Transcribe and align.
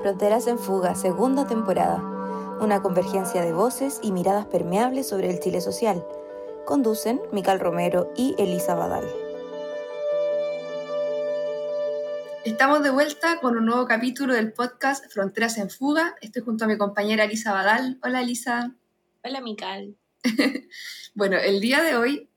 Fronteras 0.00 0.46
en 0.46 0.58
Fuga, 0.58 0.94
segunda 0.94 1.46
temporada. 1.46 1.96
Una 2.60 2.82
convergencia 2.82 3.42
de 3.42 3.52
voces 3.52 4.00
y 4.02 4.12
miradas 4.12 4.46
permeables 4.46 5.08
sobre 5.08 5.30
el 5.30 5.40
Chile 5.40 5.60
social. 5.60 6.04
Conducen 6.66 7.20
Mical 7.32 7.58
Romero 7.58 8.12
y 8.16 8.34
Elisa 8.38 8.74
Badal. 8.74 9.04
Estamos 12.44 12.82
de 12.82 12.90
vuelta 12.90 13.40
con 13.40 13.56
un 13.56 13.64
nuevo 13.64 13.86
capítulo 13.86 14.34
del 14.34 14.52
podcast 14.52 15.10
Fronteras 15.10 15.56
en 15.56 15.70
Fuga. 15.70 16.14
Estoy 16.20 16.42
junto 16.42 16.66
a 16.66 16.68
mi 16.68 16.76
compañera 16.76 17.24
Elisa 17.24 17.52
Badal. 17.52 17.98
Hola 18.02 18.20
Elisa. 18.20 18.74
Hola 19.22 19.40
Mical. 19.40 19.96
bueno, 21.14 21.38
el 21.38 21.60
día 21.62 21.82
de 21.82 21.96
hoy 21.96 22.28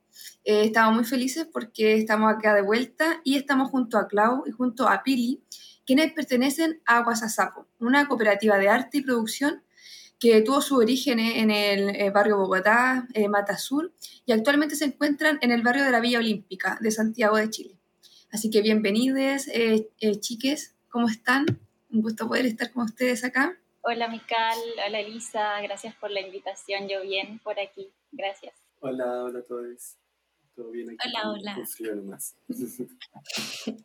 eh, 0.44 0.64
estamos 0.64 0.94
muy 0.94 1.04
felices 1.04 1.46
porque 1.52 1.96
estamos 1.96 2.32
acá 2.32 2.54
de 2.54 2.62
vuelta 2.62 3.20
y 3.24 3.36
estamos 3.36 3.70
junto 3.70 3.98
a 3.98 4.08
Clau 4.08 4.44
y 4.46 4.50
junto 4.50 4.88
a 4.88 5.02
Pili, 5.02 5.42
quienes 5.84 6.12
pertenecen 6.12 6.80
a 6.84 7.02
Guasasapo, 7.02 7.66
una 7.78 8.08
cooperativa 8.08 8.58
de 8.58 8.68
arte 8.68 8.98
y 8.98 9.02
producción 9.02 9.62
que 10.18 10.42
tuvo 10.42 10.60
su 10.60 10.76
origen 10.76 11.20
en 11.20 11.50
el 11.50 11.90
eh, 11.90 12.10
barrio 12.10 12.38
Bogotá, 12.38 13.06
eh, 13.14 13.28
Mata 13.28 13.56
Sur, 13.56 13.92
y 14.26 14.32
actualmente 14.32 14.74
se 14.74 14.86
encuentran 14.86 15.38
en 15.42 15.52
el 15.52 15.62
barrio 15.62 15.84
de 15.84 15.90
la 15.90 16.00
Villa 16.00 16.18
Olímpica 16.18 16.76
de 16.80 16.90
Santiago 16.90 17.36
de 17.36 17.50
Chile. 17.50 17.76
Así 18.30 18.50
que 18.50 18.60
bienvenidos, 18.60 19.48
eh, 19.48 19.88
chiques, 20.20 20.74
¿cómo 20.88 21.08
están? 21.08 21.46
Un 21.90 22.02
gusto 22.02 22.26
poder 22.26 22.46
estar 22.46 22.72
con 22.72 22.84
ustedes 22.84 23.24
acá. 23.24 23.56
Hola, 23.80 24.08
Mical, 24.08 24.58
hola, 24.86 25.00
Elisa, 25.00 25.60
gracias 25.62 25.94
por 25.94 26.10
la 26.10 26.20
invitación, 26.20 26.88
yo 26.88 27.00
bien 27.02 27.38
por 27.38 27.58
aquí, 27.58 27.88
gracias. 28.12 28.54
Hola, 28.80 29.24
hola 29.24 29.38
a 29.38 29.42
todos. 29.42 29.96
¿Todo 30.58 30.72
bien 30.72 30.90
aquí? 30.90 31.08
Hola, 31.08 31.30
hola. 31.30 31.94
nomás. 31.94 32.36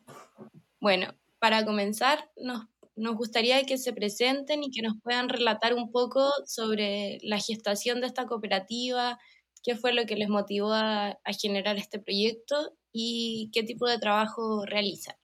bueno, 0.80 1.14
para 1.38 1.64
comenzar, 1.64 2.28
nos, 2.36 2.66
nos 2.96 3.14
gustaría 3.14 3.62
que 3.62 3.78
se 3.78 3.92
presenten 3.92 4.64
y 4.64 4.72
que 4.72 4.82
nos 4.82 5.00
puedan 5.00 5.28
relatar 5.28 5.74
un 5.74 5.92
poco 5.92 6.32
sobre 6.46 7.18
la 7.22 7.38
gestación 7.38 8.00
de 8.00 8.08
esta 8.08 8.26
cooperativa, 8.26 9.20
qué 9.62 9.76
fue 9.76 9.92
lo 9.92 10.04
que 10.04 10.16
les 10.16 10.28
motivó 10.28 10.72
a, 10.72 11.16
generar 11.40 11.76
este 11.76 12.00
proyecto 12.00 12.76
y 12.92 13.52
qué 13.54 13.62
tipo 13.62 13.86
de 13.86 14.00
trabajo 14.00 14.66
realizan. 14.66 15.14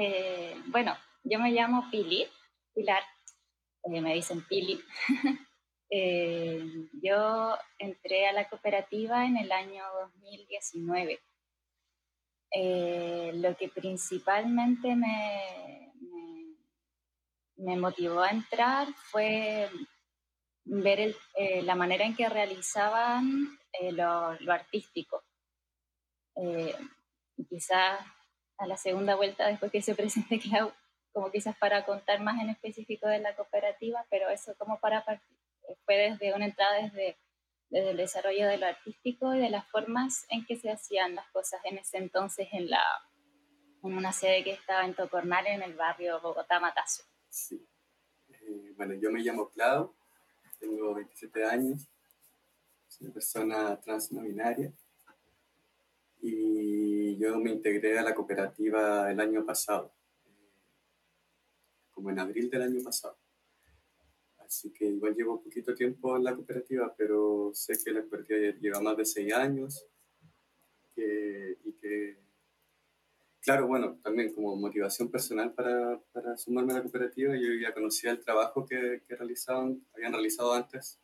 Eh, 0.00 0.54
bueno, 0.68 0.96
yo 1.24 1.38
me 1.40 1.52
llamo 1.52 1.90
Pili, 1.90 2.26
Pilar, 2.74 3.02
eh, 3.84 4.00
me 4.00 4.14
dicen 4.14 4.42
Pili. 4.48 4.80
Eh, 5.90 6.88
yo 7.02 7.58
entré 7.78 8.28
a 8.28 8.32
la 8.32 8.48
cooperativa 8.48 9.26
en 9.26 9.36
el 9.36 9.50
año 9.50 9.82
2019 10.00 11.20
eh, 12.52 13.30
lo 13.34 13.56
que 13.56 13.68
principalmente 13.68 14.96
me, 14.96 15.92
motivó 17.76 18.22
a 18.22 18.30
entrar 18.30 18.88
fue 18.94 19.68
ver 20.64 21.14
eh, 21.36 21.62
la 21.62 21.76
manera 21.76 22.04
en 22.04 22.16
que 22.16 22.28
realizaban 22.28 23.56
eh, 23.80 23.92
lo, 23.92 24.36
artístico. 24.52 25.22
quizás 27.48 28.00
a 28.58 28.66
la 28.66 28.76
segunda 28.76 29.14
vuelta, 29.14 29.46
después 29.46 29.70
que 29.70 29.82
se 29.82 29.94
presente 29.94 30.38
Clau, 30.40 30.72
como 31.12 31.30
quizás 31.30 31.56
para 31.56 31.84
contar 31.84 32.20
más 32.20 32.40
en 32.42 32.50
específico 32.50 33.06
de 33.08 33.20
la 33.20 33.36
cooperativa, 33.36 34.04
pero 34.10 34.28
eso 34.28 34.54
como 34.58 34.80
para 34.80 35.04
fue 35.84 35.96
desde 35.96 36.34
una 36.34 36.46
entrada 36.46 36.82
desde 36.82 37.16
desde 37.70 37.90
el 37.92 37.96
desarrollo 37.96 38.48
de 38.48 38.58
lo 38.58 38.66
artístico 38.66 39.32
y 39.34 39.38
de 39.38 39.48
las 39.48 39.66
formas 39.68 40.26
en 40.28 40.44
que 40.44 40.56
se 40.56 40.70
hacían 40.70 41.14
las 41.14 41.28
cosas 41.30 41.60
en 41.64 41.78
ese 41.78 41.98
entonces 41.98 42.48
en, 42.52 42.68
la, 42.68 42.82
en 43.82 43.96
una 43.96 44.12
sede 44.12 44.42
que 44.42 44.52
estaba 44.52 44.84
en 44.84 44.94
Tocornal, 44.94 45.46
en 45.46 45.62
el 45.62 45.74
barrio 45.74 46.20
Bogotá-Matazo. 46.20 47.04
Sí. 47.28 47.64
Eh, 48.28 48.74
bueno, 48.76 48.94
yo 48.94 49.12
me 49.12 49.20
llamo 49.20 49.48
Clau, 49.50 49.94
tengo 50.58 50.94
27 50.94 51.44
años, 51.44 51.88
soy 52.88 53.06
una 53.06 53.14
persona 53.14 53.80
trans 53.80 54.10
no 54.10 54.22
binaria 54.22 54.72
y 56.20 57.16
yo 57.18 57.38
me 57.38 57.52
integré 57.52 57.98
a 57.98 58.02
la 58.02 58.14
cooperativa 58.14 59.10
el 59.10 59.20
año 59.20 59.46
pasado, 59.46 59.94
como 61.92 62.10
en 62.10 62.18
abril 62.18 62.50
del 62.50 62.62
año 62.62 62.82
pasado. 62.82 63.19
Así 64.50 64.72
que 64.72 64.84
igual 64.84 65.14
llevo 65.14 65.40
poquito 65.40 65.72
tiempo 65.76 66.16
en 66.16 66.24
la 66.24 66.34
cooperativa, 66.34 66.92
pero 66.98 67.52
sé 67.54 67.78
que 67.84 67.92
la 67.92 68.00
cooperativa 68.00 68.58
lleva 68.60 68.80
más 68.80 68.96
de 68.96 69.04
seis 69.04 69.32
años 69.32 69.86
y 70.96 71.72
que, 71.80 72.18
claro, 73.40 73.68
bueno, 73.68 74.00
también 74.02 74.34
como 74.34 74.56
motivación 74.56 75.08
personal 75.08 75.54
para, 75.54 76.00
para, 76.12 76.36
sumarme 76.36 76.72
a 76.72 76.76
la 76.78 76.82
cooperativa, 76.82 77.36
yo 77.36 77.54
ya 77.62 77.72
conocía 77.72 78.10
el 78.10 78.18
trabajo 78.18 78.66
que, 78.66 79.02
que 79.06 79.14
realizaban, 79.14 79.86
habían 79.94 80.12
realizado 80.12 80.52
antes 80.52 80.98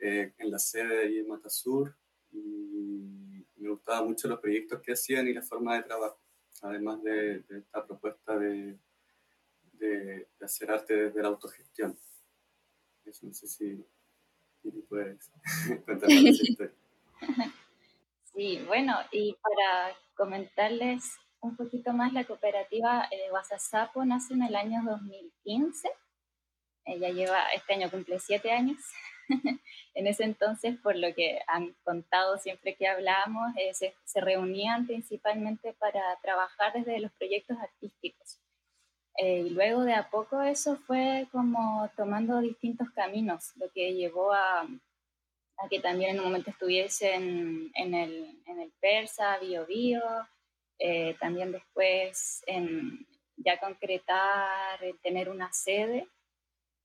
eh, 0.00 0.32
en 0.36 0.50
la 0.50 0.58
sede 0.58 1.08
de 1.08 1.20
en 1.20 1.28
Matasur 1.28 1.94
y 2.32 3.46
me 3.54 3.70
gustaban 3.70 4.08
mucho 4.08 4.26
los 4.26 4.40
proyectos 4.40 4.82
que 4.82 4.94
hacían 4.94 5.28
y 5.28 5.32
la 5.32 5.42
forma 5.42 5.76
de 5.76 5.84
trabajo, 5.84 6.18
además 6.62 7.00
de, 7.04 7.44
esta 7.50 7.86
propuesta 7.86 8.36
de, 8.36 8.76
de 9.74 10.26
hacer 10.40 10.72
arte 10.72 10.96
desde 10.96 11.22
la 11.22 11.28
autogestión. 11.28 11.96
Eso 13.06 13.26
no 13.26 13.34
sé 13.34 13.46
si, 13.46 13.84
puedes 14.88 15.30
contar 15.86 16.10
historia. 16.10 16.72
Sí, 18.34 18.60
bueno, 18.66 18.96
y 19.12 19.36
para 19.40 19.96
comentarles 20.16 21.04
un 21.40 21.56
poquito 21.56 21.92
más, 21.92 22.12
la 22.12 22.24
cooperativa 22.24 23.06
eh, 23.12 23.30
nace 24.06 24.34
en 24.34 24.42
el 24.42 24.56
año 24.56 24.82
2015. 24.84 25.88
Ella 26.86 27.10
lleva, 27.10 27.46
este 27.54 27.74
año 27.74 27.90
cumple 27.90 28.18
siete 28.18 28.50
años. 28.50 28.78
en 29.94 30.06
ese 30.06 30.24
entonces, 30.24 30.76
por 30.80 30.96
lo 30.96 31.14
que 31.14 31.40
han 31.46 31.74
contado 31.84 32.38
siempre 32.38 32.74
que 32.74 32.88
hablábamos, 32.88 33.54
eh, 33.56 33.72
se, 33.74 34.20
reunían 34.20 34.86
principalmente 34.86 35.72
para 35.74 36.00
trabajar 36.22 36.72
desde 36.72 36.98
los 37.00 37.12
proyectos 37.12 37.56
artísticos. 37.58 38.40
Eh, 39.16 39.44
y 39.46 39.50
luego 39.50 39.82
de 39.82 39.94
a 39.94 40.10
poco 40.10 40.42
eso 40.42 40.76
fue 40.76 41.28
como 41.30 41.88
tomando 41.96 42.40
distintos 42.40 42.90
caminos, 42.90 43.52
lo 43.56 43.70
que 43.70 43.94
llevó 43.94 44.32
a, 44.32 44.66
que 45.70 45.78
también 45.80 46.10
en 46.10 46.18
un 46.18 46.24
momento 46.26 46.50
estuviese 46.50 47.14
en, 47.14 47.70
en, 47.74 47.94
el, 47.94 48.42
en 48.46 48.60
el 48.60 48.72
Persa, 48.80 49.38
Bio 49.38 49.66
Bio, 49.66 50.02
eh, 50.80 51.16
también 51.20 51.52
después 51.52 52.42
en 52.46 53.06
ya 53.36 53.58
concretar, 53.58 54.80
tener 55.02 55.28
una 55.28 55.52
sede. 55.52 56.08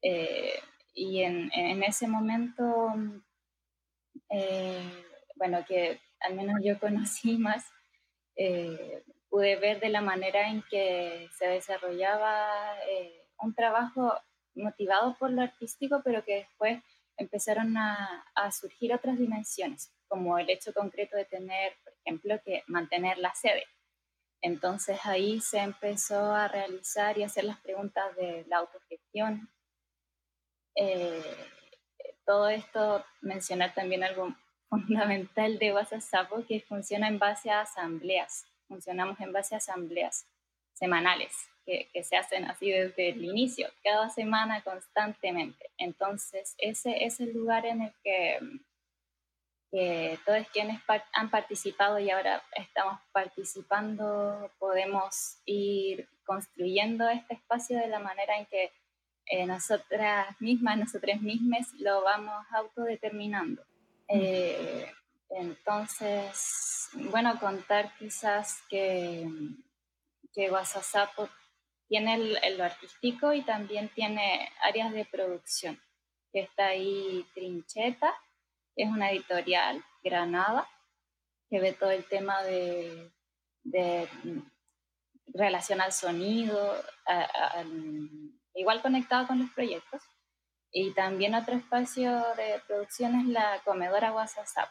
Eh, 0.01 0.59
y 0.93 1.21
en, 1.21 1.51
en, 1.53 1.83
ese 1.83 2.07
momento, 2.07 2.93
bueno, 5.35 5.65
que 5.67 5.99
al 6.19 6.35
menos 6.35 6.61
yo 6.63 6.79
conocí 6.79 7.37
más, 7.37 7.65
pude 9.29 9.55
ver 9.57 9.79
de 9.79 9.89
la 9.89 10.01
manera 10.01 10.49
en 10.49 10.63
que 10.69 11.29
se 11.37 11.47
desarrollaba 11.47 12.75
eh, 12.87 13.27
un 13.39 13.53
trabajo 13.53 14.13
motivado 14.55 15.15
por 15.17 15.31
lo 15.31 15.41
artístico, 15.41 16.01
pero 16.03 16.23
que 16.23 16.35
después 16.35 16.81
empezaron 17.17 17.77
a, 17.77 18.25
surgir 18.51 18.93
otras 18.93 19.17
dimensiones, 19.17 19.93
como 20.07 20.39
el 20.39 20.49
hecho 20.49 20.73
concreto 20.73 21.17
de 21.17 21.25
tener, 21.25 21.73
por 21.83 21.93
ejemplo, 22.03 22.39
que 22.43 22.63
mantener 22.67 23.17
la 23.17 23.33
sede. 23.35 23.65
Entonces 24.41 24.99
ahí 25.03 25.41
se 25.41 25.59
empezó 25.59 26.33
a 26.33 26.47
realizar 26.47 27.17
y 27.17 27.23
hacer 27.23 27.43
las 27.43 27.59
preguntas 27.59 28.15
de 28.15 28.45
la 28.47 28.59
autogestión. 28.59 29.49
Eh, 30.75 31.21
todo 32.25 32.47
esto, 32.47 33.05
mencionar 33.21 33.73
también 33.73 34.03
algo 34.03 34.33
fundamental 34.69 35.59
de 35.59 35.73
WhatsApp, 35.73 36.31
que 36.47 36.61
funciona 36.61 37.09
en 37.09 37.19
base 37.19 37.51
a 37.51 37.61
asambleas 37.61 38.48
funcionamos 38.69 39.19
en 39.19 39.33
base 39.33 39.55
a 39.55 39.57
asambleas 39.57 40.25
semanales 40.73 41.49
que, 41.65 42.03
se 42.03 42.15
hacen 42.15 42.45
así 42.45 42.71
desde 42.71 43.09
el 43.09 43.23
inicio, 43.23 43.69
cada 43.83 44.09
semana 44.09 44.61
constantemente. 44.63 45.69
Entonces, 45.77 46.55
ese 46.57 47.05
es 47.05 47.19
el 47.19 47.33
lugar 47.33 47.65
en 47.65 47.81
el 47.83 47.93
que, 48.03 48.39
todos 50.25 50.47
quienes 50.51 50.81
han 51.13 51.29
participado 51.29 51.99
y 51.99 52.09
ahora 52.09 52.41
estamos 52.55 52.99
participando, 53.11 54.51
podemos 54.57 55.37
ir 55.45 56.09
construyendo 56.25 57.07
este 57.07 57.35
espacio 57.35 57.77
de 57.77 57.87
la 57.87 57.99
manera 57.99 58.37
en 58.39 58.47
que 58.47 58.71
eh, 59.27 59.45
nosotras 59.45 60.35
mismas, 60.41 60.75
nosotras 60.77 61.21
mismas 61.21 61.71
lo 61.77 62.01
vamos 62.01 62.43
autodeterminando. 62.51 63.63
Eh, 64.07 64.91
entonces, 65.29 66.89
bueno, 67.11 67.39
contar 67.39 67.93
quizás 67.97 68.61
que, 68.69 69.27
que 70.33 70.49
tiene 71.87 72.15
el, 72.15 72.57
lo 72.57 72.63
artístico 72.63 73.33
y 73.33 73.43
también 73.43 73.89
tiene 73.89 74.51
áreas 74.61 74.91
de 74.93 75.05
producción, 75.05 75.79
está 76.41 76.67
ahí 76.67 77.25
Trincheta, 77.33 78.13
es 78.75 78.89
una 78.89 79.11
editorial, 79.11 79.83
Granada, 80.03 80.67
que 81.49 81.59
ve 81.59 81.73
todo 81.73 81.91
el 81.91 82.05
tema 82.05 82.43
de, 82.43 83.11
relación 85.33 85.81
al 85.81 85.91
sonido, 85.91 86.75
igual 88.53 88.81
conectado 88.81 89.27
con 89.27 89.39
los 89.39 89.49
proyectos. 89.51 90.01
Y 90.71 90.93
también 90.93 91.33
otro 91.33 91.55
espacio 91.55 92.11
de 92.37 92.61
producción 92.67 93.19
es 93.19 93.25
la 93.25 93.59
comedora 93.65 94.13
WhatsApp, 94.13 94.69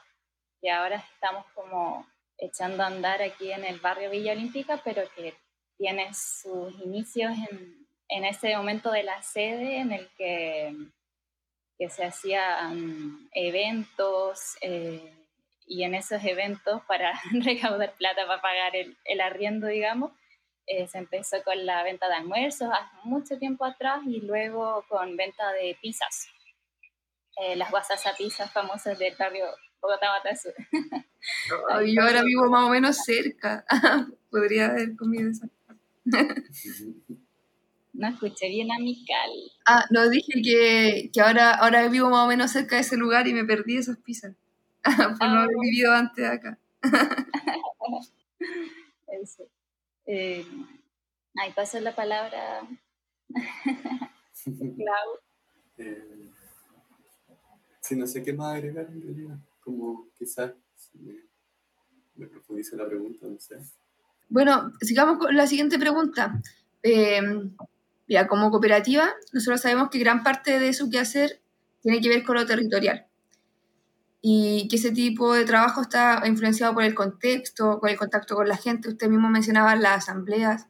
que 0.60 0.70
ahora 0.70 0.96
estamos 0.96 1.44
como 1.54 2.06
echando 2.38 2.82
a 2.82 2.86
andar 2.86 3.22
aquí 3.22 3.52
en 3.52 3.64
el 3.64 3.80
barrio 3.80 4.10
Villa 4.10 4.32
Olímpica, 4.32 4.80
pero 4.84 5.02
que 5.14 5.34
tiene 5.76 6.12
sus 6.14 6.72
inicios 6.80 7.32
en, 7.50 7.86
en 8.08 8.24
ese 8.24 8.56
momento 8.56 8.90
de 8.90 9.02
la 9.02 9.22
sede 9.22 9.78
en 9.78 9.92
el 9.92 10.08
que, 10.16 10.74
que 11.78 11.88
se 11.88 12.04
hacían 12.04 13.28
eventos 13.32 14.56
eh, 14.60 15.14
y 15.66 15.84
en 15.84 15.94
esos 15.94 16.24
eventos 16.24 16.82
para 16.86 17.12
recaudar 17.44 17.94
plata 17.94 18.26
para 18.26 18.42
pagar 18.42 18.76
el, 18.76 18.96
el 19.04 19.20
arriendo, 19.20 19.66
digamos, 19.66 20.12
eh, 20.66 20.86
se 20.86 20.98
empezó 20.98 21.42
con 21.44 21.64
la 21.64 21.82
venta 21.82 22.08
de 22.08 22.14
almuerzos 22.14 22.68
hace 22.70 22.94
mucho 23.04 23.38
tiempo 23.38 23.64
atrás 23.64 24.00
y 24.06 24.20
luego 24.20 24.84
con 24.88 25.16
venta 25.16 25.50
de 25.52 25.76
pizzas. 25.80 26.28
Eh, 27.36 27.56
las 27.56 27.70
guasas 27.70 28.04
pizzas 28.18 28.52
famosas 28.52 28.98
del 28.98 29.14
barrio 29.16 29.46
Bogotá 29.80 30.34
Sur. 30.36 30.54
yo 31.86 32.02
ahora 32.02 32.22
vivo 32.22 32.50
más 32.50 32.64
o 32.64 32.70
menos 32.70 32.96
cerca. 32.96 33.64
Podría 34.30 34.66
haber 34.66 34.96
comido 34.96 35.30
esa. 35.30 35.48
no 37.92 38.08
escuché 38.08 38.48
bien 38.48 38.70
a 38.72 38.78
Mical. 38.78 39.30
Ah, 39.66 39.84
no, 39.90 40.08
dije 40.08 40.42
que, 40.42 41.10
que, 41.12 41.20
ahora, 41.20 41.54
ahora 41.54 41.88
vivo 41.88 42.10
más 42.10 42.24
o 42.24 42.28
menos 42.28 42.50
cerca 42.50 42.76
de 42.76 42.82
ese 42.82 42.96
lugar 42.96 43.26
y 43.26 43.34
me 43.34 43.44
perdí 43.44 43.76
esas 43.76 43.98
pizzas. 43.98 44.34
por 45.18 45.28
no 45.28 45.40
haber 45.40 45.56
ah. 45.56 45.60
vivido 45.62 45.92
antes 45.92 46.24
acá. 46.26 46.58
Eso. 49.22 49.48
Eh, 50.06 50.44
ahí 51.40 51.52
pasa 51.54 51.80
la 51.80 51.94
palabra. 51.94 52.60
Clau. 54.44 55.18
Eh, 55.78 56.30
sí, 57.80 57.96
no 57.96 58.06
sé 58.06 58.22
qué 58.22 58.32
más 58.32 58.56
agregar 58.56 58.86
en 58.86 59.02
realidad 59.02 59.38
como 59.68 60.08
quizás 60.18 60.52
me, 62.14 62.26
profundice 62.26 62.74
la 62.76 62.86
pregunta, 62.86 63.26
no 63.26 63.38
sé. 63.38 63.56
Bueno, 64.30 64.72
sigamos 64.80 65.18
con 65.18 65.36
la 65.36 65.46
siguiente 65.46 65.78
pregunta. 65.78 66.40
Eh, 66.82 67.20
como 68.28 68.50
cooperativa, 68.50 69.10
nosotros 69.32 69.60
sabemos 69.60 69.90
que 69.90 69.98
gran 69.98 70.22
parte 70.22 70.58
de 70.58 70.72
su 70.72 70.88
quehacer 70.88 71.42
tiene 71.82 72.00
que 72.00 72.08
ver 72.08 72.22
con 72.24 72.36
lo 72.36 72.46
territorial 72.46 73.06
y 74.20 74.66
que 74.68 74.76
ese 74.76 74.90
tipo 74.90 75.34
de 75.34 75.44
trabajo 75.44 75.82
está 75.82 76.22
influenciado 76.24 76.74
por 76.74 76.84
el 76.84 76.94
contexto, 76.94 77.78
con 77.78 77.90
el 77.90 77.96
contacto 77.96 78.34
con 78.34 78.48
la 78.48 78.56
gente. 78.56 78.88
Usted 78.88 79.08
mismo 79.08 79.28
mencionaba 79.28 79.76
las 79.76 80.08
asambleas 80.08 80.66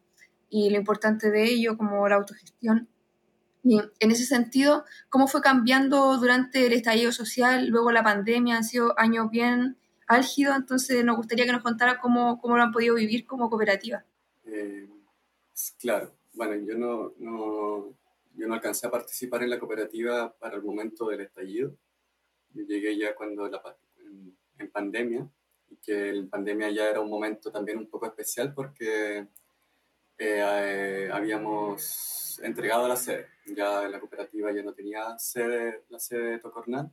y 0.50 0.70
lo 0.70 0.76
importante 0.76 1.30
de 1.30 1.44
ello, 1.44 1.78
como 1.78 2.08
la 2.08 2.16
autogestión. 2.16 2.88
Y 3.68 3.78
en 4.00 4.10
ese 4.10 4.24
sentido, 4.24 4.86
¿cómo 5.10 5.28
fue 5.28 5.42
cambiando 5.42 6.16
durante 6.16 6.66
el 6.66 6.72
estallido 6.72 7.12
social, 7.12 7.68
luego 7.68 7.92
la 7.92 8.02
pandemia? 8.02 8.56
Han 8.56 8.64
sido 8.64 8.98
años 8.98 9.30
bien 9.30 9.76
álgidos, 10.06 10.56
entonces 10.56 11.04
nos 11.04 11.16
gustaría 11.16 11.44
que 11.44 11.52
nos 11.52 11.62
contara 11.62 12.00
cómo, 12.00 12.40
cómo 12.40 12.56
lo 12.56 12.62
han 12.62 12.72
podido 12.72 12.94
vivir 12.94 13.26
como 13.26 13.50
cooperativa. 13.50 14.06
Eh, 14.46 14.88
claro, 15.78 16.14
bueno, 16.32 16.54
yo 16.66 16.78
no, 16.78 17.12
yo 18.34 18.48
no 18.48 18.54
alcancé 18.54 18.86
a 18.86 18.90
participar 18.90 19.42
en 19.42 19.50
la 19.50 19.58
cooperativa 19.58 20.32
para 20.38 20.56
el 20.56 20.62
momento 20.62 21.08
del 21.08 21.20
estallido. 21.20 21.76
Yo 22.54 22.62
llegué 22.62 22.96
ya 22.96 23.14
cuando 23.14 23.50
en 24.58 24.70
pandemia, 24.70 25.28
y 25.68 25.76
que 25.76 26.08
en 26.08 26.30
pandemia 26.30 26.70
ya 26.70 26.88
era 26.88 27.00
un 27.00 27.10
momento 27.10 27.52
también 27.52 27.76
un 27.76 27.90
poco 27.90 28.06
especial 28.06 28.54
porque 28.54 29.18
eh, 29.18 30.40
eh, 30.40 31.10
habíamos 31.12 32.40
entregado 32.42 32.88
la 32.88 32.96
sede. 32.96 33.26
Ya 33.54 33.88
la 33.88 34.00
cooperativa 34.00 34.52
ya 34.52 34.62
no 34.62 34.72
tenía 34.72 35.18
sede, 35.18 35.84
la 35.88 35.98
sede 35.98 36.32
de 36.32 36.38
Tocornal. 36.38 36.92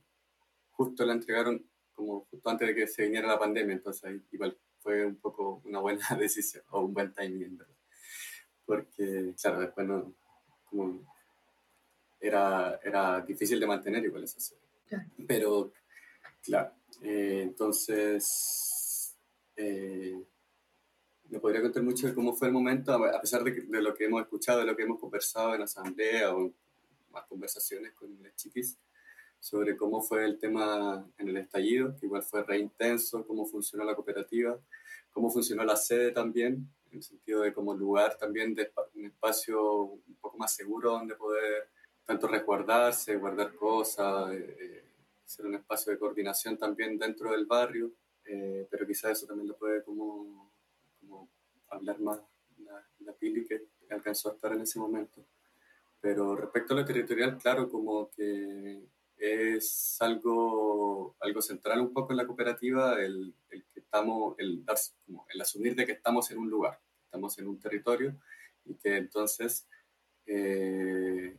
Justo 0.72 1.04
la 1.04 1.12
entregaron 1.12 1.64
como 1.94 2.26
justo 2.30 2.50
antes 2.50 2.68
de 2.68 2.74
que 2.74 2.86
se 2.86 3.04
viniera 3.04 3.26
la 3.26 3.38
pandemia, 3.38 3.74
entonces 3.74 4.20
igual 4.30 4.56
fue 4.78 5.06
un 5.06 5.16
poco 5.16 5.62
una 5.64 5.80
buena 5.80 6.06
decisión 6.18 6.64
o 6.70 6.82
un 6.82 6.94
buen 6.94 7.12
timing, 7.12 7.56
¿verdad? 7.56 7.74
Porque, 8.64 9.34
claro, 9.40 9.60
después 9.60 9.86
no, 9.86 10.14
como 10.68 11.00
era, 12.20 12.78
era 12.82 13.20
difícil 13.22 13.58
de 13.58 13.66
mantener 13.66 14.04
igual 14.04 14.24
esa 14.24 14.40
sede. 14.40 14.60
Pero, 15.26 15.72
claro, 16.42 16.72
eh, 17.02 17.40
entonces 17.42 19.16
me 21.30 21.40
podría 21.40 21.62
contar 21.62 21.82
mucho 21.82 22.06
de 22.06 22.14
cómo 22.14 22.34
fue 22.34 22.48
el 22.48 22.54
momento, 22.54 22.92
a 22.92 23.20
pesar 23.20 23.42
de, 23.44 23.52
de, 23.52 23.82
lo 23.82 23.94
que 23.94 24.04
hemos 24.04 24.22
escuchado, 24.22 24.60
de 24.60 24.66
lo 24.66 24.76
que 24.76 24.82
hemos 24.82 25.00
conversado 25.00 25.54
en 25.54 25.62
asamblea 25.62 26.34
o 26.34 26.42
en 26.42 26.54
más 27.10 27.24
conversaciones 27.26 27.92
con 27.92 28.22
las 28.22 28.34
chiquis, 28.36 28.78
sobre 29.40 29.76
cómo 29.76 30.02
fue 30.02 30.24
el 30.24 30.38
tema 30.38 31.06
en 31.18 31.28
el 31.28 31.36
estallido, 31.36 31.96
que 31.98 32.06
igual 32.06 32.22
fue 32.22 32.42
re 32.42 32.58
intenso, 32.58 33.26
cómo 33.26 33.46
funcionó 33.46 33.84
la 33.84 33.94
cooperativa, 33.94 34.58
cómo 35.12 35.30
funcionó 35.30 35.64
la 35.64 35.76
sede 35.76 36.10
también, 36.12 36.68
en 36.90 36.98
el 36.98 37.02
sentido 37.02 37.42
de 37.42 37.52
como 37.52 37.74
lugar 37.74 38.16
también 38.18 38.54
de 38.54 38.70
un 38.94 39.06
espacio 39.06 39.82
un 39.82 40.16
poco 40.20 40.38
más 40.38 40.54
seguro 40.54 40.92
donde 40.92 41.14
poder 41.14 41.68
tanto 42.04 42.28
resguardarse, 42.28 43.16
guardar 43.16 43.54
cosas, 43.54 44.32
eh, 44.32 44.56
eh, 44.60 44.84
ser 45.24 45.46
un 45.46 45.56
espacio 45.56 45.92
de 45.92 45.98
coordinación 45.98 46.56
también 46.56 46.98
dentro 46.98 47.32
del 47.32 47.46
barrio, 47.46 47.90
eh, 48.24 48.66
pero 48.70 48.86
quizás 48.86 49.12
eso 49.12 49.26
también 49.26 49.48
lo 49.48 49.56
puede 49.56 49.82
como 49.82 50.52
hablar 51.68 52.00
más 52.00 52.20
la, 52.58 52.86
la 53.00 53.12
Pili 53.12 53.44
que 53.44 53.66
alcanzó 53.90 54.30
a 54.30 54.34
estar 54.34 54.52
en 54.52 54.62
ese 54.62 54.78
momento. 54.78 55.24
Pero 56.00 56.36
respecto 56.36 56.74
a 56.74 56.78
lo 56.78 56.84
territorial, 56.84 57.38
claro, 57.38 57.68
como 57.70 58.10
que 58.10 58.82
es 59.18 59.96
algo, 60.00 61.16
algo 61.20 61.42
central 61.42 61.80
un 61.80 61.92
poco 61.92 62.12
en 62.12 62.18
la 62.18 62.26
cooperativa 62.26 63.02
el, 63.02 63.34
el 63.50 63.64
que 63.72 63.80
estamos, 63.80 64.34
el, 64.38 64.62
como 65.06 65.26
el 65.32 65.40
asumir 65.40 65.74
de 65.74 65.86
que 65.86 65.92
estamos 65.92 66.30
en 66.30 66.38
un 66.38 66.50
lugar, 66.50 66.78
estamos 67.04 67.38
en 67.38 67.48
un 67.48 67.58
territorio 67.58 68.14
y 68.64 68.74
que 68.74 68.96
entonces 68.96 69.66
eh, 70.26 71.36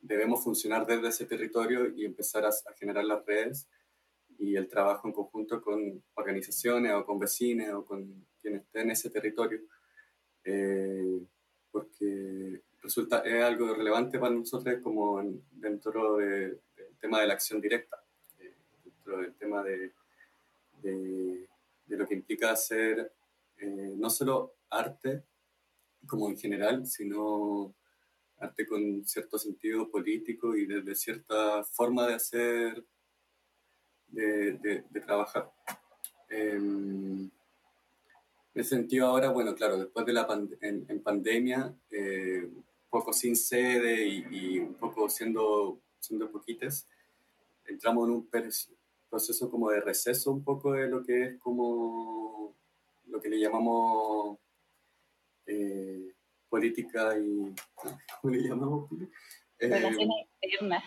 debemos 0.00 0.42
funcionar 0.42 0.86
desde 0.86 1.08
ese 1.08 1.26
territorio 1.26 1.88
y 1.94 2.04
empezar 2.04 2.44
a, 2.44 2.48
a, 2.48 2.72
generar 2.78 3.04
las 3.04 3.24
redes 3.24 3.68
y 4.40 4.56
el 4.56 4.68
trabajo 4.68 5.06
en 5.06 5.12
conjunto 5.12 5.60
con 5.60 6.02
organizaciones 6.14 6.92
o 6.94 7.04
con 7.04 7.18
vecinos 7.18 7.74
o 7.74 7.84
con 7.84 8.26
quien 8.40 8.56
esté 8.56 8.80
en 8.80 8.90
ese 8.90 9.10
territorio, 9.10 9.60
eh, 10.44 11.20
porque 11.70 12.62
resulta, 12.82 13.20
es 13.20 13.44
algo 13.44 13.74
relevante 13.74 14.18
para 14.18 14.34
nosotros 14.34 14.76
como 14.82 15.22
dentro 15.52 16.16
del 16.16 16.58
tema 16.98 17.20
de 17.20 17.26
la 17.26 17.34
acción 17.34 17.60
directa, 17.60 18.02
eh, 18.38 18.54
dentro 18.82 19.18
del 19.18 19.34
tema 19.34 19.62
de, 19.62 19.92
de, 20.82 21.46
lo 21.88 22.06
que 22.06 22.14
implica 22.14 22.52
hacer 22.52 23.12
eh, 23.58 23.92
no 23.94 24.08
solo 24.08 24.54
arte 24.70 25.24
como 26.06 26.30
en 26.30 26.38
general, 26.38 26.86
sino 26.86 27.74
arte 28.38 28.66
con 28.66 29.04
cierto 29.04 29.38
sentido 29.38 29.90
político 29.90 30.56
y 30.56 30.64
desde 30.64 30.94
cierta 30.94 31.62
forma 31.62 32.06
de 32.06 32.14
hacer, 32.14 32.86
de, 34.10 34.82
de, 34.90 35.00
trabajar. 35.00 35.50
Em, 36.28 37.30
en 38.52 38.60
ese 38.60 38.70
sentido 38.70 39.06
ahora, 39.06 39.30
bueno, 39.30 39.54
claro, 39.54 39.78
después 39.78 40.04
de 40.06 40.12
la 40.12 40.26
en, 40.60 41.02
pandemia, 41.02 41.74
eh, 41.90 42.42
un 42.44 42.64
poco 42.90 43.12
sin 43.12 43.36
sede 43.36 44.06
y, 44.06 44.58
un 44.58 44.74
poco 44.74 45.08
siendo, 45.08 45.80
siendo 46.00 46.30
poquitas, 46.30 46.86
entramos 47.66 48.08
en 48.08 48.14
un 48.14 48.28
proceso 49.08 49.50
como 49.50 49.70
de 49.70 49.80
receso 49.80 50.32
un 50.32 50.42
poco 50.42 50.72
de 50.72 50.88
lo 50.88 51.04
que 51.04 51.22
es 51.22 51.38
como 51.38 52.54
lo 53.06 53.20
que 53.20 53.28
le 53.28 53.40
llamamos 53.40 54.38
eh, 55.46 56.12
política 56.48 57.16
y... 57.18 57.54
¿Cómo 58.20 58.34
le 58.34 58.48
llamamos? 58.48 58.90
Eh, 59.58 59.68
relaciones 59.68 60.26
externas. 60.40 60.84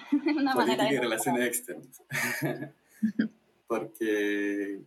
política 0.55 0.93
y 0.93 0.97
relaciones 0.97 1.47
externas. 1.47 2.01
Porque 3.67 4.81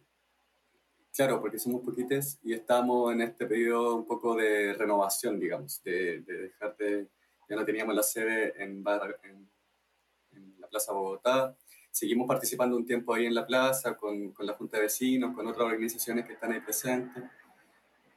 Claro, 1.17 1.41
porque 1.41 1.59
somos 1.59 1.81
poquites 1.83 2.39
y 2.43 2.53
estamos 2.53 3.11
en 3.11 3.23
este 3.23 3.47
periodo 3.47 3.97
un 3.97 4.07
poco 4.07 4.35
de 4.37 4.75
renovación, 4.75 5.41
digamos, 5.41 5.83
de, 5.83 6.21
dejar 6.21 6.77
de... 6.77 7.09
Ya 7.49 7.57
no 7.57 7.65
teníamos 7.65 7.95
la 7.95 8.03
sede 8.03 8.53
en, 8.63 8.85
en, 9.23 10.61
la 10.61 10.69
Plaza 10.69 10.93
Bogotá, 10.93 11.57
seguimos 11.91 12.29
participando 12.29 12.77
un 12.77 12.85
tiempo 12.85 13.15
ahí 13.15 13.25
en 13.25 13.35
la 13.35 13.47
plaza 13.47 13.97
con, 13.97 14.33
con 14.33 14.45
la 14.45 14.53
Junta 14.53 14.77
de 14.77 14.83
Vecinos, 14.83 15.35
con 15.35 15.47
otras 15.47 15.67
organizaciones 15.67 16.27
que 16.27 16.35
están 16.35 16.53
ahí 16.53 16.61
presentes. 16.61 17.25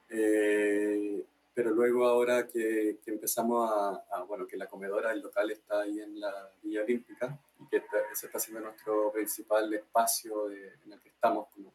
Eh, 0.10 1.24
pero 1.60 1.72
luego 1.72 2.08
ahora 2.08 2.48
que, 2.48 3.00
que 3.04 3.12
empezamos 3.12 3.70
a, 3.70 4.24
bueno, 4.24 4.48
que 4.48 4.56
la 4.56 4.66
comedora, 4.66 5.12
el 5.12 5.20
local 5.20 5.52
está 5.52 5.82
ahí 5.82 6.00
en 6.00 6.18
la 6.18 6.50
Villa 6.64 6.84
Olímpica 6.84 7.38
y 7.60 7.68
que 7.68 7.84
ese 8.14 8.28
está 8.28 8.40
siendo 8.40 8.62
nuestro 8.62 9.12
principal 9.12 9.74
espacio 9.74 10.50
en 10.50 10.94
el 10.94 11.02
que 11.02 11.10
estamos 11.10 11.50
como 11.50 11.74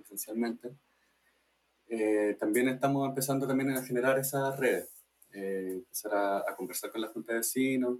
esencialmente, 0.00 0.76
eh, 1.88 2.36
también 2.38 2.68
estamos 2.68 3.08
empezando 3.08 3.44
también 3.44 3.70
a 3.70 3.82
generar 3.82 4.20
esas 4.20 4.56
redes, 4.56 4.88
eh, 5.32 5.78
empezar 5.78 6.14
a, 6.14 6.54
conversar 6.54 6.92
con 6.92 7.00
la 7.00 7.08
Junta 7.08 7.32
de 7.32 7.38
Vecinos, 7.40 7.98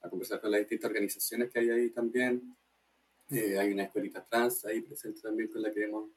a 0.00 0.10
conversar 0.10 0.40
con 0.40 0.50
las 0.50 0.62
distintas 0.62 0.88
organizaciones 0.88 1.48
que 1.48 1.60
hay 1.60 1.70
ahí 1.70 1.90
también. 1.90 2.56
Eh, 3.30 3.56
hay 3.56 3.72
una 3.72 3.84
escuelita 3.84 4.26
trans 4.28 4.64
ahí 4.64 4.80
presente 4.80 5.20
también 5.20 5.48
con 5.48 5.62
la 5.62 5.70
que 5.70 5.84
hemos 5.84 6.10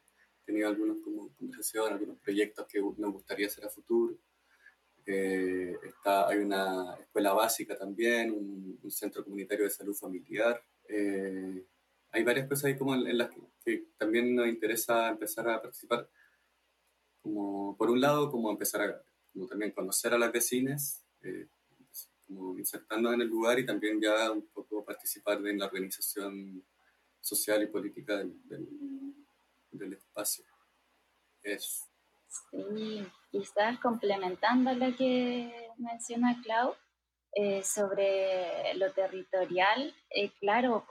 tenido 0.44 0.68
algunas 0.68 0.98
conversaciones, 1.38 1.92
algunos 1.92 2.18
proyectos 2.18 2.66
que 2.66 2.80
nos 2.80 3.14
gustaría 3.14 3.46
hacer 3.46 3.64
a 3.66 3.70
futuro. 3.70 4.18
Está, 5.06 6.28
hay 6.28 6.40
una 6.40 6.96
escuela 7.00 7.34
básica 7.34 7.78
también, 7.78 8.32
un, 8.32 8.92
centro 8.92 9.24
comunitario 9.24 9.66
de 9.66 9.72
salud 9.72 9.96
familiar. 9.96 10.62
hay 12.12 12.24
varias 12.24 12.48
cosas 12.48 12.66
ahí 12.66 12.78
como 12.78 12.96
en, 12.96 13.18
las 13.18 13.30
que, 13.30 13.42
que, 13.64 13.86
también 13.98 14.36
nos 14.36 14.48
interesa 14.48 15.10
empezar 15.10 15.50
a 15.50 15.62
participar 15.62 16.08
como 17.22 17.76
por 17.76 17.90
un 17.90 18.00
lado, 18.00 18.30
como 18.30 18.52
empezar 18.52 18.82
a 18.82 19.02
como 19.36 19.48
también 19.48 19.72
conocer 19.72 20.14
a 20.14 20.18
las 20.18 20.32
vecinas, 20.32 21.04
eh, 21.22 21.48
como 22.26 22.58
insertando 22.58 23.12
en 23.12 23.22
el 23.22 23.28
lugar 23.28 23.60
y 23.60 23.66
también 23.66 24.00
ya 24.02 24.32
un 24.32 24.48
poco 24.48 24.86
participar 24.86 25.46
en 25.46 25.60
la 25.60 25.66
organización 25.66 26.64
social 27.20 27.62
y 27.64 27.68
política 27.68 28.18
del, 28.18 28.34
del, 29.72 29.94
espacio. 29.94 30.46
Eso. 31.44 31.86
Sí, 32.30 33.06
quizás 33.36 33.78
complementando 33.80 34.74
lo 34.74 34.96
que 34.96 35.52
menciona 35.78 36.40
Clau 36.42 36.74
eh, 37.34 37.64
sobre 37.64 38.74
lo 38.76 38.94
territorial, 38.94 39.94
eh, 40.10 40.32
claro, 40.40 40.86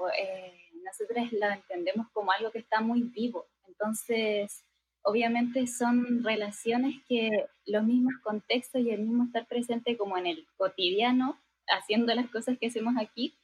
nosotros 0.85 1.33
lo 1.33 1.49
entendemos 1.49 2.07
como 2.13 2.33
algo 2.33 2.51
que 2.51 2.59
está 2.59 2.83
muy 2.83 3.03
vivo. 3.03 3.47
Entonces, 3.67 4.63
obviamente 5.03 5.67
son 5.67 6.23
relaciones 6.23 6.97
que 7.09 7.31
los 7.65 7.83
mismos 7.83 8.13
contextos 8.23 8.83
y 8.83 8.91
el 8.91 9.01
mismo 9.01 9.25
estar 9.25 9.47
presente 9.47 9.97
como 9.97 10.19
en 10.19 10.27
el 10.27 10.47
cotidiano, 10.59 11.39
haciendo 11.67 12.15
las 12.15 12.29
cosas 12.29 12.59
que 12.59 12.67
hacemos 12.67 12.95
aquí, 13.01 13.39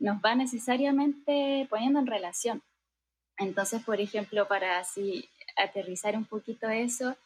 nos 0.00 0.16
va 0.16 0.34
necesariamente 0.34 1.68
poniendo 1.70 2.00
en 2.00 2.08
relación. 2.08 2.62
Entonces, 3.38 3.84
por 3.84 4.00
ejemplo, 4.00 4.48
para 4.48 4.80
así 4.80 5.28
aterrizar 5.56 6.16
un 6.16 6.24
poquito 6.24 6.68
eso, 6.68 7.16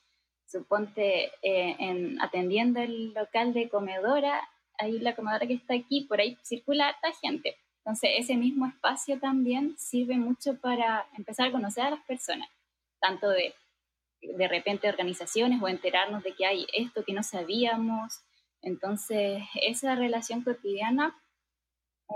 suponte 0.46 1.32
eh, 1.42 1.76
en, 1.78 2.20
atendiendo 2.20 2.80
el 2.80 3.12
local 3.14 3.52
de 3.52 3.68
comedora, 3.68 4.48
ahí 4.78 4.98
la 4.98 5.14
comedora 5.14 5.46
que 5.46 5.54
está 5.54 5.74
aquí, 5.74 6.02
por 6.02 6.20
ahí 6.20 6.38
circula 6.42 6.88
harta 6.88 7.12
gente. 7.20 7.56
Entonces, 7.78 8.10
ese 8.18 8.36
mismo 8.36 8.66
espacio 8.66 9.18
también 9.20 9.76
sirve 9.78 10.16
mucho 10.16 10.58
para 10.60 11.06
empezar 11.16 11.48
a 11.48 11.52
conocer 11.52 11.84
a 11.84 11.90
las 11.90 12.04
personas, 12.04 12.48
tanto 13.00 13.28
de 13.28 13.54
de 14.20 14.48
repente 14.48 14.88
organizaciones 14.88 15.62
o 15.62 15.68
enterarnos 15.68 16.22
de 16.22 16.32
que 16.32 16.46
hay 16.46 16.66
esto 16.72 17.04
que 17.04 17.12
no 17.12 17.22
sabíamos. 17.22 18.20
Entonces, 18.62 19.42
esa 19.62 19.94
relación 19.94 20.42
cotidiana, 20.42 21.16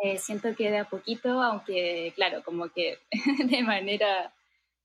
eh, 0.02 0.18
siento 0.18 0.54
que 0.56 0.70
de 0.70 0.78
a 0.78 0.88
poquito, 0.88 1.42
aunque 1.42 2.12
claro, 2.14 2.42
como 2.44 2.68
que 2.70 2.98
de 3.44 3.62
manera, 3.62 4.34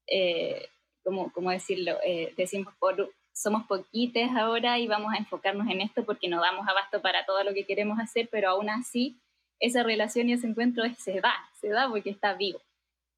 eh, 0.08 0.70
como, 1.04 1.32
¿cómo 1.32 1.52
decirlo? 1.52 1.98
Eh, 2.04 2.34
decimos, 2.38 2.74
por, 2.80 3.12
somos 3.36 3.68
poquites 3.68 4.30
ahora 4.32 4.80
y 4.80 4.88
vamos 4.88 5.13
a 5.13 5.18
enfocarnos 5.18 5.68
en 5.68 5.82
esto 5.82 6.06
porque 6.06 6.30
no 6.30 6.42
damos 6.42 6.68
abasto 6.68 7.01
para 7.01 7.25
todo 7.25 7.44
lo 7.44 7.54
que 7.54 7.65
queremos 7.65 8.00
hacer, 8.00 8.30
pero 8.32 8.50
aún 8.50 8.70
así 8.70 9.18
esa 9.60 9.84
relación 9.84 10.30
y 10.30 10.34
ese 10.34 10.48
encuentro 10.48 10.84
se 10.98 11.20
da, 11.20 11.34
se 11.60 11.70
da 11.70 11.89
porque 11.89 12.10
está 12.10 12.34
vivo. 12.34 12.62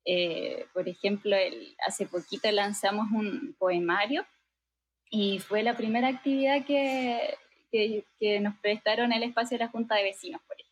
Eh, 0.06 0.66
por 0.74 0.90
ejemplo, 0.90 1.36
el, 1.36 1.76
hace 1.86 2.08
poquito 2.08 2.50
lanzamos 2.52 3.08
un 3.12 3.56
poemario 3.60 4.26
y 5.10 5.40
fue 5.40 5.62
la 5.62 5.78
primera 5.78 6.08
actividad 6.08 6.66
que, 6.66 7.38
que, 7.72 8.40
nos 8.40 8.56
prestaron 8.58 9.14
el 9.14 9.24
espacio 9.24 9.58
de 9.58 9.66
la 9.66 9.72
Junta 9.72 9.96
de 9.96 10.04
Vecinos, 10.04 10.42
por 10.48 10.56
ejemplo. 10.56 10.67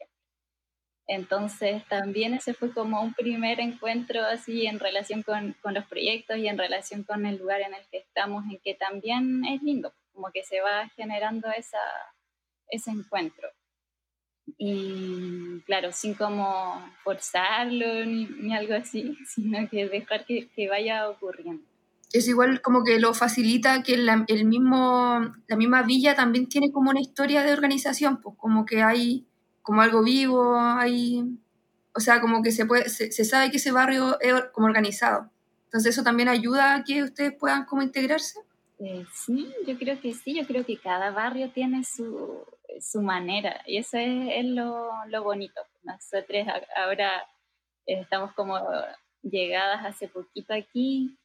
Entonces, 1.07 1.83
también 1.87 2.33
ese 2.33 2.53
fue 2.53 2.73
como 2.73 3.01
un 3.01 3.13
primer 3.13 3.59
encuentro 3.59 4.23
así 4.25 4.65
en 4.65 4.79
relación 4.79 5.21
con, 5.21 5.55
con, 5.61 5.75
los 5.75 5.85
proyectos 5.85 6.37
y 6.37 6.47
en 6.47 6.57
relación 6.57 7.03
con 7.03 7.25
el 7.25 7.37
lugar 7.37 7.61
en 7.61 7.73
el 7.75 7.85
que 7.91 7.97
estamos, 7.99 8.43
en 8.49 8.59
que 8.63 8.73
también 8.73 9.45
es 9.45 9.61
lindo, 9.61 9.93
como 10.13 10.31
que 10.31 10.43
se 10.43 10.61
va 10.61 10.89
generando 10.95 11.47
esa, 11.51 11.77
ese 12.69 12.89
encuentro 12.91 13.49
y 14.57 15.61
claro, 15.65 15.91
sin 15.91 16.13
como 16.13 16.81
forzarlo 17.03 18.05
ni, 18.05 18.55
algo 18.55 18.75
así, 18.75 19.17
sino 19.27 19.67
que 19.69 19.87
dejar 19.87 20.25
que, 20.25 20.47
que, 20.49 20.69
vaya 20.69 21.09
ocurriendo. 21.09 21.63
Es 22.13 22.27
igual 22.27 22.61
como 22.61 22.83
que 22.83 22.99
lo 22.99 23.13
facilita 23.13 23.83
que 23.83 23.97
la, 23.97 24.23
el 24.27 24.45
mismo, 24.45 25.33
la 25.47 25.55
misma 25.57 25.81
villa 25.81 26.15
también 26.15 26.47
tiene 26.47 26.71
como 26.71 26.91
una 26.91 27.01
historia 27.01 27.43
de 27.43 27.51
organización, 27.51 28.21
pues 28.21 28.35
como 28.37 28.65
que 28.65 28.83
hay 28.83 29.25
como 29.65 29.81
algo 29.81 30.03
vivo, 30.03 30.55
hay, 30.55 31.23
o 31.95 31.99
sea, 31.99 32.21
como 32.21 32.43
que 32.43 32.51
se, 32.51 32.67
puede, 32.67 32.87
se, 32.87 33.11
sabe 33.25 33.49
que 33.49 33.57
ese 33.57 33.71
barrio 33.71 34.19
es 34.21 34.33
como 34.53 34.67
organizado. 34.67 35.31
Entonces 35.65 35.95
eso 35.95 36.03
también 36.03 36.29
ayuda 36.29 36.75
a 36.75 36.83
que 36.83 37.01
ustedes 37.01 37.33
puedan 37.33 37.65
como 37.65 37.81
integrarse. 37.81 38.39
Eh, 38.77 39.03
sí, 39.11 39.51
yo 39.65 39.75
creo 39.79 39.99
que 39.99 40.13
sí, 40.13 40.35
yo 40.35 40.45
creo 40.45 40.63
que 40.63 40.77
cada 40.77 41.09
barrio 41.09 41.49
tiene 41.49 41.83
su, 41.83 42.45
su 42.79 43.01
manera 43.01 43.61
y 43.65 43.77
eso 43.77 43.97
es, 43.97 44.45
lo, 44.45 44.91
lo, 45.07 45.23
bonito. 45.23 45.61
Nosotros 45.83 46.45
ahora 46.75 47.27
estamos 47.87 48.33
como 48.33 48.59
llegadas 49.23 49.83
hace 49.83 50.07
poquito 50.07 50.53
aquí 50.53 51.17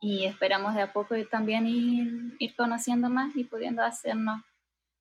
y 0.00 0.24
esperamos 0.24 0.74
de 0.74 0.82
a 0.82 0.92
poco 0.94 1.14
también 1.30 1.66
ir, 1.66 2.34
ir 2.38 2.56
conociendo 2.56 3.10
más 3.10 3.36
y 3.36 3.44
pudiendo 3.44 3.82
hacernos 3.82 4.40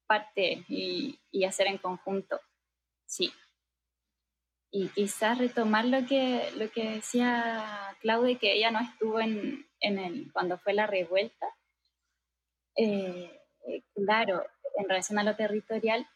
parte 0.06 0.66
y, 0.68 1.18
y, 1.32 1.46
hacer 1.46 1.68
en 1.68 1.78
conjunto. 1.78 2.42
Sí. 3.08 3.32
Y 4.70 4.90
quizás 4.90 5.38
retomar 5.38 5.86
lo 5.86 6.06
que, 6.06 6.52
lo 6.58 6.70
que 6.70 6.92
decía 6.92 7.96
Claudia, 8.02 8.38
que 8.38 8.54
ella 8.54 8.70
no 8.70 8.80
estuvo 8.80 9.20
en, 9.20 9.66
en 9.80 9.98
el, 9.98 10.32
cuando 10.34 10.58
fue 10.58 10.74
la 10.74 10.86
revuelta. 10.88 11.48
Eh, 12.76 13.32
eh, 13.68 13.84
claro, 13.96 14.46
en 14.78 14.88
relación 14.88 15.18
a 15.20 15.24
lo 15.24 15.36
territorial, 15.36 16.08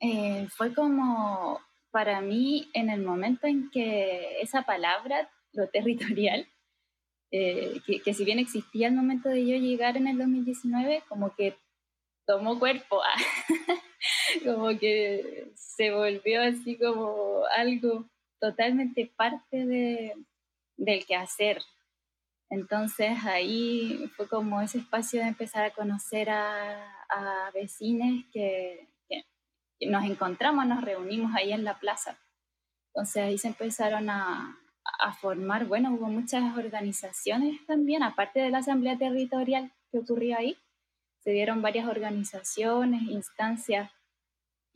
eh, 0.00 0.48
fue 0.56 0.74
como 0.74 1.60
para 1.90 2.20
mí 2.20 2.70
en 2.72 2.90
el 2.90 3.02
momento 3.02 3.46
en 3.46 3.70
que 3.70 4.40
esa 4.40 4.62
palabra, 4.62 5.30
lo 5.52 5.68
territorial, 5.68 6.48
que, 7.30 8.14
si 8.14 8.24
bien 8.24 8.38
existía 8.38 8.86
el 8.86 8.94
momento 8.94 9.28
de 9.28 9.44
yo 9.44 9.56
llegar 9.56 9.96
en 9.96 10.06
el 10.06 10.18
2019, 10.18 11.02
como 11.08 11.34
que 11.34 11.56
tomó 12.26 12.58
cuerpo, 12.60 13.02
como 14.44 14.78
que 14.78 15.52
se 15.54 15.92
volvió 15.92 16.42
así 16.42 16.76
como 16.78 17.42
algo 17.56 18.04
totalmente 18.40 19.10
parte 19.16 19.64
de, 19.66 20.14
del 20.76 21.04
quehacer, 21.06 21.62
entonces 22.50 23.16
ahí 23.24 24.08
fue 24.16 24.28
como 24.28 24.60
ese 24.60 24.78
espacio 24.78 25.20
de 25.20 25.28
empezar 25.28 25.64
a 25.64 25.74
conocer 25.74 26.30
a, 26.30 26.88
a 27.08 27.50
vecinos 27.52 28.24
que, 28.32 28.88
nos 29.80 30.04
encontramos, 30.04 30.64
nos 30.66 30.82
reunimos 30.82 31.34
ahí 31.34 31.52
en 31.52 31.64
la 31.64 31.78
plaza. 31.78 32.16
Entonces 32.88 33.22
ahí 33.22 33.36
se 33.36 33.48
empezaron 33.48 34.08
a, 34.08 34.56
a 35.00 35.12
formar, 35.12 35.66
bueno, 35.66 35.92
hubo 35.92 36.06
muchas 36.06 36.56
organizaciones 36.56 37.58
también, 37.66 38.02
aparte 38.02 38.40
de 38.40 38.50
la 38.50 38.58
asamblea 38.58 38.96
territorial 38.96 39.72
que 39.90 39.98
ocurrió 39.98 40.38
ahí, 40.38 40.56
se 41.18 41.32
dieron 41.32 41.60
varias 41.60 41.88
organizaciones, 41.88 43.02
instancias 43.02 43.90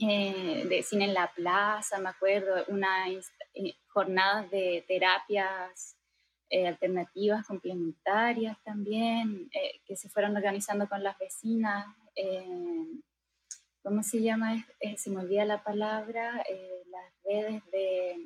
eh, 0.00 0.64
de 0.68 0.82
cine 0.82 1.06
en 1.06 1.14
la 1.14 1.32
plaza, 1.34 1.98
me 1.98 2.10
acuerdo, 2.10 2.64
una 2.68 3.08
eh, 3.10 3.74
jornadas 3.88 4.50
de 4.50 4.84
terapias 4.86 5.96
eh, 6.50 6.68
alternativas 6.68 7.44
complementarias 7.44 8.56
también, 8.62 9.50
eh, 9.52 9.80
que 9.84 9.96
se 9.96 10.08
fueron 10.08 10.36
organizando 10.36 10.88
con 10.88 11.02
las 11.02 11.18
vecinas. 11.18 11.86
¿Cómo 13.82 14.02
se 14.02 14.20
llama? 14.20 14.66
se 14.96 15.10
me 15.10 15.20
olvida 15.20 15.44
la 15.44 15.62
palabra, 15.62 16.44
las 16.90 17.12
redes 17.24 17.62
de, 17.70 18.16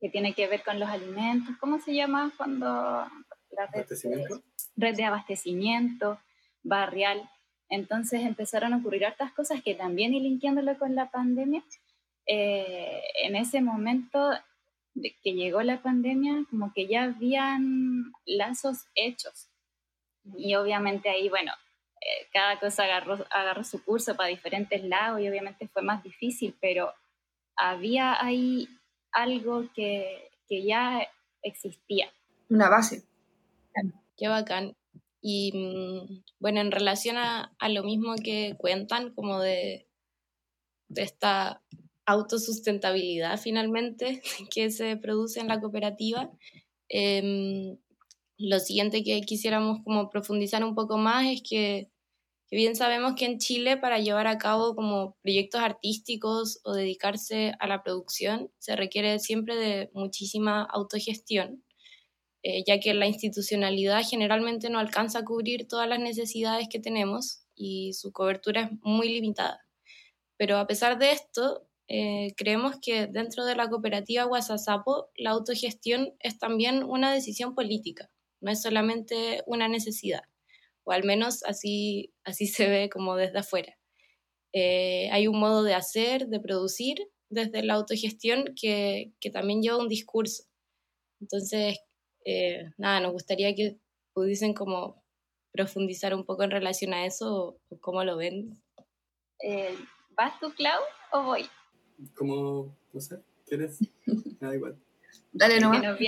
que 0.00 0.08
tiene 0.10 0.34
que 0.34 0.46
ver 0.46 0.62
con 0.62 0.78
los 0.78 0.88
alimentos. 0.88 1.56
¿Cómo 1.58 1.80
se 1.80 1.94
llama 1.94 2.32
cuando 2.36 2.66
la 2.66 3.66
red, 3.66 3.80
¿Abastecimiento? 3.80 4.42
red 4.76 4.94
de 4.94 5.04
abastecimiento 5.04 6.20
barrial? 6.62 7.28
Entonces 7.70 8.22
empezaron 8.22 8.72
a 8.72 8.78
ocurrir 8.78 9.06
otras 9.06 9.32
cosas 9.32 9.62
que 9.62 9.74
también, 9.74 10.14
y 10.14 10.20
linkeándolo 10.20 10.78
con 10.78 10.94
la 10.94 11.10
pandemia, 11.10 11.62
en 12.26 13.36
ese 13.36 13.60
momento 13.60 14.30
que 15.22 15.32
llegó 15.32 15.62
la 15.62 15.82
pandemia, 15.82 16.44
como 16.50 16.72
que 16.72 16.86
ya 16.86 17.04
habían 17.04 18.12
lazos 18.26 18.86
hechos. 18.94 19.48
Y 20.36 20.54
obviamente 20.54 21.08
ahí, 21.08 21.28
bueno, 21.28 21.52
eh, 22.00 22.26
cada 22.32 22.58
cosa 22.60 22.84
agarró, 22.84 23.24
agarró 23.30 23.64
su 23.64 23.82
curso 23.82 24.16
para 24.16 24.28
diferentes 24.28 24.82
lados 24.84 25.20
y 25.20 25.28
obviamente 25.28 25.68
fue 25.68 25.82
más 25.82 26.02
difícil, 26.02 26.54
pero 26.60 26.92
había 27.56 28.22
ahí 28.22 28.68
algo 29.12 29.64
que, 29.74 30.30
que 30.48 30.64
ya 30.64 31.06
existía. 31.42 32.12
Una 32.48 32.68
base. 32.68 33.04
Qué 34.16 34.28
bacán. 34.28 34.74
Y 35.30 35.52
mm, 35.52 36.22
bueno, 36.40 36.62
en 36.62 36.70
relación 36.72 37.18
a, 37.18 37.54
lo 37.68 37.84
mismo 37.84 38.14
que 38.16 38.54
cuentan, 38.56 39.12
como 39.14 39.40
de, 39.40 39.86
de 40.88 41.02
esta 41.02 41.62
autosustentabilidad 42.06 43.38
finalmente 43.38 44.22
que 44.50 44.70
se 44.70 44.96
produce 44.96 45.40
en 45.40 45.48
la 45.48 45.60
cooperativa, 45.60 46.32
em, 46.88 47.76
lo 48.38 48.58
siguiente 48.58 49.04
que 49.04 49.20
quisiéramos 49.20 49.80
como 49.84 50.08
profundizar 50.08 50.64
un 50.64 50.74
poco 50.74 50.96
más 50.96 51.26
es 51.26 51.42
que, 51.42 51.90
que, 52.48 52.56
bien 52.56 52.74
sabemos 52.74 53.12
que 53.14 53.26
en 53.26 53.38
Chile 53.38 53.76
para 53.76 53.98
llevar 53.98 54.28
a 54.28 54.38
cabo 54.38 54.74
como 54.74 55.18
proyectos 55.22 55.60
artísticos 55.60 56.60
o 56.64 56.72
dedicarse 56.72 57.52
a 57.60 57.66
la 57.66 57.82
producción 57.82 58.50
se 58.58 58.76
requiere 58.76 59.18
siempre 59.18 59.56
de 59.56 59.90
muchísima 59.92 60.62
autogestión 60.62 61.62
eh, 62.50 62.64
ya 62.66 62.80
que 62.80 62.94
la 62.94 63.06
institucionalidad 63.06 64.02
generalmente 64.08 64.70
no 64.70 64.78
alcanza 64.78 65.18
a 65.18 65.24
cubrir 65.26 65.68
todas 65.68 65.86
las 65.86 65.98
necesidades 65.98 66.66
que 66.70 66.80
tenemos 66.80 67.44
y 67.54 67.92
su 67.92 68.10
cobertura 68.10 68.62
es 68.62 68.70
muy 68.80 69.10
limitada. 69.10 69.66
Pero 70.38 70.56
a 70.56 70.66
pesar 70.66 70.98
de 70.98 71.12
esto, 71.12 71.68
eh, 71.88 72.32
creemos 72.38 72.76
que 72.80 73.06
dentro 73.06 73.44
de 73.44 73.54
la 73.54 73.68
cooperativa 73.68 74.24
Guasasapo 74.24 75.10
la 75.14 75.32
autogestión 75.32 76.14
es 76.20 76.38
también 76.38 76.84
una 76.84 77.12
decisión 77.12 77.54
política, 77.54 78.10
no 78.40 78.50
es 78.50 78.62
solamente 78.62 79.42
una 79.44 79.68
necesidad, 79.68 80.22
o 80.84 80.92
al 80.92 81.04
menos 81.04 81.42
así, 81.44 82.14
así 82.24 82.46
se 82.46 82.66
ve 82.66 82.88
como 82.88 83.16
desde 83.16 83.40
afuera. 83.40 83.76
Eh, 84.54 85.10
hay 85.12 85.26
un 85.26 85.38
modo 85.38 85.64
de 85.64 85.74
hacer, 85.74 86.28
de 86.28 86.40
producir 86.40 87.10
desde 87.28 87.62
la 87.62 87.74
autogestión 87.74 88.54
que, 88.58 89.12
que 89.20 89.28
también 89.28 89.60
lleva 89.60 89.76
un 89.76 89.88
discurso. 89.88 90.44
Entonces, 91.20 91.78
eh, 92.24 92.70
nada, 92.76 93.00
nos 93.00 93.12
gustaría 93.12 93.54
que 93.54 93.78
pudiesen 94.12 94.54
como 94.54 95.02
profundizar 95.52 96.14
un 96.14 96.24
poco 96.24 96.42
en 96.42 96.50
relación 96.50 96.92
a 96.94 97.06
eso 97.06 97.58
o, 97.68 97.78
cómo 97.80 98.04
lo 98.04 98.16
ven. 98.16 98.60
Eh, 99.42 99.76
¿Vas 100.10 100.38
tú, 100.40 100.52
Clau, 100.54 100.80
o 101.12 101.22
voy? 101.22 101.46
Como, 102.14 102.76
no 102.92 103.00
sé, 103.00 103.20
¿quieres? 103.46 103.78
Da 104.40 104.54
igual. 104.54 104.76
Dale 105.32 105.60
nomás. 105.60 105.82
Nos 105.82 105.98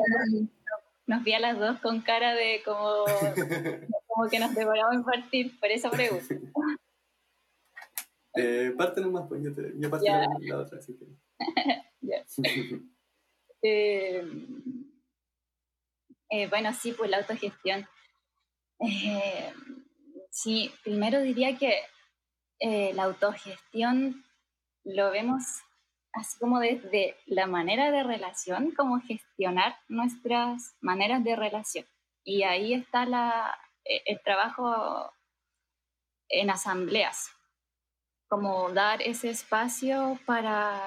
vi, 1.24 1.32
a 1.32 1.40
las, 1.40 1.58
dos 1.58 1.80
con 1.80 2.02
cara 2.02 2.34
de 2.34 2.62
como, 2.64 3.04
como 4.06 4.28
que 4.30 4.38
nos 4.38 4.54
devoramos 4.54 4.94
en 4.94 5.04
partir, 5.04 5.58
por 5.58 5.70
eso 5.70 5.90
pregunto. 5.90 6.34
Eh, 8.36 8.72
parte 8.78 9.00
nomás, 9.00 9.26
pues 9.28 9.42
yo, 9.42 9.52
te, 9.52 9.72
yo 9.76 9.90
paso 9.90 10.04
la, 10.04 10.58
otra, 10.58 10.78
así 10.78 10.96
que. 10.96 11.04
ya. 12.00 12.24
eh, 13.60 14.24
eh, 16.30 16.48
bueno, 16.48 16.72
sí, 16.72 16.92
pues 16.92 17.10
la 17.10 17.18
autogestión. 17.18 17.88
Eh, 18.78 19.52
sí, 20.30 20.72
primero 20.84 21.20
diría 21.20 21.58
que 21.58 21.74
eh, 22.60 22.92
la 22.94 23.04
autogestión 23.04 24.24
lo 24.84 25.10
vemos 25.10 25.42
así 26.12 26.38
como 26.38 26.60
desde 26.60 27.16
la 27.26 27.46
manera 27.46 27.90
de 27.90 28.04
relación, 28.04 28.72
como 28.72 29.00
gestionar 29.00 29.76
nuestras 29.88 30.76
maneras 30.80 31.22
de 31.24 31.36
relación. 31.36 31.86
Y 32.24 32.44
ahí 32.44 32.74
está 32.74 33.06
la, 33.06 33.58
el 33.84 34.20
trabajo 34.22 35.12
en 36.28 36.50
asambleas, 36.50 37.30
como 38.28 38.70
dar 38.70 39.02
ese 39.02 39.30
espacio 39.30 40.18
para, 40.26 40.80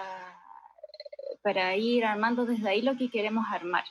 para 1.42 1.76
ir 1.76 2.06
armando 2.06 2.46
desde 2.46 2.70
ahí 2.70 2.82
lo 2.82 2.98
que 2.98 3.10
queremos 3.10 3.46
armar. 3.52 3.84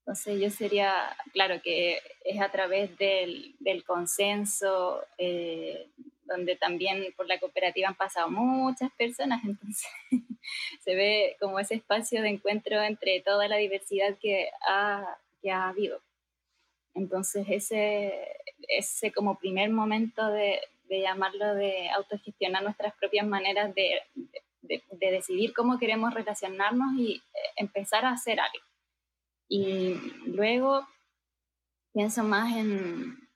Entonces 0.00 0.40
yo 0.40 0.50
sería, 0.50 1.16
claro 1.32 1.60
que 1.62 2.00
es 2.24 2.40
a 2.40 2.50
través 2.50 2.96
del, 2.98 3.54
del 3.60 3.84
consenso, 3.84 5.04
eh, 5.18 5.88
donde 6.24 6.56
también 6.56 7.12
por 7.16 7.26
la 7.26 7.38
cooperativa 7.38 7.88
han 7.88 7.96
pasado 7.96 8.30
muchas 8.30 8.90
personas, 8.92 9.42
entonces 9.44 9.90
se 10.80 10.94
ve 10.94 11.36
como 11.40 11.58
ese 11.58 11.74
espacio 11.74 12.22
de 12.22 12.30
encuentro 12.30 12.80
entre 12.82 13.20
toda 13.20 13.48
la 13.48 13.56
diversidad 13.56 14.16
que 14.20 14.50
ha, 14.66 15.18
que 15.42 15.50
ha 15.50 15.68
habido. 15.68 16.00
Entonces 16.94 17.46
ese, 17.48 18.28
ese 18.68 19.12
como 19.12 19.38
primer 19.38 19.70
momento 19.70 20.26
de, 20.28 20.60
de 20.84 21.00
llamarlo 21.00 21.54
de 21.54 21.88
autogestionar 21.90 22.62
nuestras 22.62 22.94
propias 22.94 23.26
maneras 23.26 23.74
de, 23.74 24.02
de, 24.62 24.82
de 24.90 25.10
decidir 25.10 25.52
cómo 25.52 25.78
queremos 25.78 26.14
relacionarnos 26.14 26.94
y 26.98 27.16
eh, 27.16 27.38
empezar 27.56 28.04
a 28.04 28.12
hacer 28.12 28.40
algo. 28.40 28.69
Y 29.52 29.94
luego 30.26 30.86
pienso 31.92 32.22
más 32.22 32.56
en, 32.56 33.28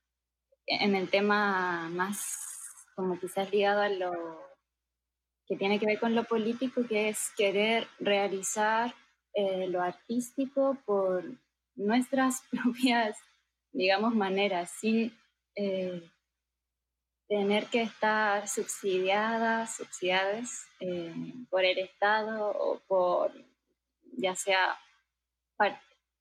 en 0.67 0.95
el 0.95 1.11
tema 1.11 1.89
más 1.91 2.45
como 2.95 3.19
quizás 3.19 3.51
ligado 3.51 3.81
a 3.81 3.89
lo 3.89 4.41
que 5.47 5.57
tiene 5.57 5.81
que 5.81 5.87
ver 5.87 5.99
con 5.99 6.15
lo 6.15 6.25
político, 6.25 6.87
que 6.87 7.09
es 7.09 7.31
querer 7.37 7.89
realizar 7.99 8.95
eh, 9.35 9.67
lo 9.67 9.83
artístico 9.83 10.79
por 10.87 11.25
nuestras 11.75 12.43
propias, 12.51 13.19
digamos, 13.73 14.15
maneras, 14.15 14.71
sin 14.71 15.13
eh, 15.57 16.01
tener 17.29 17.67
que 17.67 17.83
estar 17.83 18.47
subsidiadas, 18.47 19.77
subsidiadas 19.77 20.67
eh, 20.79 21.13
por 21.51 21.65
el 21.65 21.79
Estado 21.79 22.51
o 22.51 22.79
por, 22.87 23.33
ya 24.17 24.37
sea 24.37 24.79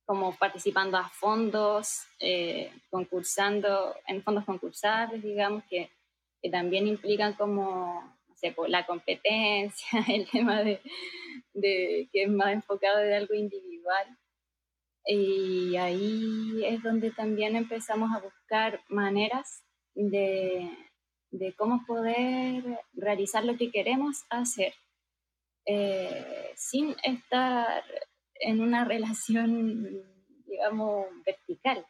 como 0.05 0.35
participando 0.37 0.97
a 0.97 1.09
fondos, 1.09 2.03
eh, 2.19 2.71
concursando, 2.89 3.95
en 4.07 4.21
fondos 4.23 4.45
concursables, 4.45 5.23
digamos, 5.23 5.63
que, 5.69 5.89
que 6.41 6.49
también 6.49 6.87
implican 6.87 7.33
como, 7.33 8.01
no 8.27 8.35
sé, 8.35 8.51
pues, 8.51 8.69
la 8.69 8.85
competencia, 8.85 9.99
el 10.09 10.29
tema 10.29 10.61
de, 10.63 10.81
de, 11.53 12.09
que 12.11 12.23
es 12.23 12.29
más 12.29 12.53
enfocado 12.53 12.97
de 12.99 13.15
algo 13.15 13.33
individual. 13.33 14.17
Y 15.05 15.75
ahí 15.75 16.63
es 16.65 16.81
donde 16.81 17.11
también 17.11 17.55
empezamos 17.55 18.09
a 18.15 18.19
buscar 18.19 18.81
maneras 18.87 19.63
de, 19.95 20.69
de 21.31 21.53
cómo 21.53 21.83
poder 21.85 22.63
realizar 22.93 23.43
lo 23.43 23.57
que 23.57 23.71
queremos 23.71 24.23
hacer 24.29 24.73
eh, 25.65 26.51
sin 26.55 26.95
estar 27.03 27.83
en 28.35 28.61
una 28.61 28.85
relación, 28.85 30.03
digamos, 30.45 31.07
vertical. 31.25 31.85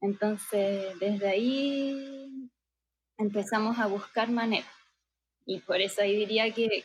Entonces, 0.00 0.98
desde 0.98 1.28
ahí 1.28 2.50
empezamos 3.18 3.78
a 3.78 3.86
buscar 3.86 4.30
maneras. 4.30 4.72
Y 5.44 5.60
por 5.60 5.80
eso 5.80 6.02
ahí 6.02 6.16
diría 6.16 6.52
que 6.52 6.84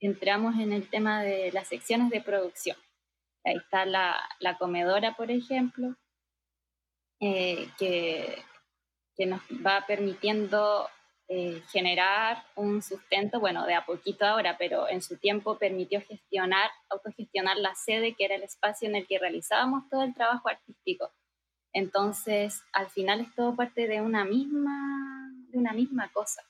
entramos 0.00 0.56
en 0.56 0.72
el 0.72 0.88
tema 0.88 1.22
de 1.22 1.52
las 1.52 1.68
secciones 1.68 2.10
de 2.10 2.20
producción. 2.20 2.76
Ahí 3.44 3.56
está 3.56 3.84
la, 3.84 4.16
la 4.40 4.56
comedora, 4.56 5.14
por 5.16 5.30
ejemplo, 5.30 5.96
eh, 7.20 7.68
que, 7.78 8.42
que 9.16 9.26
nos 9.26 9.40
va 9.64 9.84
permitiendo 9.86 10.88
eh, 11.28 11.62
generar 11.72 12.44
un 12.54 12.82
sustento, 12.82 13.40
bueno, 13.40 13.64
de 13.66 13.74
a 13.74 13.86
poquito 13.86 14.26
ahora, 14.26 14.56
pero 14.58 14.88
en 14.88 15.00
su 15.00 15.16
tiempo 15.16 15.56
permitió 15.56 16.02
gestionar, 16.02 16.70
autogestionar 16.90 17.56
la 17.56 17.74
sede, 17.74 18.14
que 18.14 18.26
era 18.26 18.34
el 18.34 18.42
espacio 18.42 18.88
en 18.88 18.96
el 18.96 19.06
que 19.06 19.18
realizábamos 19.18 19.88
todo 19.88 20.02
el 20.02 20.14
trabajo 20.14 20.48
artístico. 20.50 21.10
Entonces, 21.72 22.62
al 22.72 22.90
final 22.90 23.20
es 23.20 23.34
todo 23.34 23.56
parte 23.56 23.88
de 23.88 24.02
una 24.02 24.24
misma, 24.24 25.32
de 25.48 25.58
una 25.58 25.72
misma 25.72 26.10
cosa. 26.12 26.42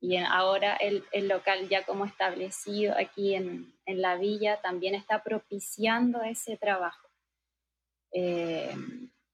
Y 0.00 0.16
ahora 0.18 0.76
el, 0.76 1.04
el 1.10 1.26
local 1.26 1.68
ya 1.68 1.84
como 1.84 2.04
establecido 2.04 2.94
aquí 2.96 3.34
en, 3.34 3.74
en, 3.86 4.02
la 4.02 4.16
villa 4.16 4.60
también 4.60 4.94
está 4.94 5.24
propiciando 5.24 6.22
ese 6.22 6.56
trabajo. 6.56 7.08
Eh, 8.12 8.74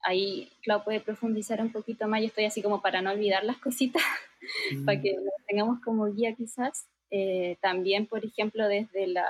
ahí 0.02 0.50
Clau 0.62 0.84
puede 0.84 1.00
profundizar 1.00 1.60
un 1.60 1.72
poquito 1.72 2.08
más, 2.08 2.20
yo 2.20 2.26
estoy 2.26 2.44
así 2.44 2.62
como 2.62 2.82
para 2.82 3.02
no 3.02 3.10
olvidar 3.10 3.44
las 3.44 3.58
cositas, 3.58 4.02
para 4.86 5.00
que 5.00 5.12
lo 5.12 5.30
tengamos 5.46 5.80
como 5.84 6.06
guía 6.12 6.34
quizás. 6.34 6.88
Eh, 7.10 7.58
también, 7.60 8.06
por 8.06 8.24
ejemplo, 8.24 8.66
desde 8.68 9.06
la 9.06 9.26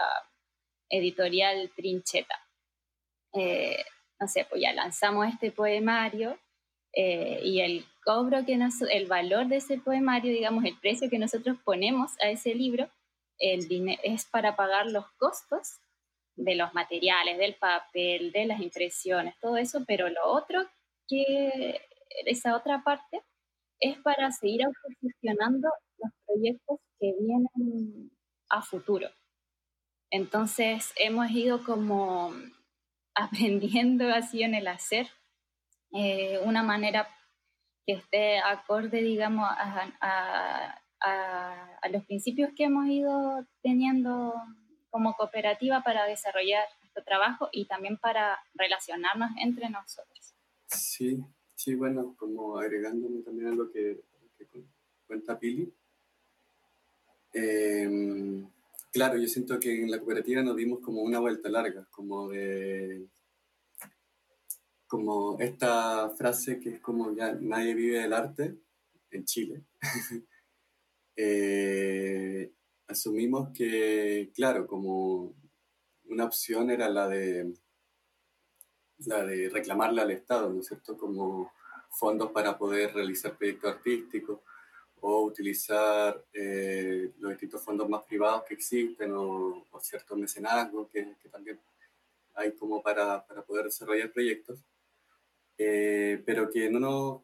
editorial 0.89 1.71
Trincheta. 1.75 2.39
Eh, 3.35 3.85
no 4.21 4.29
sé, 4.29 4.47
pues 4.49 4.63
ya 4.63 4.73
lanzamos 4.73 5.27
este 5.27 5.51
poemario 5.51 6.39
eh, 6.95 7.41
y 7.43 7.61
el 7.61 7.85
cobro 8.05 8.45
que 8.45 8.57
nos, 8.57 8.83
el 8.83 9.07
valor 9.07 9.49
de 9.49 9.57
ese 9.57 9.79
poemario, 9.79 10.33
digamos, 10.33 10.65
el 10.65 10.79
precio 10.79 11.11
que 11.11 11.19
nosotros 11.19 11.57
ponemos 11.65 12.13
a 12.21 12.31
ese 12.31 12.55
libro, 12.55 12.89
el 13.39 13.67
es 14.05 14.27
para 14.27 14.55
pagar 14.55 14.87
los 14.87 15.11
costos 15.19 15.81
de 16.37 16.55
los 16.55 16.73
materiales, 16.75 17.39
del 17.39 17.55
papel, 17.55 18.33
de 18.33 18.47
las 18.47 18.61
impresiones, 18.61 19.39
todo 19.41 19.57
eso, 19.57 19.85
pero 19.87 20.09
lo 20.09 20.25
otro 20.27 20.67
que 21.09 21.81
esa 22.27 22.57
otra 22.57 22.83
parte 22.83 23.23
es 23.81 23.99
para 23.99 24.31
seguir 24.31 24.65
autogestionando 24.65 25.69
los 25.99 26.13
proyectos 26.27 26.79
que 26.99 27.15
vienen 27.21 28.11
a 28.49 28.63
futuro. 28.63 29.09
Entonces 30.11 30.93
hemos 30.97 31.31
ido 31.31 31.65
como 31.65 32.33
aprendiendo 33.15 34.09
así 34.13 34.43
en 34.43 34.55
el 34.55 34.69
hacer 34.69 35.09
eh, 35.93 36.39
una 36.45 36.63
manera 36.63 37.09
que 37.87 37.95
esté 37.95 38.39
acorde, 38.39 39.03
digamos, 39.03 39.47
a, 39.51 39.93
a, 41.01 41.89
los 41.91 42.05
principios 42.05 42.51
que 42.57 42.65
hemos 42.65 42.87
ido 42.87 43.45
teniendo 43.63 44.35
como 44.93 45.15
cooperativa 45.15 45.83
para 45.83 46.05
desarrollar 46.05 46.69
nuestro 46.81 47.03
trabajo 47.03 47.49
y 47.51 47.65
también 47.65 47.97
para 47.97 48.39
relacionarnos 48.55 49.31
entre 49.41 49.71
nosotros. 49.71 50.35
Sí, 50.67 51.19
sí, 51.55 51.75
bueno, 51.75 52.15
como 52.19 52.59
agregándome 52.59 53.23
también 53.23 53.49
a 53.49 53.55
lo 53.55 53.73
que, 53.73 54.03
cuenta 55.07 55.39
Pili. 55.39 55.73
Em, 57.33 58.47
claro, 58.93 59.17
yo 59.17 59.27
siento 59.29 59.59
que 59.59 59.83
en 59.83 59.91
la 59.91 59.99
cooperativa 59.99 60.43
nos 60.43 60.57
dimos 60.57 60.81
como 60.81 61.01
una 61.01 61.21
vuelta 61.21 61.49
larga, 61.49 61.87
como 61.91 62.29
de 62.29 63.09
como 64.87 65.39
esta 65.41 66.11
frase 66.11 66.61
que 66.61 66.69
es 66.69 66.81
como 66.81 67.17
ya 67.17 67.33
nadie 67.33 67.73
vive 67.73 68.01
del 68.01 68.13
arte 68.13 68.59
en 69.11 69.25
Chile. 69.25 69.65
Eh, 71.15 72.51
asumimos 72.93 73.51
que, 73.51 74.31
claro, 74.35 74.67
como 74.67 75.35
una 76.05 76.25
opción 76.25 76.71
era 76.71 76.89
la 76.89 77.09
de, 77.09 77.53
la 78.99 79.25
de 79.25 79.49
reclamarle 79.49 80.01
al 80.01 80.11
Estado, 80.11 80.53
¿no 80.53 80.61
es 80.61 80.69
cierto?, 80.69 80.97
como 80.97 81.53
fondos 81.91 82.31
para 82.31 82.57
poder 82.57 82.95
realizar 82.95 83.37
proyectos 83.37 83.75
artísticos 83.75 84.41
o 85.01 85.25
utilizar 85.25 86.25
eh, 86.33 87.13
los 87.19 87.33
distintos 87.33 87.63
fondos 87.63 87.89
más 87.89 88.05
privados 88.05 88.45
que 88.45 88.55
existen 88.55 89.13
o, 89.15 89.67
ciertos 89.81 90.17
mecenazgos 90.17 90.89
que, 90.89 91.17
también 91.31 91.61
hay 92.35 92.53
como 92.53 92.81
para, 92.81 93.27
para 93.27 93.43
poder 93.43 93.65
desarrollar 93.65 94.13
proyectos, 94.13 94.61
eh, 95.59 96.23
pero 96.25 96.49
que 96.49 96.71
no 96.71 96.79
nos, 96.79 97.23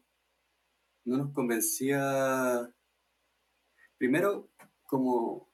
no 1.05 1.17
nos 1.17 1.33
convencía 1.33 2.69
primero, 3.97 4.49
como 4.85 5.48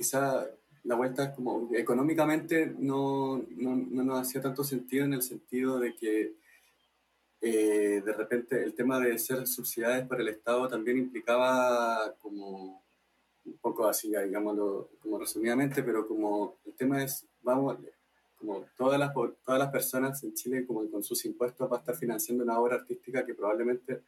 quizá 0.00 0.48
la 0.84 0.94
vuelta 0.94 1.34
como 1.34 1.68
económicamente 1.74 2.74
no, 2.78 3.44
no, 3.50 3.76
no, 3.76 4.02
nos 4.02 4.20
hacía 4.20 4.40
tanto 4.40 4.64
sentido 4.64 5.04
en 5.04 5.12
el 5.12 5.20
sentido 5.20 5.78
de 5.78 5.94
que 5.94 6.36
eh, 7.42 8.02
de 8.02 8.12
repente 8.14 8.64
el 8.64 8.72
tema 8.72 8.98
de 8.98 9.18
ser 9.18 9.46
subsidiadas 9.46 10.08
por 10.08 10.18
el 10.18 10.28
Estado 10.28 10.68
también 10.68 10.96
implicaba 10.96 12.14
como 12.18 12.82
un 13.44 13.58
poco 13.60 13.86
así, 13.86 14.08
digámoslo 14.08 14.88
como 15.02 15.18
resumidamente, 15.18 15.82
pero 15.82 16.08
como 16.08 16.56
el 16.64 16.72
tema 16.72 17.04
es, 17.04 17.26
vamos, 17.42 17.76
como 18.38 18.64
todas 18.74 18.98
las, 18.98 19.12
todas 19.12 19.58
las 19.58 19.70
personas 19.70 20.24
en 20.24 20.32
Chile 20.32 20.66
como 20.66 20.90
con 20.90 21.02
sus 21.02 21.26
impuestos 21.26 21.70
va 21.70 21.76
a 21.76 21.80
estar 21.80 21.94
financiando 21.94 22.42
una 22.42 22.58
obra 22.58 22.76
artística 22.76 23.26
que 23.26 23.34
probablemente 23.34 24.02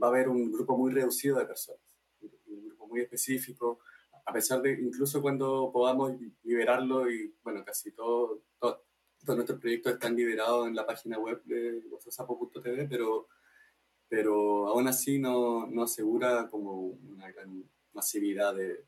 va 0.00 0.06
a 0.06 0.10
haber 0.10 0.28
un 0.28 0.52
grupo 0.52 0.76
muy 0.76 0.92
reducido 0.92 1.40
de 1.40 1.46
personas 1.46 1.92
muy 2.92 3.00
específico, 3.00 3.80
a 4.24 4.32
pesar 4.32 4.62
de 4.62 4.72
incluso 4.80 5.20
cuando 5.20 5.70
podamos 5.72 6.12
liberarlo 6.42 7.10
y 7.10 7.34
bueno, 7.42 7.64
casi 7.64 7.92
todo, 7.92 8.42
todo, 8.58 8.84
todos 9.24 9.36
nuestros 9.36 9.60
proyectos 9.60 9.94
están 9.94 10.16
liberados 10.16 10.66
en 10.68 10.74
la 10.74 10.86
página 10.86 11.18
web 11.18 11.42
de 11.44 11.82
WhatsApp.tv, 11.90 12.88
pero, 12.88 13.28
pero 14.08 14.68
aún 14.68 14.88
así 14.88 15.18
no, 15.18 15.68
asegura 15.82 16.48
como 16.48 16.80
una 16.82 17.30
gran 17.30 17.64
masividad 17.92 18.54
de, 18.54 18.84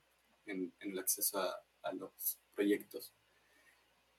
en, 0.46 0.72
el 0.80 0.98
acceso 0.98 1.40
a, 1.40 1.92
los 1.92 2.38
proyectos. 2.54 3.12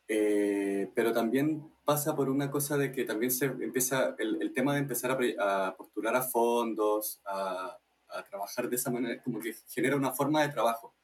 Eh, 0.07 0.91
pero 0.93 1.11
también 1.11 1.73
pasa 1.83 2.15
por 2.15 2.29
una 2.29 2.51
cosa 2.51 2.77
de 2.77 2.91
que 2.91 3.05
también 3.05 3.31
se 3.31 3.45
empieza 3.45 4.15
el, 4.19 4.53
tema 4.53 4.73
de 4.73 4.79
empezar 4.79 5.11
a, 5.11 5.67
a, 5.67 5.75
postular 5.75 6.15
a 6.15 6.21
fondos, 6.21 7.21
a, 7.25 7.79
a 8.09 8.23
trabajar 8.23 8.69
de 8.69 8.75
esa 8.75 8.91
manera, 8.91 9.21
como 9.23 9.39
que 9.39 9.55
genera 9.67 9.95
una 9.95 10.11
forma 10.11 10.43
de 10.43 10.49
trabajo. 10.49 10.94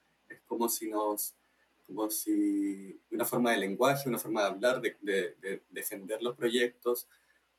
Como 0.51 0.67
si 0.67 0.89
nos, 0.89 1.33
como 1.87 2.09
si 2.09 2.99
una 3.09 3.23
forma 3.23 3.51
de 3.51 3.59
lenguaje, 3.59 4.09
una 4.09 4.17
forma 4.17 4.41
de 4.41 4.47
hablar, 4.47 4.81
de, 4.81 4.97
de, 5.01 5.63
defender 5.69 6.21
los 6.21 6.35
proyectos 6.35 7.07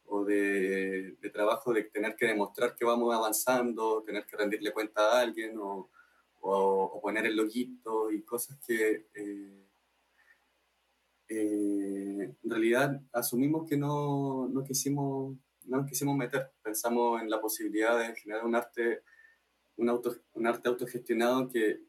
o 0.05 0.26
de, 0.26 1.16
de, 1.18 1.31
trabajo 1.31 1.72
de 1.72 1.85
tener 1.85 2.14
que 2.16 2.26
demostrar 2.26 2.76
que 2.76 2.85
vamos 2.85 3.14
avanzando, 3.14 4.02
tener 4.02 4.26
que 4.26 4.37
rendirle 4.37 4.74
cuenta 4.74 5.00
a 5.00 5.20
alguien 5.22 5.57
o, 5.59 5.88
o, 6.42 7.00
poner 7.00 7.24
el 7.24 7.35
loguito 7.35 8.11
y 8.11 8.20
cosas 8.24 8.59
que 8.66 9.07
eh, 9.14 9.66
eh, 11.28 12.35
en 12.44 12.50
realidad 12.50 13.00
asumimos 13.11 13.66
que 13.66 13.78
no, 13.78 14.48
no, 14.48 14.62
quisimos, 14.64 15.35
no 15.64 15.87
quisimos 15.87 16.14
meter. 16.14 16.52
Pensamos 16.62 17.22
en 17.22 17.31
la 17.31 17.40
posibilidad 17.40 17.98
de 17.98 18.14
generar 18.16 18.44
un 18.44 18.55
arte 18.55 19.02
un, 19.76 19.88
auto, 19.88 20.14
un 20.35 20.46
arte 20.46 20.68
autogestionado 20.68 21.48
que 21.48 21.81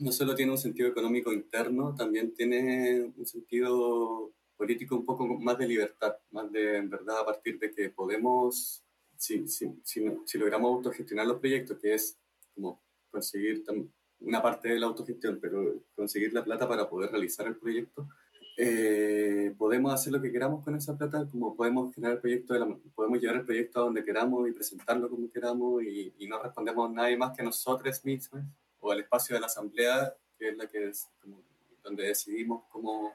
no 0.00 0.12
solo 0.12 0.34
tiene 0.34 0.52
un 0.52 0.58
sentido 0.58 0.88
económico 0.88 1.32
interno, 1.32 1.94
también 1.94 2.32
tiene 2.32 3.12
un 3.16 3.26
sentido 3.26 4.32
político 4.56 4.96
un 4.96 5.04
poco 5.04 5.26
más 5.26 5.58
de 5.58 5.68
libertad, 5.68 6.16
más 6.30 6.50
de, 6.50 6.78
en 6.78 6.90
verdad, 6.90 7.20
a 7.20 7.24
partir 7.26 7.58
de 7.58 7.72
que 7.72 7.90
podemos, 7.90 8.82
si, 9.16 9.46
si, 9.46 9.70
si, 9.84 10.04
si 10.24 10.38
logramos 10.38 10.76
autogestionar 10.76 11.26
los 11.26 11.38
proyectos, 11.38 11.78
que 11.78 11.94
es 11.94 12.18
como 12.54 12.82
conseguir 13.10 13.62
una 14.20 14.42
parte 14.42 14.70
de 14.70 14.80
la 14.80 14.86
autogestión, 14.86 15.38
pero 15.40 15.82
conseguir 15.94 16.32
la 16.32 16.44
plata 16.44 16.66
para 16.66 16.88
poder 16.88 17.10
realizar 17.10 17.46
el 17.46 17.56
proyecto, 17.56 18.08
eh, 18.56 19.54
podemos 19.56 19.92
hacer 19.92 20.12
lo 20.12 20.20
que 20.20 20.32
queramos 20.32 20.64
con 20.64 20.74
esa 20.74 20.96
plata, 20.96 21.26
como 21.30 21.54
podemos 21.54 21.94
generar 21.94 22.16
el 22.16 22.20
proyecto, 22.20 22.54
de 22.54 22.60
la, 22.60 22.76
podemos 22.94 23.20
llevar 23.20 23.36
el 23.36 23.44
proyecto 23.44 23.80
a 23.80 23.84
donde 23.84 24.04
queramos 24.04 24.48
y 24.48 24.52
presentarlo 24.52 25.08
como 25.08 25.30
queramos 25.30 25.82
y, 25.82 26.12
y, 26.18 26.26
no 26.26 26.42
respondemos 26.42 26.90
a 26.90 26.92
nadie 26.92 27.16
más 27.16 27.36
que 27.36 27.42
nosotros 27.42 28.04
mismos 28.04 28.42
o 28.80 28.90
al 28.90 29.00
espacio 29.00 29.34
de 29.34 29.40
la 29.40 29.46
asamblea, 29.46 30.14
que 30.38 30.48
es 30.48 30.56
la 30.56 30.66
que 30.66 30.88
es 30.88 31.08
como, 31.20 31.42
donde 31.82 32.04
decidimos 32.04 32.64
cómo 32.70 33.14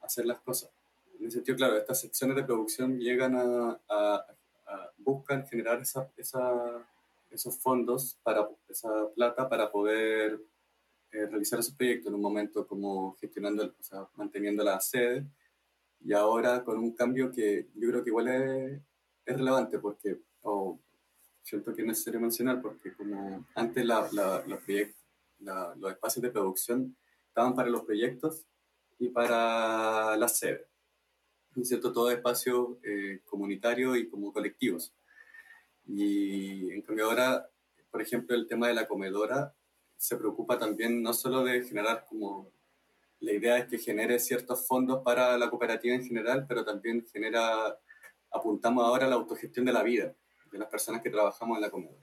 hacer 0.00 0.26
las 0.26 0.40
cosas. 0.40 0.70
En 1.18 1.26
ese 1.26 1.36
sentido, 1.36 1.56
claro, 1.56 1.76
estas 1.76 2.00
secciones 2.00 2.36
de 2.36 2.44
producción 2.44 2.98
llegan 2.98 3.34
a, 3.36 3.80
a, 3.88 4.26
a 4.66 4.92
buscan 4.98 5.46
generar 5.46 5.80
esa, 5.80 6.10
esa, 6.16 6.86
esos 7.30 7.58
fondos 7.58 8.18
para 8.22 8.48
esa 8.68 9.08
plata 9.14 9.48
para 9.48 9.70
poder 9.70 10.40
eh, 11.12 11.26
realizar 11.26 11.58
esos 11.60 11.74
proyectos 11.74 12.08
en 12.08 12.14
un 12.14 12.20
momento 12.20 12.66
como 12.66 13.16
gestionando, 13.20 13.64
o 13.64 13.82
sea, 13.82 14.06
manteniendo 14.16 14.62
la 14.62 14.80
sede 14.80 15.24
y 16.00 16.12
ahora 16.12 16.62
con 16.62 16.78
un 16.78 16.92
cambio 16.92 17.32
que 17.32 17.68
yo 17.74 17.88
creo 17.88 18.04
que 18.04 18.10
igual 18.10 18.28
es, 18.28 18.82
es 19.24 19.36
relevante 19.36 19.78
porque, 19.78 20.20
o 20.42 20.78
siento 21.46 21.72
que 21.72 21.82
es 21.82 21.86
necesario 21.86 22.18
mencionar 22.18 22.60
porque 22.60 22.92
como 22.92 23.46
antes 23.54 23.84
la, 23.86 24.08
la, 24.10 24.44
los, 24.48 24.60
los 25.78 25.92
espacios 25.92 26.22
de 26.22 26.30
producción 26.32 26.96
estaban 27.28 27.54
para 27.54 27.70
los 27.70 27.84
proyectos 27.84 28.44
y 28.98 29.10
para 29.10 30.16
la 30.16 30.26
sede, 30.26 30.66
¿cierto? 31.62 31.92
Todo 31.92 32.10
espacio 32.10 32.80
eh, 32.82 33.20
comunitario 33.24 33.94
y 33.94 34.08
como 34.08 34.32
colectivos. 34.32 34.92
Y 35.86 36.68
en 36.72 36.82
cambio 36.82 37.04
ahora, 37.04 37.48
por 37.92 38.02
ejemplo, 38.02 38.34
el 38.34 38.48
tema 38.48 38.66
de 38.66 38.74
la 38.74 38.88
comedora 38.88 39.54
se 39.96 40.16
preocupa 40.16 40.58
también 40.58 41.00
no 41.00 41.12
solo 41.12 41.44
de 41.44 41.62
generar 41.62 42.06
como 42.08 42.50
la 43.20 43.32
idea 43.32 43.58
es 43.58 43.68
que 43.68 43.78
genere 43.78 44.18
ciertos 44.18 44.66
fondos 44.66 45.00
para 45.04 45.38
la 45.38 45.48
cooperativa 45.48 45.94
en 45.94 46.04
general, 46.04 46.44
pero 46.48 46.64
también 46.64 47.06
genera, 47.06 47.78
apuntamos 48.32 48.84
ahora 48.84 49.06
a 49.06 49.08
la 49.08 49.14
autogestión 49.14 49.64
de 49.64 49.72
la 49.72 49.84
vida 49.84 50.12
de 50.56 50.60
las 50.60 50.70
personas 50.70 51.02
que 51.02 51.10
trabajamos 51.10 51.56
en 51.56 51.62
la 51.62 51.70
comedora. 51.70 52.02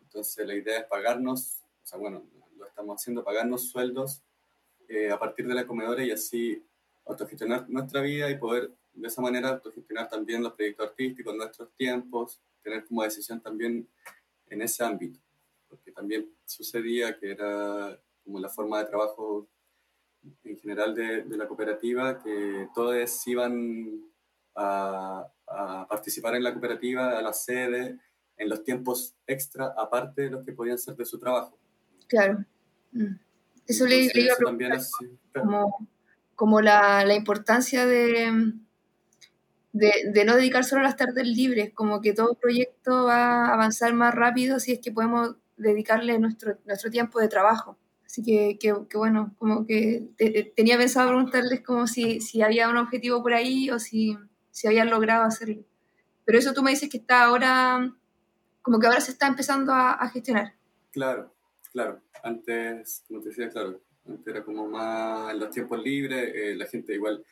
Entonces 0.00 0.46
la 0.46 0.54
idea 0.54 0.78
es 0.78 0.84
pagarnos, 0.84 1.62
o 1.82 1.86
sea, 1.86 1.98
bueno, 1.98 2.24
lo 2.56 2.66
estamos 2.66 3.00
haciendo, 3.00 3.24
pagarnos 3.24 3.68
sueldos 3.68 4.22
eh, 4.88 5.10
a 5.10 5.18
partir 5.18 5.46
de 5.46 5.54
la 5.54 5.66
comedora 5.66 6.04
y 6.04 6.10
así 6.10 6.64
autogestionar 7.04 7.68
nuestra 7.68 8.00
vida 8.00 8.30
y 8.30 8.38
poder 8.38 8.70
de 8.92 9.08
esa 9.08 9.22
manera 9.22 9.50
autogestionar 9.50 10.08
también 10.08 10.42
los 10.42 10.54
proyectos 10.54 10.88
artísticos, 10.88 11.34
nuestros 11.36 11.70
tiempos, 11.76 12.40
tener 12.62 12.84
como 12.86 13.02
decisión 13.02 13.40
también 13.40 13.88
en 14.48 14.62
ese 14.62 14.82
ámbito 14.82 15.20
porque 15.68 15.92
también 15.92 16.30
sucedía 16.44 17.18
que 17.18 17.30
era 17.30 18.00
como 18.24 18.40
la 18.40 18.48
forma 18.48 18.78
de 18.78 18.86
trabajo 18.86 19.48
en 20.44 20.58
general 20.58 20.94
de, 20.94 21.22
de 21.22 21.36
la 21.36 21.46
cooperativa, 21.46 22.22
que 22.22 22.68
todos 22.74 23.26
iban 23.26 24.02
a, 24.58 25.30
a, 25.46 25.86
participar 25.88 26.34
en 26.34 26.42
la 26.42 26.52
cooperativa, 26.52 27.18
a 27.18 27.22
la 27.22 27.32
sede, 27.32 27.98
en 28.36 28.48
los 28.48 28.64
tiempos 28.64 29.14
extra, 29.26 29.74
aparte 29.76 30.22
de 30.22 30.30
los 30.30 30.44
que 30.44 30.52
podían 30.52 30.78
ser 30.78 30.96
de 30.96 31.04
su 31.04 31.18
trabajo. 31.18 31.58
Claro. 32.08 32.44
Mm. 32.92 33.16
Eso 33.66 33.86
le, 33.86 34.10
iba 34.14 34.32
a 34.32 34.36
preguntar, 34.36 34.78
como, 35.34 35.88
como 36.34 36.60
la, 36.60 37.04
la 37.04 37.14
importancia 37.14 37.86
de, 37.86 38.54
de, 39.72 39.92
de, 40.12 40.24
no 40.24 40.36
dedicar 40.36 40.64
solo 40.64 40.82
las 40.82 40.96
tardes 40.96 41.26
libres, 41.26 41.72
como 41.74 42.00
que 42.00 42.14
todo 42.14 42.34
proyecto 42.34 43.04
va 43.04 43.46
a 43.46 43.54
avanzar 43.54 43.92
más 43.92 44.14
rápido 44.14 44.58
si 44.58 44.72
es 44.72 44.80
que 44.80 44.90
podemos 44.90 45.36
dedicarle 45.58 46.18
nuestro, 46.18 46.58
nuestro 46.64 46.90
tiempo 46.90 47.20
de 47.20 47.28
trabajo. 47.28 47.76
Así 48.06 48.22
que, 48.22 48.58
que, 48.58 48.96
bueno, 48.96 49.34
como 49.38 49.66
que 49.66 50.08
tenía 50.56 50.78
pensado 50.78 51.10
preguntarles 51.10 51.60
como 51.60 51.86
si, 51.86 52.22
si 52.22 52.40
había 52.40 52.70
un 52.70 52.78
objetivo 52.78 53.22
por 53.22 53.34
ahí 53.34 53.68
o 53.68 53.78
si, 53.78 54.16
si 54.58 54.66
habían 54.66 54.90
logrado 54.90 55.22
hacerlo. 55.22 55.62
Pero 56.24 56.36
eso 56.36 56.52
tú 56.52 56.64
me 56.64 56.72
dices 56.72 56.90
que 56.90 56.96
está 56.96 57.22
ahora 57.22 57.94
como 58.60 58.80
que 58.80 58.88
ahora 58.88 59.00
se 59.00 59.12
está 59.12 59.28
empezando 59.28 59.72
a, 59.72 60.06
gestionar. 60.08 60.52
Claro, 60.90 61.32
claro. 61.72 62.02
Antes, 62.24 63.04
como 63.06 63.20
te 63.20 63.28
decía, 63.28 63.48
claro, 63.50 63.80
antes 64.04 64.26
era 64.26 64.44
como 64.44 64.66
más 64.68 65.32
en 65.32 65.38
los 65.38 65.50
tiempos 65.50 65.80
libres, 65.80 66.32
eh, 66.34 66.56
la 66.56 66.66
gente 66.66 66.92
igual, 66.92 67.24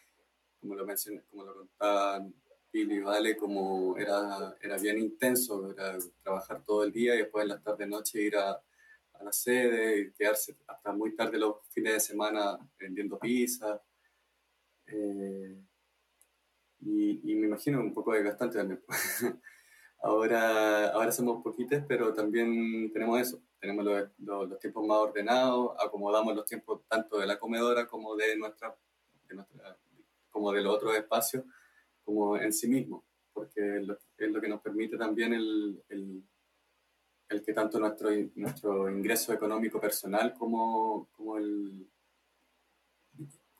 como 0.60 0.76
lo 0.76 0.86
mencioné, 0.86 1.24
como 1.28 1.42
lo 1.44 1.54
contaban 1.56 2.32
Pili 2.70 3.00
Vale, 3.00 3.36
como 3.36 3.98
era, 3.98 4.56
era 4.60 4.78
bien 4.78 4.98
intenso, 4.98 5.72
era 5.72 5.98
trabajar 6.22 6.62
todo 6.64 6.84
el 6.84 6.92
día 6.92 7.16
y 7.16 7.18
después 7.18 7.42
en 7.42 7.48
las 7.48 7.62
tarde 7.62 7.86
noche 7.88 8.22
ir 8.22 8.36
a, 8.36 8.52
a 8.52 9.24
la 9.24 9.32
sede 9.32 10.00
y 10.00 10.12
quedarse 10.12 10.56
hasta 10.68 10.92
muy 10.92 11.14
tarde 11.16 11.38
los 11.38 11.56
fines 11.70 11.92
de 11.94 12.00
semana 12.00 12.56
vendiendo 12.78 13.18
pizza. 13.18 13.82
Eh, 14.86 15.65
y, 16.80 17.32
y, 17.32 17.34
me 17.36 17.46
imagino 17.46 17.80
un 17.80 17.92
poco 17.94 18.12
desgastante 18.12 18.58
también. 18.58 18.82
ahora, 20.02 20.88
ahora 20.88 21.12
somos 21.12 21.42
poquitos, 21.42 21.82
pero 21.88 22.12
también 22.14 22.92
tenemos 22.92 23.20
eso. 23.20 23.40
Tenemos 23.58 23.84
los, 23.84 24.48
los, 24.48 24.58
tiempos 24.60 24.86
más 24.86 24.98
ordenados, 24.98 25.72
acomodamos 25.78 26.36
los 26.36 26.44
tiempos 26.44 26.82
tanto 26.88 27.18
de 27.18 27.26
la 27.26 27.38
comedora 27.38 27.86
como 27.86 28.14
de 28.14 28.36
nuestra, 28.36 28.76
de 29.28 29.34
nuestra 29.34 29.76
como 30.30 30.52
de 30.52 30.62
los 30.62 30.74
otros 30.74 30.94
espacios, 30.94 31.44
como 32.04 32.36
en 32.36 32.52
sí 32.52 32.68
mismo, 32.68 33.04
porque 33.32 33.78
es 33.78 33.86
lo, 33.86 33.96
es 34.18 34.30
lo 34.30 34.40
que 34.40 34.48
nos 34.48 34.60
permite 34.60 34.98
también 34.98 35.32
el, 35.32 35.82
el 35.88 36.22
el 37.28 37.42
que 37.42 37.52
tanto 37.52 37.78
nuestro, 37.78 38.10
nuestro 38.36 38.90
ingreso 38.90 39.32
económico 39.32 39.80
personal 39.80 40.34
como, 40.34 41.08
como 41.12 41.38
el, 41.38 41.88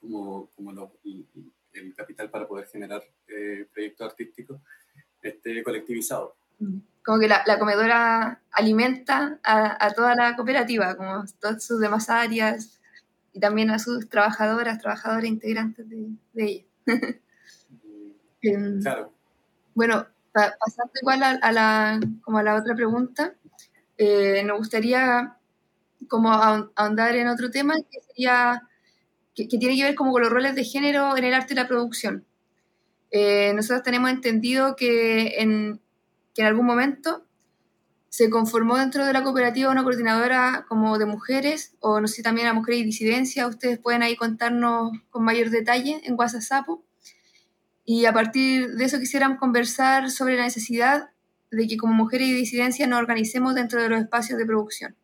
como, 0.01 0.49
como 0.51 0.91
el, 1.77 1.95
capital 1.95 2.31
para 2.31 2.47
poder 2.47 2.67
generar 2.67 3.03
eh, 3.29 3.67
proyectos 3.73 4.11
artísticos 4.11 4.61
esté 5.23 5.63
colectivizado. 5.63 6.37
Como 7.05 7.19
que 7.19 7.29
la, 7.29 7.43
la 7.47 7.59
comedora 7.59 8.41
alimenta 8.53 9.39
a, 9.43 9.85
a, 9.85 9.93
toda 9.93 10.15
la 10.15 10.37
cooperativa, 10.37 10.97
como 10.97 11.25
todas 11.41 11.65
sus 11.65 11.81
demás 11.81 12.09
áreas, 12.11 12.81
y 13.33 13.41
también 13.41 13.71
a 13.71 13.79
sus 13.79 14.09
trabajadoras, 14.09 14.81
trabajadores 14.81 15.29
integrantes 15.29 15.89
de, 15.89 16.09
de 16.33 16.45
ella. 16.45 16.65
Em, 18.43 18.81
claro. 18.81 19.13
Bueno, 19.75 20.07
pasando 20.33 20.93
igual 21.01 21.23
a, 21.23 21.31
a, 21.31 21.53
la, 21.53 22.01
como 22.23 22.39
a 22.39 22.43
la 22.45 22.55
otra 22.55 22.77
pregunta, 22.77 23.35
eh, 23.99 24.43
nos 24.45 24.59
gustaría 24.59 25.37
como 26.09 26.31
ahondar 26.31 27.17
en 27.17 27.29
otro 27.29 27.51
tema 27.51 27.75
que 27.91 28.01
sería 28.03 28.63
que, 29.37 29.47
tiene 29.47 29.77
que 29.77 29.85
ver 29.85 29.95
como 29.95 30.13
con 30.13 30.23
los 30.23 30.31
roles 30.31 30.55
de 30.55 30.65
género 30.65 31.17
en 31.17 31.25
el 31.25 31.35
arte 31.35 31.53
y 31.53 31.57
la 31.57 31.69
producción. 31.69 32.25
Eh, 33.11 33.53
nosotros 33.55 33.83
tenemos 33.83 34.11
entendido 34.11 34.75
que 34.75 35.41
en, 35.41 35.81
que 36.35 36.43
en 36.43 36.49
algún 36.49 36.67
momento 36.67 37.23
se 38.09 38.31
conformó 38.31 38.79
dentro 38.79 39.05
de 39.05 39.13
la 39.13 39.23
cooperativa 39.23 39.71
una 39.71 39.85
coordinadora 39.85 40.65
como 40.69 40.99
de 40.99 41.05
mujeres, 41.05 41.75
o 41.81 42.01
no 42.01 42.09
sé, 42.09 42.23
también 42.23 42.47
a 42.47 42.55
mujeres 42.55 42.81
y 42.81 42.85
disidencia, 42.85 43.47
ustedes 43.47 43.79
pueden 43.79 44.03
ahí 44.03 44.17
contarnos 44.17 44.93
con 45.11 45.23
mayor 45.23 45.51
detalle 45.51 46.01
en 46.03 46.15
WhatsApp. 46.19 46.67
Y 47.85 48.07
a 48.07 48.13
partir 48.15 48.73
de 48.73 48.85
eso 48.87 48.99
quisiéramos 48.99 49.39
conversar 49.39 50.11
sobre 50.11 50.37
la 50.37 50.45
necesidad 50.45 51.11
de 51.51 51.69
que 51.69 51.77
como 51.77 51.93
mujeres 51.93 52.29
y 52.29 52.33
disidencias 52.33 52.89
nos 52.89 52.99
organicemos 52.99 53.55
dentro 53.55 53.83
de 53.83 53.91
los 53.91 54.01
espacios 54.01 54.39
de 54.39 54.47
producción. 54.47 54.97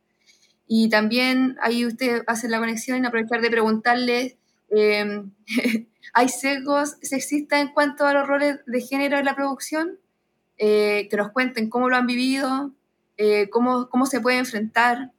Y 0.74 0.88
también 0.88 1.58
ahí 1.60 1.84
usted 1.84 2.22
hace 2.26 2.48
la 2.48 2.58
conexión 2.58 3.04
y 3.04 3.06
aprovechar 3.06 3.42
de 3.42 3.50
preguntarle, 3.50 4.38
em, 4.70 5.30
¿hay 6.14 6.28
sesgos 6.30 6.96
sexistas 7.02 7.60
en 7.60 7.74
cuanto 7.74 8.06
a 8.06 8.14
los 8.14 8.26
roles 8.26 8.60
de 8.64 8.80
género 8.80 9.18
en 9.18 9.26
la 9.26 9.36
producción? 9.36 9.98
Eh, 10.56 11.08
que 11.10 11.18
nos 11.18 11.30
cuenten 11.30 11.68
cómo 11.68 11.90
lo 11.90 11.96
han 11.96 12.06
vivido, 12.06 12.72
eh, 13.18 13.50
cómo, 13.50 13.90
cómo 13.90 14.06
se 14.06 14.22
puede 14.22 14.38
enfrentar. 14.38 15.10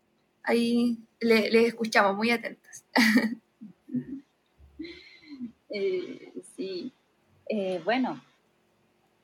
Ahí 0.42 0.98
les 1.20 1.52
le 1.54 1.68
escuchamos 1.68 2.16
muy 2.16 2.32
atentas. 2.32 2.84
Eh, 5.76 6.32
sí, 6.56 6.94
bueno, 7.84 8.22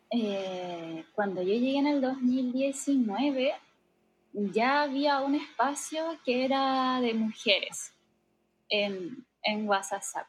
eh, 0.09 1.05
cuando 1.13 1.43
yo 1.43 1.53
llegué 1.53 1.77
en 1.77 1.85
el 1.85 2.01
2019, 2.01 3.53
ya 4.33 4.83
había 4.83 5.21
un 5.21 5.35
espacio 5.35 6.17
que 6.23 6.45
era 6.45 6.99
de 7.01 7.13
mujeres 7.13 7.93
en, 8.69 9.25
en 9.43 9.67
WhatsApp. 9.67 10.27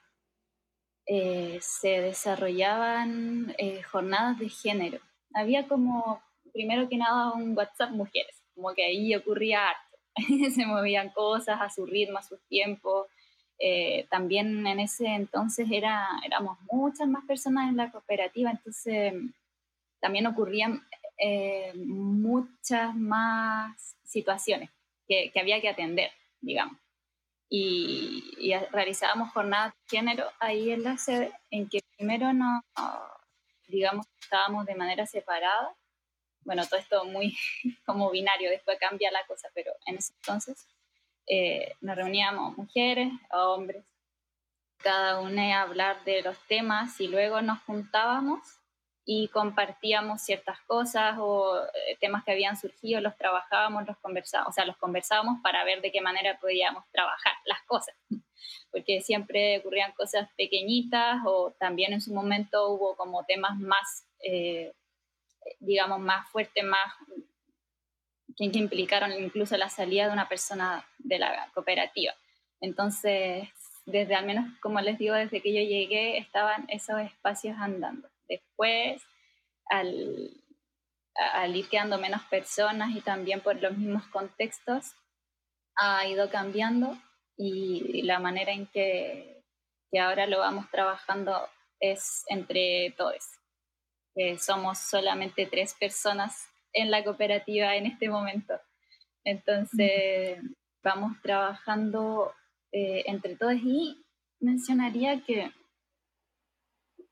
Eh, 1.07 1.59
se 1.61 2.01
desarrollaban 2.01 3.55
eh, 3.59 3.83
jornadas 3.83 4.39
de 4.39 4.49
género. 4.49 5.01
Había 5.35 5.67
como, 5.67 6.23
primero 6.53 6.89
que 6.89 6.97
nada, 6.97 7.33
un 7.33 7.57
WhatsApp 7.57 7.91
mujeres, 7.91 8.43
como 8.55 8.73
que 8.75 8.85
ahí 8.85 9.15
ocurría 9.15 9.69
arte. 9.69 9.99
se 10.55 10.67
movían 10.67 11.11
cosas 11.11 11.61
a 11.61 11.71
su 11.71 11.87
ritmo, 11.87 12.19
a 12.19 12.23
su 12.23 12.37
tiempo. 12.49 13.07
también 14.09 14.67
en 14.67 14.81
ese 14.81 15.07
entonces 15.07 15.69
era, 15.71 16.09
éramos 16.25 16.59
muchas 16.73 17.07
más 17.09 17.25
personas 17.27 17.69
en 17.69 17.77
la 17.77 17.91
cooperativa, 17.91 18.51
entonces 18.51 19.13
también 20.01 20.27
ocurrían 20.27 20.83
eh, 21.23 21.73
muchas 21.75 22.95
más 22.95 23.95
situaciones 24.05 24.71
que, 25.07 25.31
había 25.39 25.61
que 25.61 25.69
atender, 25.69 26.11
digamos. 26.41 26.79
Y, 27.51 28.55
realizábamos 28.73 29.31
jornadas 29.33 29.75
de 29.75 29.99
género 29.99 30.27
ahí 30.39 30.71
en 30.71 30.83
la 30.83 30.97
sede, 30.97 31.33
en 31.51 31.69
que 31.69 31.81
primero 31.97 32.33
no, 32.33 32.65
digamos, 33.69 34.07
estábamos 34.19 34.65
de 34.65 34.75
manera 34.75 35.05
separada. 35.07 35.77
Bueno, 36.43 36.67
todo 36.67 36.81
esto 36.81 37.05
muy 37.05 37.37
como 37.85 38.11
binario, 38.11 38.49
después 38.49 38.79
cambia 38.79 39.11
la 39.11 39.27
cosa, 39.27 39.51
pero 39.53 39.73
en 39.85 39.97
ese 39.97 40.15
entonces 40.15 40.67
eh, 41.27 41.75
nos 41.83 41.97
reuníamos 41.97 42.57
mujeres, 42.57 43.13
hombres, 43.31 43.85
cada 44.79 45.21
una 45.21 45.59
a 45.59 45.63
hablar 45.63 46.03
de 46.05 46.23
los 46.23 46.39
temas 46.47 46.99
y 46.99 47.09
luego 47.09 47.43
nos 47.43 47.61
juntábamos 47.65 48.60
y 49.05 49.29
compartíamos 49.29 50.23
ciertas 50.23 50.61
cosas 50.63 51.17
o 51.19 51.57
eh, 51.65 51.97
temas 52.01 52.25
que 52.25 52.33
habían 52.33 52.57
surgido, 52.57 53.01
los 53.01 53.17
trabajábamos, 53.17 53.87
los 53.87 53.97
conversábamos, 53.99 54.51
o 54.51 54.55
sea, 54.55 54.65
los 54.65 54.77
conversábamos 54.77 55.41
para 55.43 55.65
ver 55.65 55.81
de 55.81 55.91
qué 55.91 56.01
manera 56.01 56.39
podíamos 56.39 56.85
trabajar 56.93 57.33
las 57.47 57.63
cosas, 57.63 57.95
porque 58.71 59.01
siempre 59.01 59.59
ocurrían 59.59 59.93
cosas 59.93 60.29
pequeñitas 60.37 61.21
o 61.25 61.53
también 61.59 61.93
en 61.93 62.01
su 62.01 62.13
momento 62.13 62.69
hubo 62.69 62.97
como 62.97 63.25
temas 63.25 63.59
más, 63.59 64.07
eh, 64.23 64.73
digamos, 65.59 65.99
más 65.99 66.29
fuertes, 66.31 66.63
más 66.65 66.93
que, 68.37 68.45
implicaron 68.59 69.13
incluso 69.13 69.57
la 69.57 69.69
salida 69.69 70.07
de 70.07 70.13
una 70.13 70.29
persona 70.29 70.87
de 70.99 71.19
la 71.19 71.51
cooperativa. 71.53 72.15
Entonces, 72.61 73.49
desde 73.87 74.15
al 74.15 74.27
menos, 74.27 74.47
como 74.61 74.81
les 74.81 74.99
digo, 74.99 75.15
desde 75.15 75.41
que 75.41 75.53
yo 75.53 75.61
llegué, 75.61 76.19
estaban 76.19 76.67
esos 76.69 77.01
espacios 77.01 77.57
andando. 77.59 78.09
Después, 78.31 79.03
al, 79.69 80.31
al 81.35 81.57
ir 81.57 81.69
quedando 81.69 81.99
menos 81.99 82.23
personas 82.27 82.97
y 82.97 83.01
también 83.01 83.41
por 83.41 83.61
los 83.61 83.77
mismos 83.77 84.07
contextos, 84.07 84.95
ha 85.77 86.07
ido 86.07 86.31
cambiando 86.31 86.97
y 87.37 88.03
la 88.03 88.21
manera 88.21 88.53
en 88.53 88.67
que, 88.67 89.43
que 89.91 89.99
ahora 89.99 90.27
lo 90.27 90.39
vamos 90.39 90.71
trabajando 90.71 91.49
es 91.81 92.25
entre 92.29 92.95
todos. 92.97 93.25
somos 94.39 94.79
solamente 94.79 95.47
tres 95.47 95.75
personas 95.75 96.49
en 96.73 96.91
la 96.91 97.03
cooperativa 97.03 97.75
en 97.75 97.87
este 97.87 98.09
momento. 98.09 98.55
Entonces, 99.25 100.39
vamos 100.83 101.17
trabajando 101.23 102.33
eh, 102.73 103.03
entre 103.07 103.37
todos 103.37 103.55
y 103.55 104.05
mencionaría 104.41 105.23
que 105.25 105.53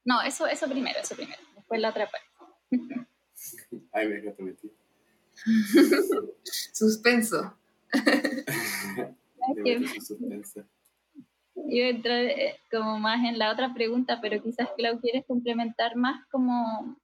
no, 0.09 0.23
eso, 0.23 0.47
eso 0.47 0.67
primero, 0.67 0.99
eso 1.01 1.15
primero. 1.15 1.39
Después 1.55 1.81
la 1.83 1.91
otra 1.91 2.09
parte. 2.11 2.27
Ay, 3.93 4.09
me 4.09 4.33
te 4.33 4.43
metí. 4.43 4.73
Suspenso. 6.73 7.55
Yo 11.55 11.85
entré 11.85 12.47
eh, 12.47 12.57
como 12.71 12.99
más 12.99 13.23
en 13.23 13.39
la 13.39 13.53
otra 13.53 13.75
pregunta, 13.75 14.19
pero 14.23 14.43
quizás 14.43 14.71
Clau 14.79 14.99
quieres 14.99 15.27
complementar 15.27 15.95
más 15.95 16.27
como, 16.31 16.99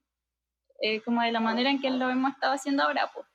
eh, 0.80 1.02
como 1.02 1.20
de 1.20 1.32
la 1.32 1.40
manera 1.40 1.70
en 1.70 1.82
que 1.82 1.90
lo 1.90 2.08
hemos 2.08 2.32
estado 2.32 2.54
haciendo 2.54 2.84
ahora. 2.84 3.10
Pues. 3.12 3.26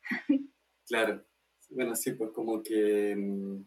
Claro. 0.87 1.23
Bueno, 1.69 1.95
sí, 1.95 2.13
pues 2.13 2.31
como 2.31 2.63
que 2.63 3.15
mm, 3.15 3.61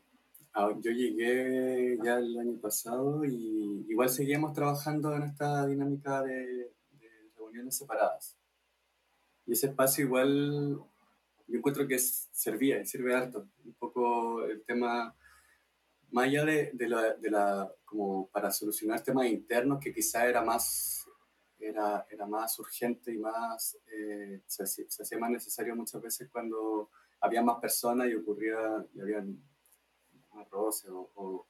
yo 0.55 0.91
llegué 0.91 1.99
ya 2.05 2.19
el 2.19 2.38
año 2.38 2.59
pasado 2.61 3.25
y 3.25 3.87
igual 3.88 4.11
seguíamos 4.11 4.53
trabajando 4.53 5.15
en 5.15 5.23
esta 5.23 5.67
dinámica 5.67 6.23
de, 6.23 6.71
reuniones 7.37 7.77
separadas. 7.77 8.37
Y 9.47 9.53
ese 9.53 9.69
espacio 9.69 10.05
igual 10.05 10.79
yo 11.49 11.59
encuentro 11.59 11.87
que 11.87 11.99
servía 11.99 12.81
y 12.81 12.87
sirve 12.87 13.15
harto. 13.15 13.49
Un 13.65 13.75
poco 13.75 14.45
el 14.45 14.62
tema, 14.65 15.15
más 16.11 16.25
allá 16.25 16.45
de, 16.45 16.71
de, 16.73 16.88
la, 16.88 17.15
de 17.15 17.31
la, 17.31 17.73
como 17.85 18.29
para 18.29 18.51
solucionar 18.51 19.03
temas 19.03 19.27
internos 19.27 19.81
que 19.81 19.93
quizá 19.93 20.27
era 20.27 20.43
más 20.43 21.07
era, 21.59 22.07
era 22.11 22.27
más 22.27 22.59
urgente 22.59 23.12
y 23.12 23.19
más, 23.19 23.79
eh, 23.93 24.43
se, 24.47 24.67
se, 24.67 24.85
hacía 24.85 25.19
más 25.19 25.31
necesario 25.31 25.77
muchas 25.77 26.03
veces 26.03 26.29
cuando 26.31 26.91
había 27.21 27.43
más 27.43 27.61
personas 27.61 28.09
y 28.09 28.15
ocurría, 28.15 28.85
y 28.95 29.01
había 29.01 29.21
más 29.21 29.52
roces 30.51 30.90
o, 30.90 31.47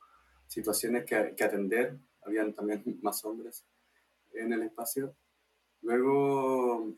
situaciones 0.46 1.04
que, 1.06 1.34
que, 1.34 1.44
atender, 1.44 1.98
habían 2.24 2.52
también 2.52 2.82
más 3.02 3.24
hombres 3.24 3.64
en 4.34 4.52
el 4.52 4.62
espacio. 4.62 5.14
Luego, 5.80 6.94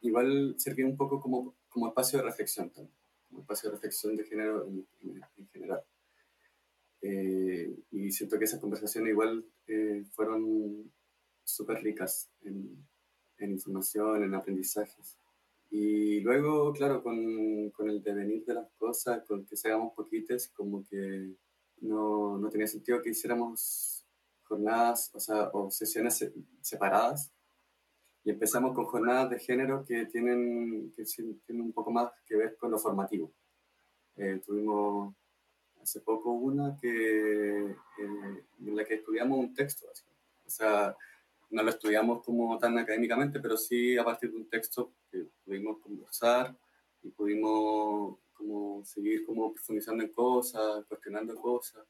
igual 0.00 0.54
servía 0.58 0.86
un 0.86 0.96
poco 0.96 1.20
como, 1.20 1.54
como 1.68 1.88
espacio 1.88 2.18
de 2.18 2.24
reflexión 2.24 2.70
también, 2.70 2.94
como 3.28 3.42
espacio 3.42 3.70
de 3.70 3.76
reflexión 3.76 4.16
de 4.16 4.24
género 4.24 4.66
en, 4.66 4.86
en, 5.02 5.48
general. 5.52 5.82
Eh, 7.02 7.78
y 7.92 8.10
siento 8.10 8.38
que 8.38 8.44
esas 8.44 8.60
conversaciones 8.60 9.10
igual 9.10 9.44
eh, 9.66 10.04
fueron 10.10 10.92
súper 11.44 11.82
ricas 11.82 12.30
en, 12.42 12.86
en, 13.38 13.50
información, 13.52 14.22
en 14.22 14.34
aprendizajes. 14.34 15.19
Y 15.70 16.20
luego, 16.20 16.72
claro, 16.72 17.02
con, 17.02 17.70
con, 17.70 17.88
el 17.88 18.02
devenir 18.02 18.44
de 18.44 18.54
las 18.54 18.68
cosas, 18.76 19.24
con 19.26 19.46
que 19.46 19.56
seamos 19.56 19.94
poquites, 19.94 20.48
como 20.48 20.84
que 20.84 21.30
no, 21.80 22.38
no 22.38 22.48
tenía 22.50 22.66
sentido 22.66 23.00
que 23.00 23.10
hiciéramos 23.10 24.04
jornadas, 24.42 25.10
o 25.14 25.20
sea, 25.20 25.48
o 25.52 25.70
sesiones 25.70 26.28
separadas. 26.60 27.32
Y 28.24 28.30
empezamos 28.30 28.74
con 28.74 28.84
jornadas 28.84 29.30
de 29.30 29.38
género 29.38 29.84
que 29.84 30.06
tienen, 30.06 30.92
que 30.96 31.04
tienen 31.04 31.64
un 31.64 31.72
poco 31.72 31.92
más 31.92 32.10
que 32.26 32.36
ver 32.36 32.56
con 32.56 32.70
lo 32.72 32.78
formativo. 32.78 33.32
Eh, 34.16 34.42
tuvimos 34.44 35.14
hace 35.80 36.00
poco 36.00 36.32
una 36.32 36.76
que, 36.76 37.70
eh, 37.70 38.44
en 38.66 38.76
la 38.76 38.84
que 38.84 38.94
estudiamos 38.94 39.38
un 39.38 39.54
texto. 39.54 39.86
O 40.44 40.50
sea, 40.50 40.96
no 41.50 41.62
lo 41.62 41.70
estudiamos 41.70 42.24
como 42.24 42.58
tan 42.58 42.78
académicamente, 42.78 43.40
pero 43.40 43.56
sí 43.56 43.96
a 43.96 44.04
partir 44.04 44.30
de 44.30 44.36
un 44.36 44.48
texto 44.48 44.94
que 45.10 45.26
pudimos 45.44 45.80
conversar 45.80 46.56
y 47.02 47.10
pudimos 47.10 48.18
como 48.32 48.84
seguir 48.84 49.26
como 49.26 49.52
profundizando 49.52 50.04
en 50.04 50.12
cosas, 50.12 50.84
cuestionando 50.86 51.34
cosas. 51.34 51.86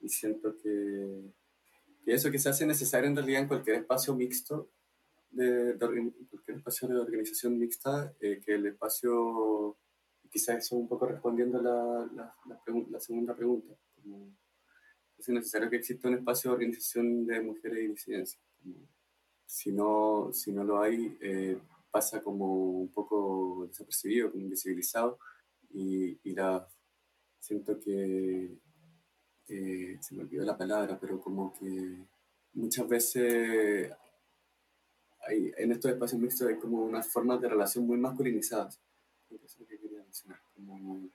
Y 0.00 0.08
siento 0.08 0.56
que, 0.56 1.32
que 2.04 2.14
eso 2.14 2.30
que 2.30 2.38
se 2.38 2.48
hace 2.48 2.66
necesario 2.66 3.08
en 3.08 3.16
realidad 3.16 3.42
en 3.42 3.48
cualquier 3.48 3.76
espacio 3.76 4.14
mixto, 4.14 4.70
de, 5.30 5.76
cualquier 6.30 6.58
espacio 6.58 6.88
de 6.88 7.00
organización 7.00 7.58
mixta, 7.58 8.14
eh, 8.20 8.40
que 8.44 8.54
el 8.54 8.66
espacio, 8.66 9.76
quizás 10.30 10.58
eso 10.58 10.76
un 10.76 10.88
poco 10.88 11.06
respondiendo 11.06 11.58
a 11.58 11.62
la, 11.62 12.10
la, 12.14 12.34
la, 12.90 13.00
segunda 13.00 13.34
pregunta, 13.34 13.74
como 13.96 14.36
es 15.18 15.28
necesario 15.28 15.68
que 15.68 15.76
exista 15.76 16.08
un 16.08 16.14
espacio 16.14 16.50
de 16.50 16.54
organización 16.54 17.26
de 17.26 17.40
mujeres 17.40 17.84
y 17.84 17.88
disidencias 17.88 18.42
si 19.46 19.72
no, 19.72 20.30
si 20.32 20.52
no 20.52 20.64
lo 20.64 20.80
hay, 20.80 21.16
eh, 21.20 21.58
pasa 21.90 22.22
como 22.22 22.80
un 22.80 22.88
poco 22.88 23.66
desapercibido, 23.68 24.30
como 24.30 24.42
invisibilizado, 24.42 25.18
y, 25.70 26.18
y 26.24 26.34
la, 26.34 26.68
siento 27.44 27.78
que, 27.78 28.58
se 29.46 30.14
me 30.14 30.22
olvidó 30.22 30.44
la 30.44 30.56
palabra, 30.56 30.98
pero 30.98 31.20
como 31.20 31.52
que 31.52 32.06
muchas 32.54 32.88
veces 32.88 33.92
hay, 35.20 35.52
en 35.56 35.72
estos 35.72 35.90
espacios 35.90 36.20
mixtos 36.20 36.48
hay 36.48 36.56
como 36.56 36.82
unas 36.82 37.06
formas 37.08 37.40
de 37.40 37.48
relación 37.48 37.86
muy 37.86 37.98
masculinizadas. 37.98 38.80
Eso 39.30 39.44
es 39.44 39.60
lo 39.60 39.66
que 39.66 39.78
quería 39.78 40.02
mencionar, 40.02 40.40
como 40.54 41.10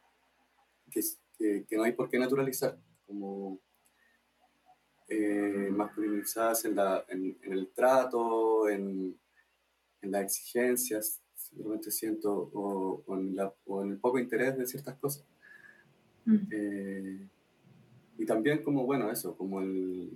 que, 0.91 1.01
que, 1.37 1.65
que 1.67 1.77
no 1.77 1.83
hay 1.83 1.93
por 1.93 2.09
qué 2.09 2.19
naturalizar, 2.19 2.79
como 3.05 3.59
eh, 5.09 5.69
masculinizadas 5.71 6.65
en, 6.65 6.75
la, 6.75 7.03
en, 7.09 7.37
el 7.41 7.69
trato, 7.69 8.69
en, 8.69 9.19
en, 10.01 10.11
las 10.11 10.23
exigencias, 10.23 11.21
simplemente 11.35 11.89
siento, 11.89 12.51
o, 12.53 13.03
o, 13.05 13.17
en 13.17 13.35
la, 13.35 13.53
o, 13.65 13.83
en 13.83 13.91
el 13.91 13.97
poco 13.97 14.19
interés 14.19 14.57
de 14.57 14.67
ciertas 14.67 14.95
cosas. 14.97 15.25
Mm. 16.25 16.37
Eh, 16.51 17.29
y 18.19 18.25
también 18.25 18.61
como, 18.63 18.85
bueno, 18.85 19.09
eso, 19.09 19.35
como, 19.35 19.61
el, 19.61 20.11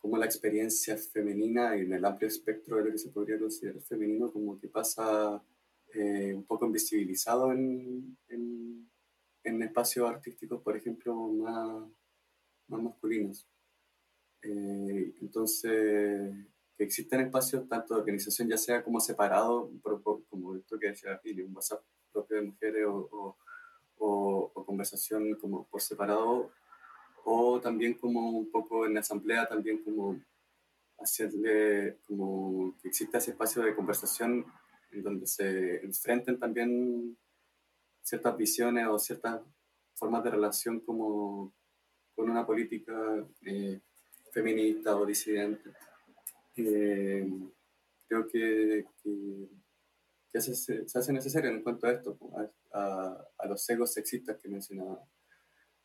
como 0.00 0.16
la 0.16 0.26
experiencia 0.26 0.96
femenina 0.96 1.76
y 1.76 1.82
en 1.82 1.92
el 1.92 2.04
amplio 2.04 2.28
espectro 2.28 2.78
de 2.78 2.84
lo 2.86 2.90
que 2.90 2.98
se 2.98 3.10
podría 3.10 3.38
considerar 3.38 3.82
femenino, 3.82 4.32
como 4.32 4.58
que 4.58 4.66
pasa 4.66 5.40
eh, 5.94 6.34
un 6.34 6.44
poco 6.44 6.66
invisibilizado 6.66 7.52
en, 7.52 8.16
en, 8.28 8.90
en 9.44 9.62
espacios 9.62 10.10
artísticos, 10.10 10.60
por 10.62 10.76
ejemplo, 10.76 11.14
más, 11.14 11.84
más 12.66 12.82
masculinos. 12.82 13.46
Eh, 14.42 15.14
entonces, 15.20 16.34
que 16.76 16.84
existen 16.84 17.20
espacios 17.20 17.68
tanto 17.68 17.94
de 17.94 18.00
organización, 18.00 18.48
ya 18.48 18.56
sea 18.56 18.82
como 18.82 19.00
separado, 19.00 19.70
como 20.28 20.56
esto 20.56 20.78
que 20.78 20.88
decía 20.88 21.20
Pili, 21.22 21.42
un 21.42 21.54
WhatsApp 21.54 21.82
propio 22.12 22.36
de 22.38 22.42
mujeres 22.42 22.84
o, 22.86 23.36
o, 23.98 24.52
o, 24.54 24.66
conversación 24.66 25.34
como 25.36 25.64
por 25.66 25.80
separado, 25.80 26.50
o 27.24 27.60
también 27.60 27.94
como 27.94 28.30
un 28.30 28.50
poco 28.50 28.84
en 28.86 28.94
la 28.94 29.00
asamblea, 29.00 29.48
también 29.48 29.82
como 29.84 30.20
hacerle, 30.98 31.98
como 32.06 32.74
que 32.80 32.88
exista 32.88 33.18
ese 33.18 33.32
espacio 33.32 33.62
de 33.62 33.74
conversación 33.74 34.44
en 34.92 35.02
donde 35.02 35.26
se 35.26 35.84
enfrenten 35.84 36.38
también 36.38 37.16
ciertas 38.02 38.36
visiones 38.36 38.86
o 38.88 38.98
ciertas 38.98 39.40
formas 39.94 40.24
de 40.24 40.30
relación 40.30 40.80
como 40.80 41.52
con 42.14 42.28
una 42.28 42.46
política 42.46 42.92
eh, 43.42 43.80
feminista 44.32 44.96
o 44.96 45.06
disidente. 45.06 45.70
Eh, 46.56 47.28
creo 48.08 48.26
que, 48.26 48.86
que, 50.32 50.40
se, 50.40 50.54
se, 50.54 50.98
hace 50.98 51.12
necesario 51.12 51.50
en 51.50 51.62
cuanto 51.62 51.86
a 51.86 51.92
esto, 51.92 52.18
a, 52.72 53.24
a, 53.38 53.46
los 53.46 53.68
egos 53.70 53.92
sexistas 53.92 54.38
que 54.38 54.48
mencionaba 54.48 55.04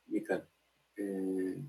Mikael. 0.08 0.44
Eh, 0.96 1.62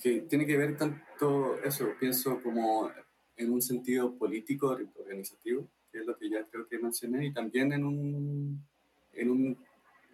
que 0.00 0.20
tiene 0.22 0.46
que 0.46 0.56
ver 0.56 0.76
tanto 0.76 1.62
eso, 1.62 1.92
pienso 1.98 2.40
como 2.42 2.90
en 3.36 3.52
un 3.52 3.60
sentido 3.60 4.16
político, 4.16 4.68
organizativo, 4.68 5.68
que 5.90 5.98
es 6.00 6.06
lo 6.06 6.16
que 6.16 6.30
ya 6.30 6.44
creo 6.44 6.66
que 6.68 6.78
mencioné, 6.78 7.26
y 7.26 7.32
también 7.32 7.72
en 7.72 7.84
un, 7.84 8.66
en 9.12 9.30
un 9.30 9.58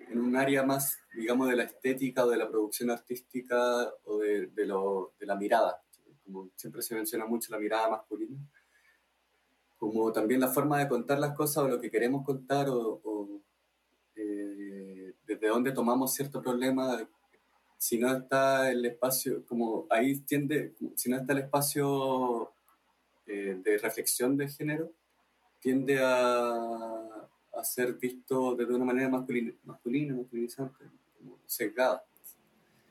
en 0.09 0.21
un 0.21 0.37
área 0.37 0.63
más, 0.63 0.99
digamos, 1.15 1.49
de 1.49 1.57
la 1.57 1.65
estética 1.65 2.25
o 2.25 2.31
de 2.31 2.37
la 2.37 2.49
producción 2.49 2.91
artística 2.91 3.93
o 4.05 4.19
de, 4.19 4.47
de, 4.47 4.67
lo, 4.67 5.13
de 5.19 5.27
la 5.27 5.37
mirada. 5.37 5.83
Como 6.25 6.51
siempre 6.57 6.83
se 6.83 6.95
menciona 6.95 7.27
mucho 7.27 7.53
la 7.53 7.59
mirada 7.59 7.89
masculina. 7.91 8.37
Como 9.77 10.13
también 10.13 10.41
la 10.41 10.49
forma 10.49 10.79
de 10.79 10.89
contar 10.89 11.19
las 11.19 11.37
cosas 11.37 11.65
o 11.65 11.69
lo 11.69 11.81
que 11.81 11.91
queremos 11.91 12.25
contar 12.25 12.69
o, 12.69 13.01
o 13.05 13.41
eh, 14.17 15.15
desde 15.27 15.49
dónde 15.49 15.73
tomamos 15.73 16.15
cierto 16.15 16.41
problema. 16.41 17.07
Si 17.79 17.99
no 17.99 18.15
está 18.17 18.71
el 18.71 18.85
espacio, 18.87 19.45
como 19.45 19.87
ahí 19.91 20.19
tiende, 20.21 20.75
si 20.95 21.11
no 21.11 21.19
está 21.19 21.35
el 21.35 21.41
espacio 21.41 22.53
eh, 23.27 23.61
de 23.63 23.79
reflexión 23.79 24.37
de 24.37 24.49
género, 24.49 24.93
tiende 25.61 25.99
a, 26.01 27.16
a 27.57 27.65
ser 27.65 27.95
visto 27.95 28.55
de 28.55 28.65
una 28.65 28.85
manera 28.85 29.09
masculina, 29.09 29.53
masculina 29.65 30.15
masculinizante, 30.15 30.85
como 31.19 31.39
sesgada. 31.47 32.05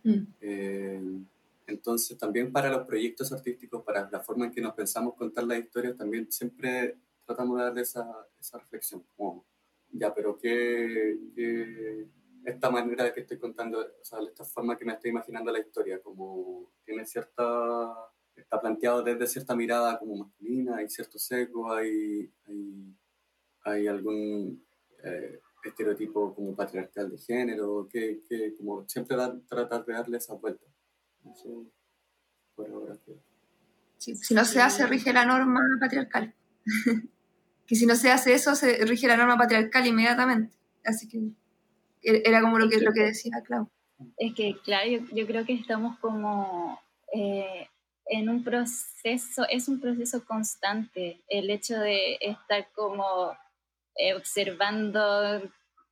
Mm. 0.03 0.23
Eh, 0.41 1.19
entonces, 1.67 2.17
también 2.17 2.51
para 2.51 2.69
los 2.69 2.85
proyectos 2.85 3.31
artísticos, 3.31 3.83
para 3.83 4.09
la 4.09 4.19
forma 4.19 4.45
en 4.45 4.51
que 4.51 4.61
nos 4.61 4.73
pensamos 4.73 5.15
contar 5.15 5.45
las 5.45 5.59
historias, 5.59 5.95
también 5.95 6.31
siempre 6.31 6.97
tratamos 7.25 7.57
de 7.57 7.63
darle 7.63 7.81
esa, 7.81 8.05
esa 8.39 8.59
reflexión, 8.59 9.03
como, 9.15 9.45
ya, 9.91 10.13
pero 10.13 10.37
¿qué, 10.37 11.17
qué, 11.35 12.07
esta 12.43 12.69
manera 12.69 13.05
de 13.05 13.13
que 13.13 13.21
estoy 13.21 13.39
contando, 13.39 13.79
o 13.79 14.05
sea, 14.05 14.19
esta 14.21 14.45
forma 14.45 14.77
que 14.77 14.85
me 14.85 14.93
estoy 14.93 15.09
imaginando 15.09 15.51
la 15.51 15.59
historia, 15.59 15.99
como 16.01 16.69
tiene 16.85 17.05
cierta, 17.05 17.95
está 18.35 18.61
planteado 18.61 19.01
desde 19.01 19.25
cierta 19.25 19.55
mirada 19.55 19.97
como 19.97 20.17
masculina, 20.17 20.77
hay 20.77 20.89
cierto 20.89 21.17
sesgo, 21.17 21.71
hay, 21.71 22.31
hay 22.45 22.95
¿Hay 23.65 23.87
algún 23.87 24.63
eh, 25.05 25.39
estereotipo 25.63 26.33
como 26.33 26.55
patriarcal 26.55 27.09
de 27.11 27.17
género? 27.17 27.87
Que, 27.89 28.21
que 28.27 28.55
como 28.57 28.87
siempre 28.87 29.17
tratar 29.47 29.85
de 29.85 29.93
darle 29.93 30.17
esa 30.17 30.33
vuelta. 30.35 30.65
Eso, 31.31 31.65
por 32.55 32.69
ahora. 32.69 32.95
si 33.97 34.33
no 34.33 34.45
se 34.45 34.61
hace, 34.61 34.85
rige 34.87 35.13
la 35.13 35.25
norma 35.25 35.61
patriarcal. 35.79 36.33
que 37.65 37.75
si 37.75 37.85
no 37.85 37.95
se 37.95 38.11
hace 38.11 38.33
eso, 38.33 38.55
se 38.55 38.85
rige 38.85 39.07
la 39.07 39.17
norma 39.17 39.37
patriarcal 39.37 39.87
inmediatamente. 39.87 40.55
Así 40.83 41.07
que 41.07 41.17
e-, 42.03 42.23
era 42.25 42.41
como 42.41 42.59
lo 42.59 42.69
que, 42.69 42.79
lo 42.79 42.93
que 42.93 43.03
decía 43.03 43.41
Clau. 43.43 43.69
Es 44.17 44.33
que, 44.35 44.57
claro, 44.63 44.89
yo, 44.89 44.99
yo 45.13 45.25
creo 45.25 45.45
que 45.45 45.53
estamos 45.53 45.97
como 45.99 46.79
eh, 47.13 47.67
en 48.07 48.29
un 48.29 48.43
proceso, 48.43 49.45
es 49.49 49.67
un 49.67 49.79
proceso 49.79 50.23
constante, 50.25 51.23
el 51.27 51.49
hecho 51.49 51.79
de 51.79 52.17
estar 52.21 52.67
como 52.73 53.31
eh, 53.97 54.13
observando 54.13 55.41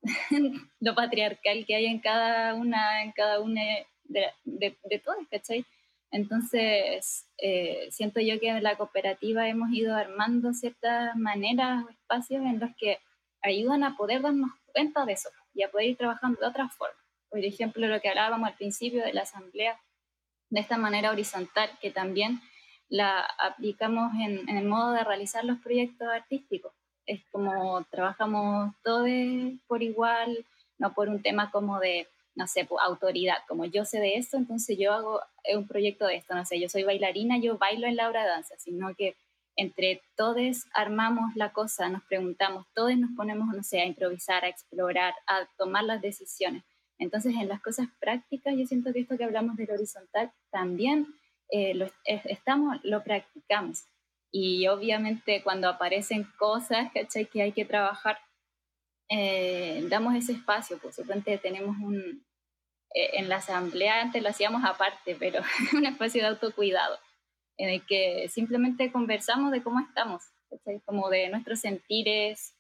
lo 0.80 0.96
patriarcal 0.96 1.66
que 1.66 1.76
hay 1.76 1.86
en 1.86 2.00
cada 2.00 2.54
una, 2.56 3.04
en 3.04 3.12
cada 3.12 3.40
una 3.40 3.62
de, 4.04 4.28
de, 4.44 4.78
de 4.84 5.00
todos, 5.00 5.26
¿cachai? 5.30 5.66
Entonces, 6.14 7.26
eh, 7.40 7.88
siento 7.90 8.22
yo 8.22 8.40
que 8.40 8.50
en 8.50 8.62
la 8.62 8.78
cooperativa 8.78 9.48
hemos 9.48 9.72
ido 9.72 9.96
armando 9.96 10.54
ciertas 10.54 11.16
maneras 11.16 11.84
o 11.84 11.90
espacios 11.90 12.46
en 12.46 12.60
los 12.60 12.70
que 12.78 13.00
ayudan 13.42 13.84
a 13.84 13.98
poder 13.98 14.22
darnos 14.22 14.52
cuenta 14.68 15.06
de 15.06 15.14
eso 15.14 15.30
y 15.56 15.64
a 15.64 15.72
poder 15.72 15.88
ir 15.88 15.98
trabajando 15.98 16.40
de 16.40 16.46
otra 16.46 16.70
forma. 16.70 17.00
Por 17.30 17.40
ejemplo, 17.40 17.88
lo 17.88 18.00
que 18.00 18.10
hablábamos 18.10 18.48
al 18.48 18.56
principio 18.56 19.04
de 19.04 19.12
la 19.12 19.24
asamblea, 19.24 19.82
de 20.52 20.60
esta 20.60 20.78
manera 20.78 21.10
horizontal, 21.10 21.72
que 21.82 21.90
también 21.90 22.42
la 22.90 23.22
aplicamos 23.40 24.14
en, 24.14 24.48
el 24.56 24.66
modo 24.66 24.92
de 24.92 25.04
realizar 25.04 25.44
los 25.44 25.58
proyectos 25.62 26.08
artísticos. 26.10 26.74
Es 27.06 27.22
como 27.32 27.84
trabajamos 27.90 28.74
todos 28.84 29.10
por 29.68 29.84
igual, 29.84 30.46
no 30.78 30.94
por 30.94 31.10
un 31.10 31.22
tema 31.22 31.52
como 31.52 31.80
de, 31.80 32.08
no 32.36 32.48
sé, 32.48 32.68
autoridad, 32.86 33.38
como 33.48 33.66
yo 33.66 33.86
sé 33.86 34.00
de 34.00 34.16
esto, 34.16 34.38
entonces 34.38 34.78
yo 34.78 34.94
hago 34.94 35.22
un 35.56 35.68
proyecto 35.68 36.06
de 36.06 36.16
esto, 36.16 36.36
no 36.36 36.46
sé, 36.46 36.60
yo 36.60 36.70
soy 36.70 36.84
bailarina, 36.84 37.38
yo 37.38 37.58
bailo 37.58 37.88
en 37.88 37.96
la 37.96 38.10
obra 38.10 38.24
de 38.24 38.30
danza, 38.30 38.56
sino 38.58 38.94
que 38.96 39.16
entre 39.56 40.02
todos 40.16 40.66
armamos 40.74 41.36
la 41.36 41.52
cosa, 41.52 41.90
nos 41.90 42.04
preguntamos, 42.04 42.66
todos 42.74 42.98
nos 42.98 43.12
ponemos, 43.16 43.48
no 43.56 43.64
sé, 43.64 43.82
a 43.82 43.86
improvisar, 43.86 44.46
a 44.46 44.50
explorar, 44.50 45.14
a 45.28 45.48
tomar 45.58 45.84
las 45.84 46.02
decisiones. 46.02 46.64
Entonces, 46.98 47.36
en 47.36 47.48
las 47.48 47.62
cosas 47.62 47.88
prácticas, 48.00 48.56
yo 48.58 48.66
siento 48.66 48.94
que 48.94 49.02
esto 49.02 49.18
que 49.18 49.24
hablamos 49.24 49.56
del 49.58 49.72
horizontal 49.72 50.32
también 50.52 51.08
eh, 51.50 51.92
estamos, 52.06 52.78
lo 52.84 53.04
practicamos. 53.04 53.86
Y 54.36 54.68
obviamente 54.68 55.44
cuando 55.44 55.70
aparecen 55.70 56.24
cosas 56.40 56.92
¿cachai? 56.92 57.28
que 57.28 57.44
hay 57.44 57.52
que 57.52 57.66
trabajar, 57.66 58.18
eh, 59.08 59.86
damos 59.90 60.16
ese 60.16 60.32
espacio. 60.32 60.80
Por 60.80 60.92
supuesto, 60.92 61.40
tenemos 61.40 61.78
un, 61.78 62.26
eh, 62.96 63.12
en 63.14 63.30
la 63.30 63.36
asamblea 63.36 64.02
antes 64.02 64.24
lo 64.24 64.30
hacíamos 64.30 64.64
aparte, 64.66 65.16
pero 65.20 65.44
un 65.78 65.86
espacio 65.86 66.24
de 66.24 66.30
autocuidado, 66.30 66.98
en 67.58 67.70
el 67.70 67.86
que 67.86 68.28
simplemente 68.28 68.92
conversamos 68.92 69.52
de 69.52 69.62
cómo 69.62 69.80
estamos, 69.80 70.24
¿cachai? 70.50 70.82
como 70.82 71.10
de 71.10 71.30
nuestros 71.30 71.60
sentires. 71.60 72.56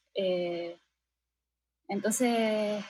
entonces, 1.88 2.86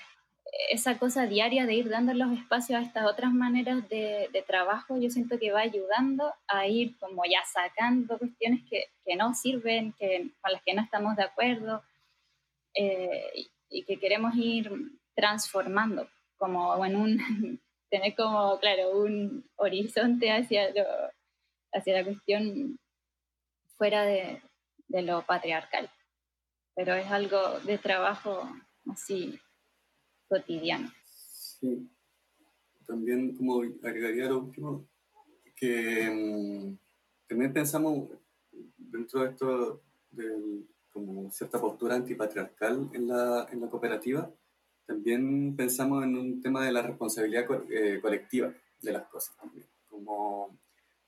esa 0.70 1.00
cosa 1.00 1.26
diaria 1.26 1.66
de 1.66 1.74
ir 1.74 1.90
dando 1.90 2.14
los 2.14 2.32
espacios 2.32 2.80
a 2.80 2.84
estas 2.84 3.06
otras 3.06 3.32
maneras 3.34 3.88
de, 3.90 4.44
trabajo, 4.46 4.98
yo 4.98 5.10
siento 5.10 5.40
que 5.40 5.52
va 5.52 5.62
ayudando 5.62 6.34
a 6.48 6.68
ir 6.68 6.98
como 7.00 7.24
ya 7.26 7.44
sacando 7.46 8.18
cuestiones 8.18 8.62
que, 8.70 9.16
no 9.16 9.34
sirven, 9.34 9.94
que, 9.94 10.30
con 10.42 10.52
las 10.52 10.62
que 10.64 10.74
no 10.74 10.82
estamos 10.82 11.16
de 11.16 11.24
acuerdo 11.24 11.84
eh, 12.76 13.48
y 13.70 13.84
que 13.84 13.98
queremos 13.98 14.36
ir 14.36 14.72
transformando, 15.16 16.08
como 16.38 16.86
en 16.86 16.96
un, 16.96 17.18
tener 17.90 18.16
como, 18.16 18.60
claro, 18.60 18.92
un 18.92 19.50
horizonte 19.56 20.32
hacia, 20.32 20.70
hacia 21.72 21.94
la 21.94 22.04
cuestión 22.04 22.80
fuera 23.78 24.04
de, 24.04 24.42
de 24.88 25.02
lo 25.02 25.24
patriarcal. 25.24 25.90
Pero 26.76 26.96
es 26.96 27.10
algo 27.12 27.60
de 27.62 27.78
trabajo 27.78 28.50
así 28.92 29.40
cotidiano. 30.34 30.92
Sí, 31.06 31.88
también 32.88 33.36
como 33.36 33.62
agregaría 33.62 34.26
lo 34.26 34.40
último, 34.40 34.88
que 35.56 36.10
mm, 36.10 36.78
también 37.28 37.54
pensamos 37.54 38.10
dentro 38.78 39.22
de 39.22 39.30
esto 39.30 39.82
de 40.12 40.64
como 40.92 41.32
cierta 41.32 41.60
postura 41.60 41.96
antipatriarcal 41.96 42.90
en 42.94 43.08
la, 43.08 43.48
en 43.52 43.62
la 43.62 43.70
cooperativa, 43.70 44.30
también 44.86 45.56
pensamos 45.56 46.04
en 46.04 46.18
un 46.18 46.42
tema 46.42 46.66
de 46.66 46.72
la 46.72 46.82
responsabilidad 46.82 47.46
eh, 47.70 48.00
colectiva 48.02 48.54
de 48.82 48.92
las 48.92 49.08
cosas 49.08 49.36
también, 49.38 49.66
como 49.90 50.58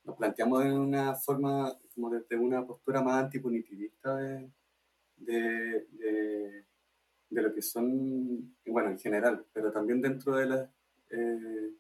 nos 0.04 0.16
planteamos 0.16 0.64
de 0.64 0.72
una 0.72 1.16
forma, 1.16 1.78
como 1.94 2.10
desde 2.10 2.38
una 2.38 2.66
postura 2.66 3.02
más 3.02 3.24
antipunitivista 3.24 4.16
de 5.18 6.66
lo 7.42 7.54
que 7.54 7.62
son, 7.62 8.56
bueno, 8.66 8.90
en 8.90 9.00
general, 9.00 9.46
pero 9.54 9.72
también 9.72 10.02
dentro 10.02 10.36
de, 10.36 10.46
las 10.46 10.70
eh, 11.10 11.72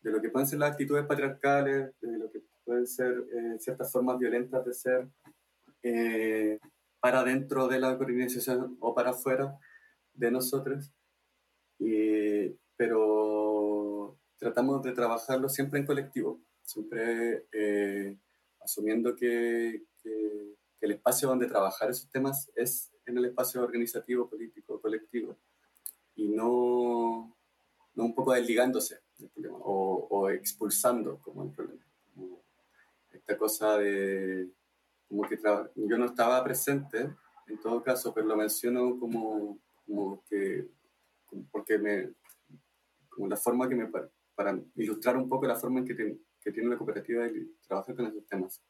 de 0.00 0.10
lo 0.10 0.20
que 0.20 0.30
pueden 0.30 0.46
ser 0.46 0.58
las 0.58 0.72
actitudes 0.72 1.06
patriarcales, 1.06 1.92
de 2.00 2.18
lo 2.18 2.30
que 2.30 2.42
pueden 2.64 2.86
ser 2.86 3.24
eh, 3.32 3.56
ciertas 3.58 3.90
formas 3.90 4.18
violentas 4.18 4.64
de 4.64 4.74
ser 4.74 5.08
eh, 5.82 6.58
para 7.00 7.22
dentro 7.24 7.68
de 7.68 7.78
la 7.80 7.90
organización 7.90 8.76
o 8.80 8.94
para 8.94 9.10
afuera 9.10 9.58
de 10.14 10.30
nosotros. 10.30 10.92
pero 12.76 14.18
tratamos 14.38 14.82
de 14.82 14.92
trabajarlo 14.92 15.48
siempre 15.48 15.78
en 15.78 15.86
colectivo, 15.86 16.40
siempre 16.62 17.46
asumiendo 18.60 19.14
que, 19.14 19.84
que 20.02 20.56
el 20.80 20.92
espacio 20.92 21.28
donde 21.28 21.46
trabajar 21.46 21.90
esos 21.90 22.10
temas 22.10 22.50
es 22.54 22.95
en 23.06 23.18
el 23.18 23.26
espacio 23.26 23.62
organizativo, 23.62 24.28
político, 24.28 24.80
colectivo, 24.80 25.36
y 26.16 26.28
no, 26.28 27.36
no 27.94 28.04
un 28.04 28.14
poco 28.14 28.32
desligándose 28.32 29.00
del 29.18 29.30
problema 29.30 29.58
o, 29.58 30.08
o 30.10 30.30
expulsando 30.30 31.18
como 31.18 31.44
el 31.44 31.50
problema. 31.50 31.84
esta 33.12 33.38
cosa 33.38 33.78
de 33.78 34.50
como 35.08 35.28
que 35.28 35.38
yo 35.76 35.98
no 35.98 36.06
estaba 36.06 36.42
presente 36.42 37.10
en 37.46 37.60
todo 37.60 37.82
caso, 37.82 38.12
pero 38.12 38.26
lo 38.26 38.36
menciono 38.36 38.98
como, 38.98 39.58
como 39.84 40.22
que, 40.28 40.68
porque 41.50 41.78
me, 41.78 42.12
como 43.08 43.28
la 43.28 43.36
forma 43.36 43.68
que 43.68 43.76
me, 43.76 43.86
para, 44.34 44.60
ilustrar 44.74 45.16
un 45.16 45.28
poco 45.28 45.46
la 45.46 45.54
forma 45.54 45.80
en 45.80 45.86
que, 45.86 46.18
que 46.40 46.52
tiene 46.52 46.68
la 46.68 46.76
cooperativa 46.76 47.22
de 47.24 47.46
trabajar 47.66 47.94
con 47.94 48.06
esos 48.06 48.26
temas 48.26 48.60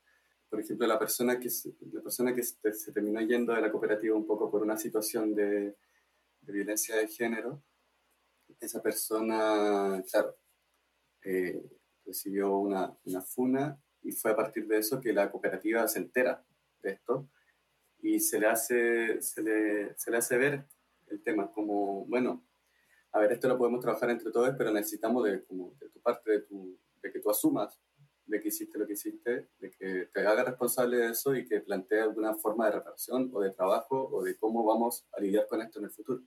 por 0.49 0.61
ejemplo, 0.61 0.87
la 0.87 0.99
persona 0.99 1.39
que, 1.39 1.51
se, 1.51 1.75
la 1.93 2.03
persona 2.03 2.35
que 2.35 2.43
se, 2.43 2.93
terminó 2.93 3.21
yendo 3.21 3.53
de 3.53 3.61
la 3.61 3.71
cooperativa 3.71 4.17
un 4.17 4.27
poco 4.27 4.51
por 4.51 4.63
una 4.63 4.77
situación 4.77 5.35
de, 5.35 5.77
de 6.41 6.53
violencia 6.53 6.97
de 6.97 7.09
género, 7.09 7.63
esa 8.61 8.83
persona, 8.83 10.03
claro, 10.11 10.37
eh, 11.25 11.63
recibió 12.05 12.57
una, 12.59 12.97
una, 13.05 13.21
funa 13.21 13.81
y 14.03 14.13
fue 14.13 14.31
a 14.31 14.37
partir 14.37 14.67
de 14.67 14.79
eso 14.79 15.01
que 15.01 15.13
la 15.13 15.31
cooperativa 15.31 15.87
se 15.89 15.99
entera 15.99 16.45
de 16.81 16.91
esto 16.93 17.29
y 18.01 18.21
se 18.21 18.39
le 18.39 18.47
hace, 18.47 19.21
se 19.21 19.43
le, 19.43 19.99
se 19.99 20.11
le 20.11 20.17
hace 20.17 20.39
ver 20.39 20.65
el 21.09 21.23
tema 21.23 21.51
como, 21.51 22.07
bueno, 22.07 22.45
a 23.13 23.21
ver, 23.21 23.33
esto 23.33 23.49
lo 23.49 23.59
podemos 23.59 23.81
trabajar 23.81 24.11
entre 24.11 24.31
todos, 24.31 24.55
pero 24.57 24.71
necesitamos 24.71 25.25
de, 25.25 25.45
como, 25.45 25.75
de 25.81 25.89
tu 25.89 26.01
parte, 26.01 26.31
de, 26.31 26.41
tu, 26.43 26.79
de 27.03 27.11
que 27.11 27.21
tú 27.21 27.31
asumas 27.31 27.81
de 28.27 28.41
que 28.41 28.49
hiciste 28.49 28.79
lo 28.79 28.87
que 28.87 28.95
hiciste, 28.95 29.49
de 29.59 29.71
que 29.71 30.09
te 30.13 30.21
haga 30.21 30.45
responsable 30.45 30.97
de 30.97 31.11
eso 31.11 31.35
y 31.35 31.47
que 31.47 31.61
plantee 31.61 32.01
alguna 32.01 32.35
forma 32.35 32.67
de 32.67 32.73
reparación 32.73 33.31
o 33.33 33.41
de 33.41 33.51
trabajo 33.51 34.09
o 34.13 34.23
de 34.23 34.37
cómo 34.37 34.65
vamos 34.65 35.07
a 35.13 35.21
lidiar 35.21 35.47
con 35.47 35.63
esto 35.63 35.79
en 35.79 35.85
el 35.85 35.91
futuro. 35.91 36.23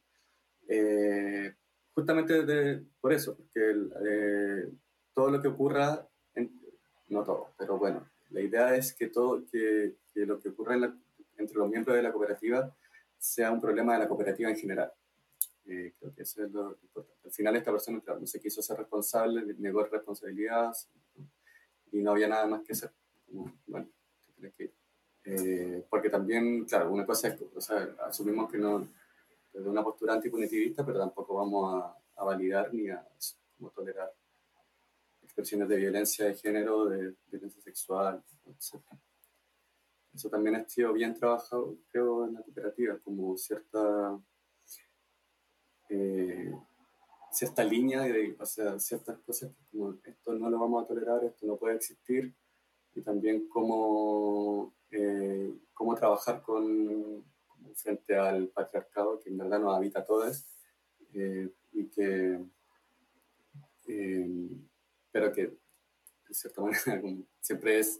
Eh, 0.68 1.54
justamente 1.94 2.46
de, 2.46 2.86
por 3.02 3.12
eso, 3.12 3.36
porque 3.36 3.76
eh, 4.06 4.72
todo 5.14 5.30
lo 5.30 5.42
que 5.42 5.50
ocurra, 5.50 6.08
no 7.10 7.24
todo, 7.24 7.54
pero 7.58 7.78
bueno, 7.78 8.08
la 8.30 8.42
idea 8.42 8.76
es 8.76 8.94
que 8.94 9.08
todo, 9.08 9.44
que, 9.52 9.96
que 10.14 10.26
lo 10.26 10.40
que 10.40 10.50
ocurra 10.50 10.76
entre 11.38 11.58
los 11.58 11.70
miembros 11.70 11.98
de 11.98 12.04
la 12.04 12.12
cooperativa 12.12 12.74
sea 13.18 13.52
un 13.52 13.60
problema 13.60 13.94
de 13.94 14.00
la 14.00 14.08
cooperativa 14.08 14.50
en 14.50 14.56
general. 14.56 14.92
Eh, 15.66 15.94
creo 16.00 16.14
que 16.16 16.24
eso 16.24 16.44
es 16.44 16.52
lo 16.52 16.78
importante. 16.82 17.20
Al 17.26 17.32
final 17.32 17.56
esta 17.56 17.72
persona 17.72 18.02
no 18.20 18.26
se 18.26 18.40
quiso 18.40 18.62
ser 18.62 18.78
responsable, 18.78 19.54
negó 19.60 19.84
responsabilidad, 19.84 20.72
y 21.92 22.02
no 22.02 22.12
había 22.12 22.28
nada 22.28 22.48
más 22.48 22.62
que 22.64 22.74
hacer. 22.74 22.92
bueno, 23.68 23.90
que 24.58 24.74
eh, 25.26 25.86
porque 25.90 26.10
también, 26.10 26.66
claro, 26.66 26.92
una 26.92 27.06
cosa 27.06 27.28
es, 27.28 27.42
o 27.56 27.62
sea, 27.62 27.96
asumimos 28.06 28.52
que 28.52 28.58
no, 28.58 28.88
desde 29.54 29.70
una 29.70 29.84
postura 29.84 30.14
antipunitivista, 30.14 30.86
pero 30.86 31.00
tampoco 31.00 31.36
vamos 31.36 31.84
a, 31.84 31.96
a 32.16 32.24
validar 32.24 32.74
ni 32.74 32.90
a 32.90 33.06
como 33.58 33.70
tolerar 33.72 34.12
expresiones 35.22 35.70
de 35.70 35.78
violencia 35.78 36.26
de 36.26 36.36
género, 36.36 36.86
de 36.86 37.14
violencia 37.28 37.62
sexual, 37.62 38.24
etc. 38.48 38.82
Eso 40.14 40.30
también 40.30 40.56
ha 40.56 40.68
sido 40.68 40.94
bien 40.94 41.14
trabajado, 41.14 41.78
creo, 41.92 42.26
en 42.26 42.34
la 42.34 42.42
cooperativa, 42.42 42.98
como 43.00 43.38
cierta 43.38 44.20
eh, 45.90 46.52
cierta 47.32 47.64
línea 47.64 48.02
de 48.02 48.36
o 48.40 48.46
sea, 48.46 48.80
ciertas 48.80 49.18
cosas 49.20 49.52
como 49.72 49.96
esto 50.04 50.34
no 50.34 50.50
lo 50.50 50.60
vamos 50.60 50.84
a 50.84 50.88
tolerar, 50.88 51.24
esto 51.24 51.46
no 51.46 51.58
puede 51.58 51.76
existir, 51.76 52.34
y 52.96 53.02
también 53.02 53.48
cómo, 53.48 54.74
eh, 54.92 55.54
cómo 55.74 55.96
trabajar 55.96 56.42
con, 56.42 57.24
frente 57.76 58.16
al 58.16 58.48
patriarcado 58.48 59.20
que 59.20 59.30
en 59.30 59.38
verdad 59.38 59.60
nos 59.60 59.76
habita 59.76 60.00
a 60.00 60.06
todos, 60.06 60.46
eh, 61.14 61.50
y 61.72 61.86
que, 61.90 62.40
eh, 63.88 64.50
pero 65.12 65.32
que 65.34 65.48
de 65.48 66.34
cierta 66.34 66.62
manera 66.62 66.82
siempre 67.42 67.80
es 67.80 68.00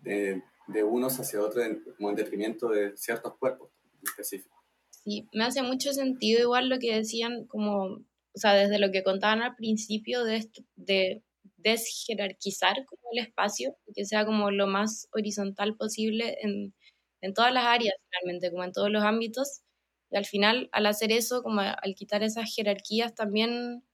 de, 0.00 0.42
de, 0.68 0.82
unos 0.82 1.18
hacia 1.18 1.40
otros 1.40 1.66
como 1.96 2.10
en 2.10 2.16
detrimento 2.16 2.68
de 2.68 2.96
ciertos 2.96 3.36
cuerpos 3.36 3.70
específicos. 4.02 4.58
Sí, 4.90 5.28
me 5.32 5.44
hace 5.44 5.62
mucho 5.62 5.92
sentido 5.92 6.40
igual 6.40 6.68
lo 6.68 6.78
que 6.78 6.94
decían 6.94 7.46
como 7.46 8.00
o 8.34 8.38
sea, 8.38 8.54
desde 8.54 8.78
lo 8.78 8.90
que 8.92 9.02
contaban 9.04 9.42
al 9.42 9.54
principio 9.56 10.24
de, 10.24 10.50
de 10.76 11.22
desjerarquizar 11.56 12.74
como 12.86 13.02
el 13.12 13.20
espacio 13.20 13.76
que 13.94 14.04
sea 14.04 14.24
como 14.26 14.50
lo 14.50 14.66
más 14.66 15.08
horizontal 15.12 15.76
posible 15.76 16.36
en, 16.42 16.74
en 17.22 17.34
todas 17.34 17.52
las 17.52 17.64
áreas, 17.64 17.94
realmente, 18.12 18.50
como 18.50 18.64
en 18.64 18.72
todos 18.72 18.90
los 18.90 19.02
ámbitos. 19.04 19.62
Y 20.10 20.16
al 20.16 20.26
final, 20.26 20.68
al 20.72 20.86
hacer 20.86 21.12
eso, 21.12 21.42
como 21.42 21.60
al 21.60 21.94
quitar 21.96 22.22
esas 22.22 22.52
jerarquías, 22.54 23.14
también 23.14 23.84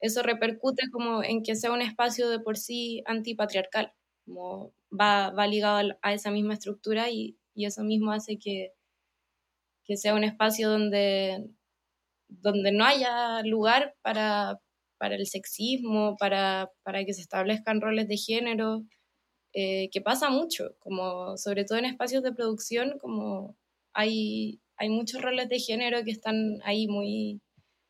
eso 0.00 0.22
repercute 0.22 0.84
como 0.92 1.22
en 1.24 1.42
que 1.42 1.56
sea 1.56 1.72
un 1.72 1.82
espacio 1.82 2.28
de 2.30 2.40
por 2.40 2.56
sí 2.58 3.02
antipatriarcal, 3.06 3.92
como 4.26 4.72
va, 4.98 5.30
va 5.30 5.46
ligado 5.46 5.96
a 6.02 6.14
esa 6.14 6.30
misma 6.30 6.54
estructura 6.54 7.10
y, 7.10 7.38
y 7.54 7.66
eso 7.66 7.82
mismo 7.84 8.12
hace 8.12 8.38
que, 8.38 8.72
que 9.84 9.96
sea 9.96 10.14
un 10.14 10.24
espacio 10.24 10.70
donde, 10.70 11.50
donde 12.30 12.72
no 12.72 12.84
haya 12.84 13.42
lugar 13.42 13.94
para, 14.02 14.60
para 14.98 15.16
el 15.16 15.26
sexismo, 15.26 16.16
para, 16.18 16.70
para, 16.82 17.04
que 17.04 17.14
se 17.14 17.22
establezcan 17.22 17.80
roles 17.80 18.08
de 18.08 18.16
género, 18.16 18.84
eh, 19.52 19.90
que 19.90 20.00
pasa 20.00 20.30
mucho, 20.30 20.76
como 20.78 21.36
sobre 21.36 21.64
todo 21.64 21.78
en 21.78 21.86
espacios 21.86 22.22
de 22.22 22.32
producción, 22.32 22.98
como 23.00 23.56
hay, 23.92 24.60
hay 24.76 24.88
muchos 24.90 25.22
roles 25.22 25.48
de 25.48 25.58
género 25.58 26.04
que 26.04 26.12
están 26.12 26.60
ahí 26.64 26.86
muy 26.86 27.40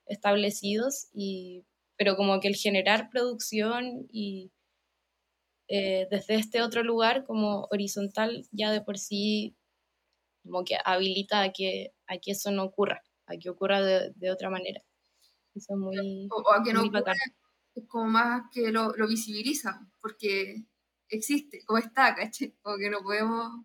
establecidos, 0.07 1.09
y, 1.13 1.65
pero 1.97 2.17
como 2.17 2.41
que 2.41 2.49
el 2.49 2.57
generar 2.57 3.11
producción 3.11 4.07
y 4.11 4.51
eh, 5.69 6.09
desde 6.11 6.35
este 6.35 6.63
otro 6.63 6.83
lugar 6.83 7.25
como 7.25 7.69
horizontal 7.71 8.45
ya 8.51 8.73
de 8.73 8.81
por 8.81 8.99
sí 8.99 9.55
como 10.43 10.65
que 10.65 10.77
habilita 10.85 11.43
a 11.43 11.53
que, 11.53 11.93
a 12.07 12.19
que 12.19 12.33
eso 12.33 12.51
no 12.51 12.65
ocurra, 12.65 13.03
a 13.31 13.39
que 13.39 13.51
ocurra 13.51 13.81
de, 13.83 14.13
de 14.17 14.31
otra 14.31 14.51
manera. 14.51 14.81
Eso 15.55 15.75
es 15.75 15.79
muy... 15.79 16.29
O, 16.31 16.53
a 16.53 16.63
que 16.63 16.73
no 16.73 16.83
ocurra, 16.83 17.15
es 17.75 17.87
como 17.87 18.07
más 18.07 18.43
que 18.53 18.71
lo, 18.73 18.95
lo 18.97 19.07
visibiliza, 19.07 19.87
porque 20.01 20.65
existe, 21.09 21.65
como 21.65 21.79
está, 21.79 22.15
¿caché? 22.15 22.57
O 22.63 22.77
que 22.77 22.91
no 22.91 23.03
podemos... 23.03 23.65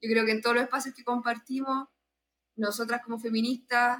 Yo 0.00 0.10
creo 0.10 0.24
que 0.24 0.32
en 0.32 0.42
todos 0.42 0.56
los 0.56 0.64
espacios 0.64 0.94
que 0.94 1.04
compartimos, 1.04 1.88
nosotras 2.56 3.02
como 3.02 3.18
feministas 3.18 3.98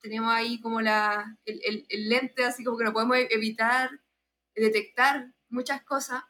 tenemos 0.00 0.32
ahí 0.32 0.60
como 0.60 0.80
la, 0.80 1.38
el, 1.44 1.60
el, 1.64 1.86
el 1.88 2.08
lente, 2.08 2.44
así 2.44 2.62
como 2.62 2.78
que 2.78 2.84
no 2.84 2.92
podemos 2.92 3.16
evitar 3.30 3.90
detectar 4.54 5.32
muchas 5.48 5.82
cosas 5.84 6.22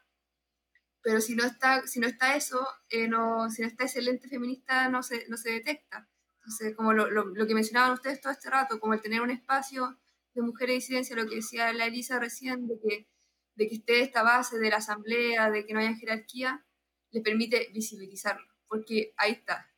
pero 1.07 1.21
si 1.21 1.35
no 1.35 1.45
está, 1.45 1.87
si 1.87 2.01
no 2.01 2.07
está 2.07 2.35
eso, 2.35 2.67
eh, 2.89 3.07
no, 3.07 3.49
si 3.49 3.61
no 3.61 3.69
está 3.69 3.85
ese 3.85 4.01
lente 4.01 4.27
feminista, 4.27 4.89
no 4.89 5.03
se, 5.03 5.25
no 5.29 5.37
se 5.37 5.51
detecta. 5.51 6.09
Entonces, 6.47 6.77
como 6.77 6.93
lo, 6.93 7.09
lo, 7.09 7.45
que 7.45 7.53
mencionaban 7.53 7.91
ustedes 7.91 8.21
todo 8.21 8.31
este 8.31 8.49
rato, 8.49 8.79
como 8.79 8.93
el 8.93 9.01
tener 9.01 9.19
un 9.19 9.31
espacio 9.31 9.99
de 10.33 10.41
mujeres 10.41 10.69
de 10.69 10.75
disidencia, 10.75 11.15
lo 11.17 11.27
que 11.27 11.35
decía 11.35 11.73
la 11.73 11.87
Elisa 11.87 12.19
recién, 12.19 12.69
de 12.69 12.79
que, 12.79 13.09
de 13.55 13.67
que 13.67 13.75
esté 13.75 13.99
esta 13.99 14.23
base 14.23 14.57
de 14.57 14.69
la 14.69 14.77
asamblea, 14.77 15.51
de 15.51 15.65
que 15.65 15.73
no 15.73 15.81
haya 15.81 15.93
jerarquía, 15.95 16.65
le 17.11 17.19
permite 17.19 17.69
visibilizarlo, 17.73 18.47
porque 18.69 19.13
ahí 19.17 19.33
está, 19.33 19.69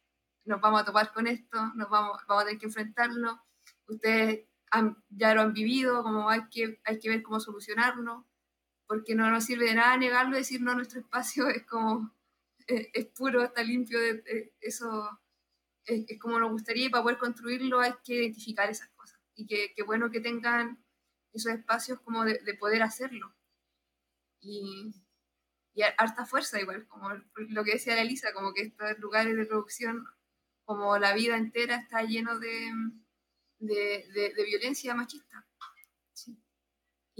nos 0.45 0.61
vamos 0.61 0.81
a 0.81 0.85
topar 0.85 1.11
con 1.11 1.25
esto, 1.25 1.57
nos 1.73 1.89
vamos, 1.89 2.19
vamos 2.27 2.43
a 2.43 2.45
tener 2.45 2.59
que 2.59 2.67
enfrentarlo, 2.67 3.41
ustedes 3.87 4.45
han, 4.69 5.03
ya 5.09 5.33
lo 5.33 5.41
han 5.41 5.53
vivido, 5.53 6.03
como 6.03 6.29
hay 6.29 6.49
que, 6.51 6.79
hay 6.85 6.99
que 6.99 7.09
ver 7.09 7.23
cómo 7.23 7.39
solucionarlo, 7.39 8.27
porque 8.85 9.15
no 9.15 9.27
nos 9.31 9.43
sirve 9.43 9.65
de 9.65 9.73
nada 9.73 9.97
negarlo 9.97 10.35
y 10.35 10.39
decir 10.41 10.61
no, 10.61 10.75
nuestro 10.75 10.99
espacio 10.99 11.47
es 11.49 11.65
como, 11.65 12.13
es, 12.67 13.07
puro, 13.07 13.43
está 13.43 13.63
limpio, 13.63 13.99
de, 13.99 14.53
eso 14.61 15.19
es, 15.89 16.05
es, 16.07 16.19
como 16.19 16.39
nos 16.39 16.51
gustaría 16.51 16.85
y 16.85 16.89
para 16.89 17.03
poder 17.03 17.17
construirlo 17.17 17.79
hay 17.79 17.93
que 18.03 18.15
identificar 18.15 18.69
esas 18.69 18.89
cosas 18.89 19.19
y 19.35 19.45
que, 19.45 19.73
que 19.75 19.83
bueno 19.83 20.11
que 20.11 20.19
tengan 20.19 20.83
esos 21.33 21.51
espacios 21.53 21.99
como 22.01 22.25
de, 22.25 22.39
de 22.39 22.53
poder 22.55 22.81
hacerlo. 22.83 23.33
Y, 24.41 24.93
y, 25.73 25.81
harta 25.97 26.25
fuerza 26.25 26.59
igual, 26.59 26.87
como 26.87 27.09
lo 27.35 27.63
que 27.63 27.73
decía 27.73 27.95
la 27.95 28.01
Elisa, 28.01 28.33
como 28.33 28.53
que 28.53 28.63
estos 28.63 28.99
lugares 28.99 29.35
de 29.35 29.45
producción, 29.45 30.05
como 30.65 30.97
la 30.97 31.13
vida 31.13 31.37
entera 31.37 31.75
está 31.75 32.03
lleno 32.03 32.39
de, 32.39 32.71
de, 33.59 34.33
de 34.35 34.43
violencia 34.45 34.95
machista. 34.95 35.45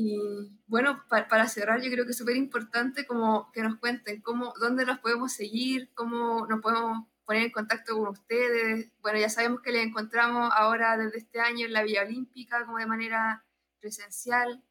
Y 0.01 0.17
bueno, 0.65 1.03
para, 1.09 1.27
para 1.27 1.49
cerrar, 1.49 1.81
yo 1.81 1.91
creo 1.91 2.05
que 2.05 2.11
es 2.11 2.17
súper 2.17 2.37
importante 2.37 3.05
como 3.05 3.51
que 3.51 3.61
nos 3.61 3.77
cuenten 3.79 4.21
cómo, 4.21 4.53
dónde 4.57 4.85
nos 4.85 4.99
podemos 4.99 5.33
seguir, 5.33 5.91
cómo 5.93 6.47
nos 6.47 6.61
podemos 6.61 7.05
poner 7.29 7.43
en 7.43 7.51
contacto 7.51 7.95
con 7.95 8.07
ustedes. 8.07 8.91
Bueno, 9.03 9.19
ya 9.19 9.29
sabemos 9.29 9.61
que 9.61 9.71
les 9.71 9.85
encontramos 9.85 10.51
ahora 10.51 10.97
desde 10.97 11.19
este 11.19 11.39
año 11.39 11.67
en 11.67 11.73
la 11.73 11.83
Villa 11.83 12.01
Olímpica, 12.01 12.65
como 12.65 12.79
de 12.79 12.87
manera 12.87 13.45
presencial, 13.79 14.63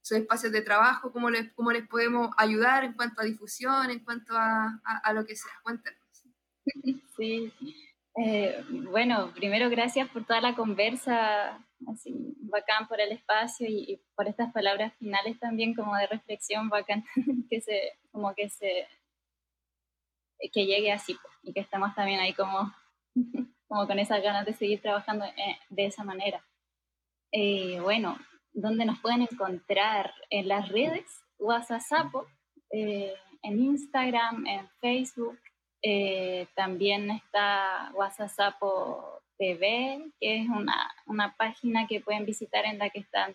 sus 0.00 0.16
espacios 0.16 0.50
de 0.50 0.62
trabajo, 0.62 1.12
cómo 1.12 1.28
les, 1.28 1.52
cómo 1.52 1.72
les 1.72 1.86
podemos 1.86 2.30
ayudar 2.38 2.84
en 2.84 2.94
cuanto 2.94 3.20
a 3.20 3.26
difusión, 3.26 3.90
en 3.90 3.98
cuanto 4.02 4.34
a, 4.34 4.80
a, 4.82 4.96
a 5.04 5.12
lo 5.12 5.26
que 5.26 5.36
sea. 5.36 5.52
Cuéntenos. 5.62 6.00
Sí, 7.16 7.52
eh, 8.16 8.64
bueno, 8.70 9.32
primero 9.34 9.68
gracias 9.68 10.08
por 10.08 10.24
toda 10.24 10.40
la 10.40 10.56
conversa 10.56 11.62
así 11.86 12.34
bacán 12.38 12.88
por 12.88 12.98
el 12.98 13.12
espacio 13.12 13.66
y, 13.68 13.92
y, 13.92 14.02
por 14.14 14.26
estas 14.26 14.50
palabras 14.54 14.94
finales 14.98 15.38
también 15.38 15.74
como 15.74 15.94
de 15.96 16.06
reflexión 16.06 16.70
bacán 16.70 17.04
que 17.50 17.60
se 17.60 17.98
como 18.10 18.34
que 18.34 18.48
se 18.48 18.86
que 20.52 20.66
llegue 20.66 20.92
así 20.92 21.16
y 21.42 21.52
que 21.52 21.60
estamos 21.60 21.94
también 21.94 22.20
ahí 22.20 22.32
como 22.34 22.72
como 23.68 23.86
con 23.86 23.98
esas 23.98 24.22
ganas 24.22 24.44
de 24.46 24.54
seguir 24.54 24.80
trabajando 24.80 25.24
eh, 25.24 25.58
de 25.68 25.86
esa 25.86 26.04
manera. 26.04 26.44
Eh, 27.32 27.78
bueno 27.80 28.18
¿dónde 28.52 28.84
nos 28.84 28.98
pueden 29.00 29.22
encontrar 29.22 30.12
en 30.30 30.48
las 30.48 30.68
redes 30.68 31.04
WhatsApp 31.38 32.12
eh, 32.72 33.14
en 33.42 33.60
Instagram 33.60 34.46
en 34.46 34.68
Facebook 34.80 35.38
también 36.54 37.10
está 37.10 37.90
WhatsApp 37.94 38.60
TV, 39.40 40.12
que 40.20 40.42
es 40.42 40.48
una, 40.48 40.92
una, 41.06 41.34
página 41.36 41.86
que 41.86 42.00
pueden 42.00 42.26
visitar 42.26 42.66
en 42.66 42.78
la 42.78 42.90
que 42.90 43.00
están 43.00 43.34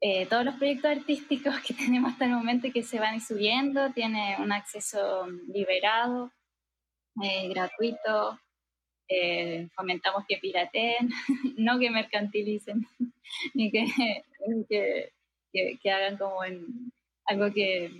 eh, 0.00 0.26
todos 0.26 0.44
los 0.44 0.54
proyectos 0.56 0.90
artísticos 0.90 1.60
que 1.60 1.74
tenemos 1.74 2.12
hasta 2.12 2.26
el 2.26 2.32
momento 2.32 2.66
y 2.66 2.72
que 2.72 2.82
se 2.82 3.00
van 3.00 3.20
subiendo. 3.20 3.90
Tiene 3.92 4.36
un 4.38 4.52
acceso 4.52 5.26
liberado, 5.52 6.32
eh, 7.22 7.48
gratuito. 7.48 8.38
Eh, 9.08 9.68
fomentamos 9.74 10.24
que 10.28 10.38
pirateen, 10.38 11.10
no 11.56 11.78
que 11.78 11.90
mercantilicen, 11.90 12.86
ni 13.54 13.70
que, 13.70 13.86
que, 14.68 15.12
que, 15.52 15.78
que 15.80 15.90
hagan 15.90 16.16
como 16.16 16.42
en 16.42 16.92
algo 17.26 17.52
que, 17.52 17.92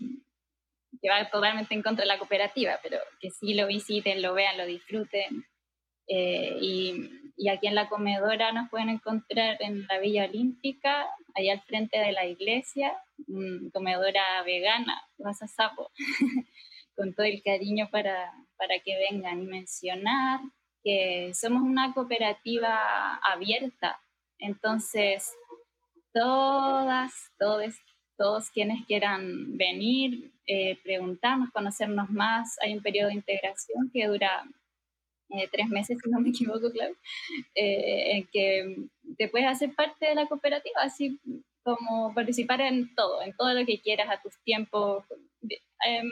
que 1.01 1.09
va 1.09 1.29
totalmente 1.31 1.75
en 1.75 1.83
contra 1.83 2.03
de 2.03 2.09
la 2.09 2.19
cooperativa, 2.19 2.79
pero 2.83 2.99
que 3.21 3.31
sí 3.31 3.55
lo 3.55 3.67
visiten, 3.67 4.23
lo 4.23 4.35
vean, 4.35 4.59
lo 4.59 4.67
disfruten. 4.67 5.47
Eh, 6.09 6.59
y, 6.61 7.26
y, 7.37 7.49
aquí 7.49 7.67
en 7.67 7.75
la 7.75 7.89
comedora 7.89 8.53
nos 8.53 8.69
pueden 8.71 8.89
encontrar 8.89 9.57
en 9.61 9.87
la 9.87 9.99
Villa 9.99 10.25
Olímpica, 10.25 11.07
allá 11.35 11.53
al 11.53 11.63
frente 11.63 11.99
de 11.99 12.13
la 12.13 12.27
iglesia, 12.27 12.97
comedora 13.73 14.43
vegana, 14.45 15.03
a 15.25 15.35
sapo, 15.47 15.91
con 16.97 17.15
todo 17.15 17.27
el 17.27 17.43
cariño 17.43 17.89
para, 17.91 18.33
para 18.57 18.79
que 18.81 18.97
vengan. 19.11 19.43
Y 19.43 19.47
mencionar 19.47 20.41
que 20.83 21.33
somos 21.35 21.63
una 21.63 21.93
cooperativa 21.93 23.17
abierta, 23.17 24.01
entonces 24.39 25.35
todas, 26.13 27.13
todos, 27.39 27.75
todos 28.17 28.51
quienes 28.51 28.87
quieran 28.87 29.57
venir, 29.57 30.33
eh, 30.47 30.79
preguntarnos, 30.83 31.51
conocernos 31.51 32.09
más, 32.11 32.57
hay 32.63 32.75
un 32.75 32.83
periodo 32.83 33.09
de 33.09 33.15
integración 33.15 33.91
que 33.93 34.07
dura 34.07 34.45
eh, 35.31 35.49
tres 35.51 35.69
meses, 35.69 35.99
si 36.03 36.11
no 36.11 36.21
me 36.21 36.31
equivoco, 36.31 36.71
claro, 36.71 36.95
eh, 37.55 38.17
en 38.17 38.27
que 38.29 38.77
te 39.19 39.29
puedes 39.29 39.49
hacer 39.49 39.75
parte 39.75 40.07
de 40.07 40.15
la 40.15 40.27
cooperativa, 40.27 40.81
así 40.83 41.19
como 41.65 42.15
participar 42.15 42.61
en 42.61 42.95
todo, 42.95 43.23
en 43.23 43.35
todo 43.37 43.53
lo 43.53 43.67
que 43.67 43.81
quieras 43.81 44.09
a 44.09 44.21
tus 44.23 44.39
tiempos, 44.45 45.05
eh, 45.87 46.03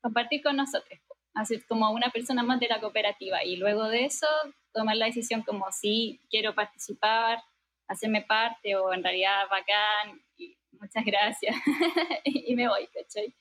compartir 0.00 0.42
con 0.42 0.56
nosotros, 0.56 0.98
así 1.34 1.60
como 1.62 1.90
una 1.90 2.10
persona 2.10 2.42
más 2.42 2.60
de 2.60 2.68
la 2.68 2.80
cooperativa 2.80 3.44
y 3.44 3.56
luego 3.56 3.88
de 3.88 4.04
eso 4.04 4.26
tomar 4.72 4.96
la 4.96 5.06
decisión 5.06 5.42
como 5.42 5.70
si 5.72 6.20
quiero 6.30 6.54
participar, 6.54 7.42
hacerme 7.88 8.22
parte 8.22 8.76
o 8.76 8.92
en 8.92 9.02
realidad 9.02 9.48
bacán, 9.50 10.22
y 10.38 10.56
muchas 10.72 11.04
gracias 11.04 11.56
y 12.24 12.54
me 12.54 12.68
voy, 12.68 12.86
¿cachai? 12.86 13.34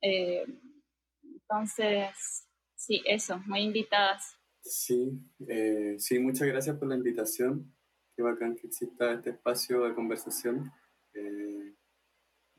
Eh, 0.00 0.44
entonces, 1.22 2.46
sí, 2.74 3.02
eso, 3.06 3.38
muy 3.46 3.60
invitadas. 3.60 4.35
Sí, 4.68 5.12
eh, 5.46 5.94
sí, 5.98 6.18
muchas 6.18 6.48
gracias 6.48 6.76
por 6.76 6.88
la 6.88 6.96
invitación. 6.96 7.72
Qué 8.16 8.22
bacán 8.22 8.56
que 8.56 8.66
exista 8.66 9.12
este 9.12 9.30
espacio 9.30 9.84
de 9.84 9.94
conversación. 9.94 10.72
Eh, 11.14 11.72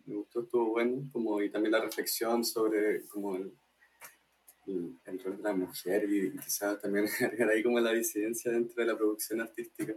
me 0.05 0.15
gustó, 0.15 0.43
estuvo 0.43 0.69
bueno, 0.69 1.09
como, 1.11 1.41
y 1.41 1.49
también 1.49 1.73
la 1.73 1.81
reflexión 1.81 2.45
sobre 2.45 3.05
como 3.07 3.35
el, 3.35 3.51
el, 5.05 5.19
rol 5.21 5.37
de 5.37 5.43
la 5.43 5.53
mujer 5.53 6.09
y, 6.09 6.31
quizás 6.37 6.79
también 6.81 7.07
ahí 7.51 7.61
como 7.61 7.79
la 7.81 7.91
disidencia 7.91 8.53
dentro 8.53 8.81
de 8.81 8.85
la 8.85 8.97
producción 8.97 9.41
artística. 9.41 9.93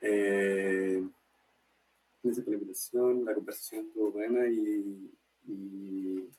Eh, 0.00 1.06
gracias 2.22 2.44
por 2.44 2.54
la 2.54 2.58
invitación, 2.60 3.24
la 3.26 3.34
conversación 3.34 3.86
estuvo 3.88 4.12
buena 4.12 4.48
y, 4.48 5.12
y 5.46 6.30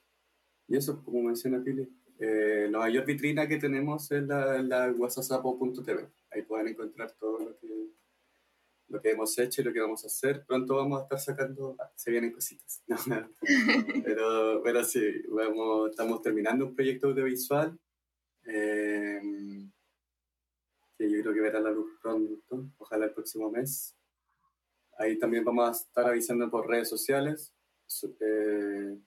Y 0.67 0.75
eso, 0.75 1.03
como 1.03 1.21
menciona 1.21 1.63
Pili, 1.63 1.87
eh, 2.20 2.67
la 2.70 2.80
mayor 2.80 3.05
vitrina 3.05 3.47
que 3.47 3.57
tenemos 3.57 4.11
es 4.11 4.24
la, 4.24 4.61
la 4.61 4.93
Ahí 6.32 6.41
pueden 6.43 6.67
encontrar 6.67 7.13
todo 7.13 7.39
lo 7.39 7.57
que, 7.57 7.89
lo 8.89 9.01
que 9.01 9.11
hemos 9.11 9.38
hecho 9.39 9.61
y 9.61 9.63
lo 9.63 9.72
que 9.72 9.80
vamos 9.80 10.03
a 10.03 10.07
hacer. 10.07 10.45
Pronto 10.45 10.76
vamos 10.76 10.99
a 10.99 11.03
estar 11.03 11.20
sacando, 11.20 11.78
ah, 11.80 11.89
se 11.95 12.11
vienen 12.11 12.34
cositas. 12.34 12.84
pero, 14.03 14.61
pero 14.61 14.84
sí, 14.84 15.24
vamos, 15.30 15.91
estamos 15.91 16.22
terminando 16.22 16.65
un 16.65 16.76
proyecto 16.76 17.07
audiovisual 17.07 17.80
eh, 18.45 19.22
que 20.97 21.09
yo 21.09 21.22
creo 21.22 21.34
que 21.34 21.41
verá 21.41 21.61
la 21.61 21.72
luz 21.72 21.97
pronto, 22.01 22.70
ojalá 22.78 23.05
el 23.05 23.13
próximo 23.13 23.49
mes. 23.49 23.95
Ahí 24.97 25.17
también 25.17 25.45
vamos 25.45 25.70
a 25.70 25.72
estar 25.72 26.05
avisando 26.07 26.49
por 26.49 26.67
redes 26.67 26.89
sociales, 26.89 27.53
eh, 28.20 28.97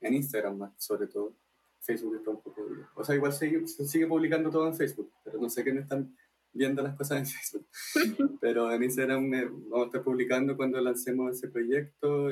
en 0.00 0.14
Instagram 0.14 0.56
más, 0.56 0.72
sobre 0.78 1.08
todo. 1.08 1.36
Facebook 1.84 2.16
está 2.16 2.30
un 2.30 2.40
poco... 2.40 2.66
O 2.94 3.04
sea, 3.04 3.14
igual 3.14 3.32
se 3.32 3.86
sigue 3.86 4.06
publicando 4.06 4.50
todo 4.50 4.66
en 4.66 4.74
Facebook, 4.74 5.12
pero 5.22 5.38
no 5.38 5.48
sé 5.48 5.62
qué 5.62 5.72
me 5.72 5.80
están 5.80 6.14
viendo 6.54 6.82
las 6.82 6.96
cosas 6.96 7.18
en 7.18 7.26
Facebook. 7.26 7.66
Pero 8.40 8.72
en 8.72 8.82
Instagram 8.82 9.30
vamos 9.68 9.84
a 9.84 9.86
estar 9.86 10.02
publicando 10.02 10.56
cuando 10.56 10.80
lancemos 10.80 11.36
ese 11.36 11.48
proyecto, 11.48 12.30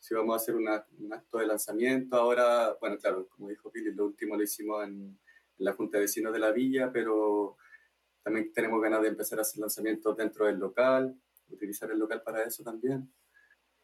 si 0.00 0.14
vamos 0.14 0.34
a 0.34 0.36
hacer 0.36 0.56
un 0.56 0.66
acto 0.68 1.38
de 1.38 1.46
lanzamiento. 1.46 2.16
Ahora, 2.16 2.76
bueno, 2.80 2.96
claro, 2.98 3.28
como 3.28 3.48
dijo 3.48 3.70
Billy, 3.70 3.92
lo 3.92 4.06
último 4.06 4.36
lo 4.36 4.42
hicimos 4.42 4.84
en, 4.84 5.18
la 5.58 5.74
Junta 5.74 5.98
de 5.98 6.04
Vecinos 6.04 6.32
de 6.32 6.38
la 6.38 6.52
Villa, 6.52 6.90
pero 6.90 7.58
también 8.22 8.50
tenemos 8.50 8.80
ganas 8.80 9.02
de 9.02 9.08
empezar 9.08 9.38
a 9.38 9.42
hacer 9.42 9.60
lanzamientos 9.60 10.16
dentro 10.16 10.46
del 10.46 10.58
local, 10.58 11.14
utilizar 11.50 11.90
el 11.90 11.98
local 11.98 12.22
para 12.22 12.44
eso 12.44 12.64
también. 12.64 13.12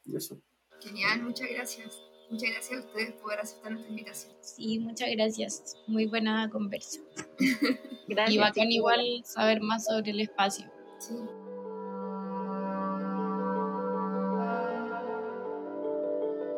Y 0.07 0.17
eso. 0.17 0.41
Genial, 0.81 1.23
muchas 1.23 1.51
gracias. 1.51 2.01
Muchas 2.31 2.51
gracias 2.51 2.85
a 2.85 2.87
ustedes 2.87 3.13
por 3.23 3.35
aceptar 3.35 3.73
nuestra 3.73 3.91
invitación. 3.91 4.33
Sí, 4.41 4.79
muchas 4.81 5.09
gracias. 5.13 5.77
Muy 5.87 6.07
buena 6.07 6.51
conversa. 6.51 7.01
gracias. 8.09 8.35
Y 8.35 8.39
bacán 8.39 8.73
igual 8.73 9.23
saber 9.25 9.61
más 9.61 9.85
sobre 9.85 10.11
el 10.11 10.21
espacio. 10.21 10.67
Sí. 10.99 11.15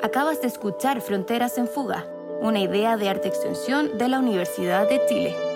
Acabas 0.00 0.40
de 0.40 0.46
escuchar 0.46 1.00
Fronteras 1.00 1.58
en 1.58 1.66
Fuga, 1.66 2.06
una 2.40 2.60
idea 2.60 2.96
de 2.96 3.08
arte 3.08 3.28
extensión 3.28 3.98
de 3.98 4.08
la 4.08 4.20
Universidad 4.20 4.88
de 4.88 5.04
Chile. 5.08 5.47